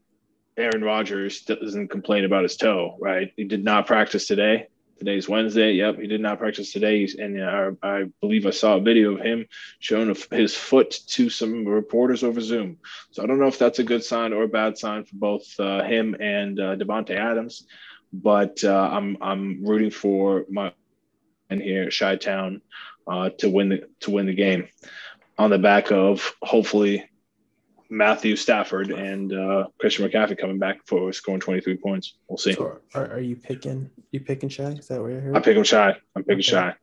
Aaron 0.57 0.83
Rodgers 0.83 1.41
doesn't 1.43 1.87
complain 1.87 2.25
about 2.25 2.43
his 2.43 2.57
toe, 2.57 2.97
right? 2.99 3.31
He 3.37 3.45
did 3.45 3.63
not 3.63 3.87
practice 3.87 4.27
today. 4.27 4.67
Today's 5.03 5.27
Wednesday. 5.27 5.73
Yep, 5.73 5.99
he 5.99 6.07
did 6.07 6.21
not 6.21 6.39
practice 6.39 6.71
today, 6.71 7.05
and 7.19 7.37
uh, 7.37 7.71
I 7.83 8.05
believe 8.21 8.45
I 8.45 8.51
saw 8.51 8.77
a 8.77 8.81
video 8.81 9.15
of 9.15 9.19
him 9.19 9.47
showing 9.79 10.15
his 10.31 10.55
foot 10.55 10.97
to 11.07 11.29
some 11.29 11.65
reporters 11.65 12.23
over 12.23 12.39
Zoom. 12.39 12.77
So 13.11 13.21
I 13.21 13.25
don't 13.25 13.37
know 13.37 13.47
if 13.47 13.59
that's 13.59 13.79
a 13.79 13.83
good 13.83 14.05
sign 14.05 14.31
or 14.31 14.43
a 14.43 14.47
bad 14.47 14.77
sign 14.77 15.03
for 15.03 15.15
both 15.17 15.59
uh, 15.59 15.83
him 15.83 16.15
and 16.21 16.57
uh, 16.57 16.77
Davante 16.77 17.17
Adams, 17.17 17.67
but 18.13 18.63
uh, 18.63 18.89
I'm 18.93 19.17
I'm 19.19 19.65
rooting 19.65 19.91
for 19.91 20.45
my 20.49 20.71
and 21.49 21.61
here 21.61 21.89
Chi 21.89 22.15
Town 22.15 22.61
uh, 23.05 23.29
to 23.39 23.49
win 23.49 23.67
the 23.67 23.89
to 23.99 24.11
win 24.11 24.27
the 24.27 24.33
game 24.33 24.69
on 25.37 25.49
the 25.49 25.59
back 25.59 25.91
of 25.91 26.33
hopefully 26.41 27.03
Matthew 27.93 28.35
Stafford 28.35 28.89
and 28.89 29.31
uh, 29.31 29.67
Christian 29.79 30.09
McCaffrey 30.09 30.37
coming 30.37 30.57
back 30.57 30.79
for 30.87 31.13
scoring 31.13 31.39
23 31.39 31.77
points. 31.77 32.15
We'll 32.27 32.37
see. 32.37 32.53
So 32.53 32.79
are, 32.95 33.11
are, 33.11 33.19
you 33.19 33.35
picking? 33.35 33.89
You 34.11 34.19
picking 34.19 34.49
Shy? 34.49 34.71
Is 34.71 34.87
that 34.87 34.99
where 34.99 35.11
you're 35.11 35.21
here? 35.21 35.35
I'm 35.35 35.43
picking 35.43 35.63
Shy. 35.63 35.95
I'm 36.15 36.23
picking 36.23 36.39
okay. 36.39 36.71
Chi. 36.71 36.75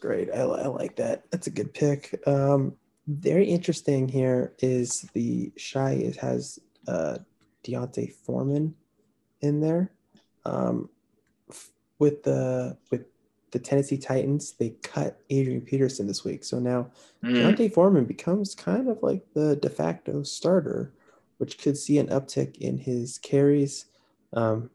Great. 0.00 0.30
I, 0.34 0.40
I, 0.40 0.66
like 0.66 0.96
that. 0.96 1.30
That's 1.30 1.46
a 1.46 1.50
good 1.50 1.72
pick. 1.72 2.20
Um, 2.26 2.74
very 3.06 3.46
interesting 3.46 4.08
here 4.08 4.54
is 4.58 5.08
the 5.14 5.52
Shy 5.56 5.92
is 5.92 6.16
has 6.16 6.58
uh, 6.88 7.18
D'Onta 7.62 8.12
Foreman 8.12 8.74
in 9.40 9.60
there. 9.60 9.92
Um, 10.44 10.90
with 12.00 12.24
the 12.24 12.76
with 12.90 13.04
the 13.50 13.58
Tennessee 13.58 13.98
Titans, 13.98 14.52
they 14.52 14.70
cut 14.82 15.20
Adrian 15.30 15.60
Peterson 15.60 16.06
this 16.06 16.24
week. 16.24 16.44
So 16.44 16.58
now 16.58 16.90
mm. 17.24 17.34
D'Onta 17.34 17.72
Foreman 17.72 18.04
becomes 18.04 18.54
kind 18.54 18.88
of 18.88 19.02
like 19.02 19.22
the 19.34 19.56
de 19.56 19.70
facto 19.70 20.22
starter, 20.22 20.92
which 21.38 21.58
could 21.58 21.76
see 21.76 21.98
an 21.98 22.08
uptick 22.08 22.58
in 22.58 22.78
his 22.78 23.18
carries. 23.18 23.86
Um, 24.32 24.70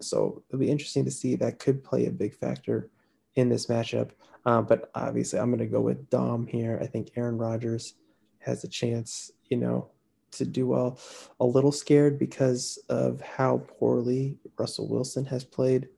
so 0.00 0.42
it'll 0.48 0.60
be 0.60 0.70
interesting 0.70 1.04
to 1.04 1.10
see. 1.10 1.36
That 1.36 1.58
could 1.58 1.84
play 1.84 2.06
a 2.06 2.10
big 2.10 2.34
factor 2.34 2.90
in 3.34 3.48
this 3.48 3.66
matchup. 3.66 4.10
Uh, 4.44 4.62
but 4.62 4.90
obviously, 4.94 5.38
I'm 5.38 5.50
going 5.50 5.58
to 5.58 5.66
go 5.66 5.80
with 5.80 6.08
Dom 6.10 6.46
here. 6.46 6.78
I 6.80 6.86
think 6.86 7.10
Aaron 7.16 7.36
Rodgers 7.38 7.94
has 8.38 8.62
a 8.62 8.68
chance, 8.68 9.32
you 9.48 9.56
know, 9.56 9.88
to 10.32 10.44
do 10.44 10.66
well. 10.66 10.98
A 11.40 11.44
little 11.44 11.72
scared 11.72 12.18
because 12.18 12.78
of 12.88 13.20
how 13.20 13.62
poorly 13.78 14.38
Russell 14.56 14.88
Wilson 14.88 15.24
has 15.24 15.44
played 15.44 15.88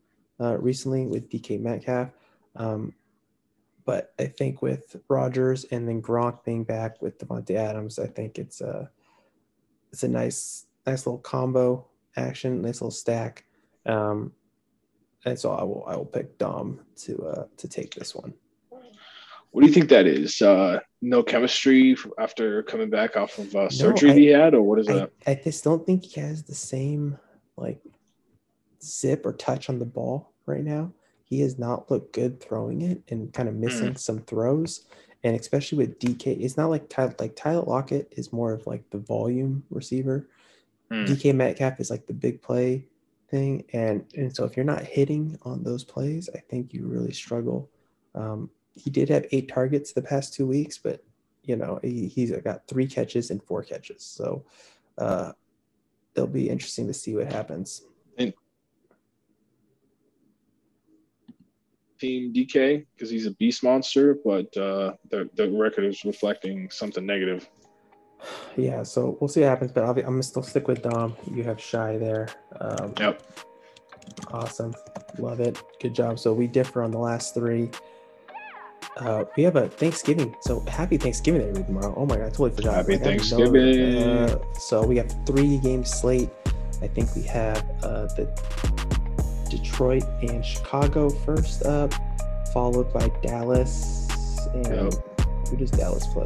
uh, 0.41 0.57
recently 0.59 1.07
with 1.07 1.31
DK 1.31 1.61
Metcalf. 1.61 2.11
Um, 2.57 2.95
but 3.85 4.13
I 4.19 4.27
think 4.27 4.61
with 4.61 4.97
Rodgers 5.09 5.65
and 5.65 5.89
then 5.89 6.03
Gronk 6.03 6.45
being 6.45 6.65
back 6.65 7.01
with 7.01 7.19
Davante 7.19 7.55
Adams, 7.55 7.99
I 7.99 8.07
think 8.07 8.39
it's 8.39 8.61
a 8.61 8.91
it's 9.91 10.03
a 10.03 10.09
nice 10.09 10.67
nice 10.87 11.07
little 11.07 11.21
combo 11.21 11.87
action, 12.17 12.61
nice 12.61 12.83
little 12.83 12.91
stack. 12.91 13.45
Um, 13.87 14.33
and 15.25 15.39
so 15.39 15.53
I 15.53 15.63
will 15.63 15.85
I 15.87 15.97
will 15.97 16.05
pick 16.05 16.39
Dom 16.39 16.81
to 17.05 17.27
uh, 17.27 17.45
to 17.57 17.69
take 17.69 17.95
this 17.95 18.15
one. 18.15 18.35
What 19.51 19.63
do 19.63 19.67
you 19.67 19.73
think 19.73 19.89
that 19.89 20.07
is? 20.07 20.43
Uh, 20.43 20.81
no 21.01 21.23
chemistry 21.23 21.97
after 22.19 22.63
coming 22.65 22.91
back 22.91 23.17
off 23.17 23.39
of 23.39 23.55
uh, 23.57 23.71
surgery 23.71 24.11
no, 24.11 24.15
I, 24.15 24.19
he 24.19 24.27
had, 24.27 24.55
or 24.55 24.63
what 24.63 24.79
is 24.79 24.89
I, 24.89 24.93
that? 24.95 25.13
I 25.27 25.35
just 25.43 25.65
don't 25.65 25.87
think 25.87 26.05
he 26.05 26.21
has 26.21 26.43
the 26.43 26.55
same 26.55 27.19
like 27.57 27.81
zip 28.83 29.25
or 29.25 29.33
touch 29.33 29.69
on 29.69 29.79
the 29.79 29.85
ball 29.85 30.33
right 30.47 30.65
now. 30.65 30.93
He 31.25 31.41
has 31.41 31.59
not 31.59 31.91
looked 31.91 32.15
good 32.15 32.41
throwing 32.41 32.83
it 32.83 33.03
and 33.09 33.33
kind 33.33 33.49
of 33.49 33.55
missing 33.55 33.95
mm. 33.95 33.99
some 33.99 34.21
throws. 34.21 34.87
And 35.25 35.39
especially 35.39 35.79
with 35.79 35.99
DK, 35.99 36.41
it's 36.41 36.57
not 36.57 36.71
like 36.71 36.89
Tyler, 36.89 37.15
like 37.19 37.37
Tyler 37.37 37.65
Lockett 37.65 38.13
is 38.17 38.33
more 38.33 38.53
of 38.53 38.67
like 38.67 38.89
the 38.91 38.99
volume 38.99 39.65
receiver. 39.71 40.27
Mm. 40.91 41.07
DK 41.07 41.35
Metcalf 41.35 41.81
is 41.81 41.91
like 41.91 42.07
the 42.07 42.15
big 42.15 42.41
play 42.41 42.87
thing. 43.31 43.65
And 43.73 44.07
and 44.17 44.35
so 44.35 44.45
if 44.45 44.57
you're 44.57 44.65
not 44.65 44.83
hitting 44.83 45.39
on 45.43 45.63
those 45.63 45.85
plays, 45.85 46.31
I 46.35 46.39
think 46.39 46.73
you 46.73 46.87
really 46.87 47.13
struggle. 47.13 47.69
Um, 48.15 48.51
he 48.75 48.91
did 48.91 49.09
have 49.09 49.27
eight 49.33 49.49
targets 49.49 49.93
the 49.93 50.03
past 50.03 50.35
two 50.35 50.47
weeks, 50.47 50.79
but 50.79 51.05
you 51.43 51.57
know 51.57 51.81
he, 51.83 52.07
he's 52.09 52.31
got 52.31 52.67
three 52.67 52.87
catches 52.87 53.31
and 53.31 53.43
four 53.43 53.63
catches. 53.63 54.03
So 54.03 54.45
uh, 54.97 55.33
it'll 56.15 56.29
be 56.29 56.49
interesting 56.49 56.87
to 56.87 56.95
see 56.95 57.15
what 57.15 57.33
happens. 57.33 57.83
And 58.17 58.33
team 61.99 62.33
DK 62.33 62.85
because 62.95 63.11
he's 63.11 63.27
a 63.27 63.33
beast 63.33 63.63
monster, 63.63 64.19
but 64.25 64.55
uh, 64.57 64.93
the 65.11 65.29
the 65.35 65.51
record 65.51 65.85
is 65.85 66.05
reflecting 66.05 66.71
something 66.71 67.05
negative. 67.05 67.49
Yeah, 68.57 68.83
so 68.83 69.17
we'll 69.21 69.29
see 69.29 69.41
what 69.41 69.49
happens, 69.49 69.73
but 69.73 69.85
I'm 69.85 69.95
gonna 69.95 70.23
still 70.23 70.43
stick 70.43 70.67
with 70.67 70.83
Dom. 70.83 71.17
You 71.33 71.45
have 71.45 71.61
Shy 71.61 71.99
there. 71.99 72.29
Um, 72.61 72.93
Yep. 72.99 73.23
Awesome. 74.33 74.75
Love 75.19 75.41
it. 75.41 75.63
Good 75.81 75.95
job. 75.95 76.19
So 76.19 76.33
we 76.33 76.47
differ 76.47 76.83
on 76.83 76.91
the 76.91 76.99
last 76.99 77.35
three. 77.35 77.71
Uh, 78.97 79.25
we 79.37 79.45
have 79.45 79.55
a 79.55 79.69
Thanksgiving. 79.69 80.35
So 80.41 80.61
happy 80.67 80.97
Thanksgiving 80.97 81.43
everybody 81.43 81.67
tomorrow. 81.67 81.95
Oh 81.97 82.07
my 82.07 82.17
god, 82.17 82.27
I 82.27 82.31
totally 82.31 82.51
forgot. 82.51 82.75
Happy 82.75 82.93
Like, 82.95 83.03
I. 83.03 83.05
Thanksgiving. 83.05 83.97
Uh, 84.03 84.39
so 84.55 84.85
we 84.85 84.97
have 84.97 85.15
three 85.25 85.59
game 85.59 85.85
slate. 85.85 86.31
I 86.83 86.89
think 86.89 87.15
we 87.15 87.23
have 87.23 87.59
uh, 87.83 88.07
the 88.17 88.27
Detroit 89.51 90.05
and 90.23 90.45
Chicago 90.45 91.09
first 91.11 91.65
up, 91.65 91.93
followed 92.53 92.93
by 92.93 93.09
Dallas 93.23 94.09
and 94.55 94.67
Yep. 94.93 95.19
who 95.49 95.57
does 95.57 95.71
Dallas 95.71 96.07
play? 96.09 96.25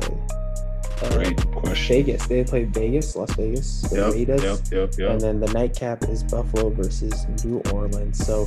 Uh, 1.02 1.10
Great 1.16 1.50
question. 1.52 1.96
Vegas. 1.96 2.26
They 2.28 2.44
play 2.44 2.64
Vegas, 2.64 3.16
Las 3.16 3.32
Vegas. 3.34 3.82
The 3.82 3.96
Yep, 3.96 4.12
Raiders. 4.14 4.42
yep, 4.42 4.58
yep, 4.70 4.98
yep. 4.98 5.10
And 5.10 5.20
then 5.20 5.40
the 5.40 5.52
nightcap 5.52 6.04
is 6.04 6.22
Buffalo 6.22 6.70
versus 6.70 7.26
New 7.44 7.60
Orleans. 7.72 8.24
So 8.24 8.46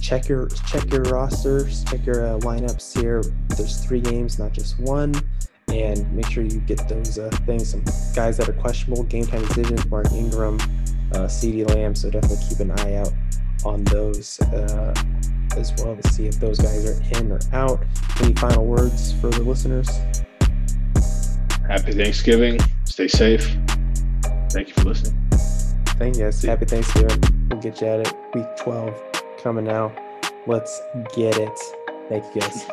check 0.00 0.28
your 0.28 0.48
check 0.66 0.92
your 0.92 1.02
rosters, 1.04 1.84
check 1.84 2.04
your 2.04 2.26
uh, 2.26 2.38
lineups 2.40 3.00
here. 3.00 3.22
There's 3.56 3.78
three 3.84 4.00
games, 4.00 4.38
not 4.38 4.52
just 4.52 4.78
one. 4.78 5.14
And 5.68 6.10
make 6.14 6.26
sure 6.26 6.44
you 6.44 6.60
get 6.60 6.86
those 6.88 7.18
uh, 7.18 7.28
things. 7.44 7.70
Some 7.70 7.82
guys 8.14 8.36
that 8.36 8.48
are 8.48 8.52
questionable, 8.52 9.02
game 9.04 9.26
time 9.26 9.44
decisions, 9.46 9.84
Mark 9.90 10.10
Ingram, 10.12 10.56
uh, 11.12 11.26
CeeDee 11.26 11.68
Lamb. 11.74 11.94
So 11.94 12.08
definitely 12.10 12.44
keep 12.48 12.60
an 12.60 12.70
eye 12.72 12.94
out 12.96 13.12
on 13.66 13.84
those 13.84 14.40
uh, 14.40 14.94
as 15.56 15.72
well 15.78 15.96
to 15.96 16.08
see 16.08 16.26
if 16.26 16.38
those 16.40 16.58
guys 16.58 16.84
are 16.88 17.18
in 17.18 17.32
or 17.32 17.40
out. 17.52 17.82
Any 18.22 18.34
final 18.34 18.64
words 18.66 19.12
for 19.20 19.28
the 19.30 19.42
listeners? 19.42 19.88
Happy 21.66 21.92
Thanksgiving. 21.92 22.58
Stay 22.84 23.08
safe. 23.08 23.56
Thank 24.50 24.68
you 24.68 24.74
for 24.74 24.84
listening. 24.84 25.20
Thank 25.98 26.16
you 26.16 26.24
guys. 26.24 26.38
See- 26.38 26.48
Happy 26.48 26.64
Thanksgiving. 26.64 27.20
We'll 27.50 27.60
get 27.60 27.80
you 27.80 27.86
at 27.88 28.00
it. 28.00 28.14
Week 28.34 28.46
12 28.58 28.94
coming 29.42 29.64
now. 29.64 29.92
Let's 30.46 30.80
get 31.14 31.36
it. 31.38 31.58
Thank 32.08 32.24
you 32.34 32.40
guys. 32.40 32.66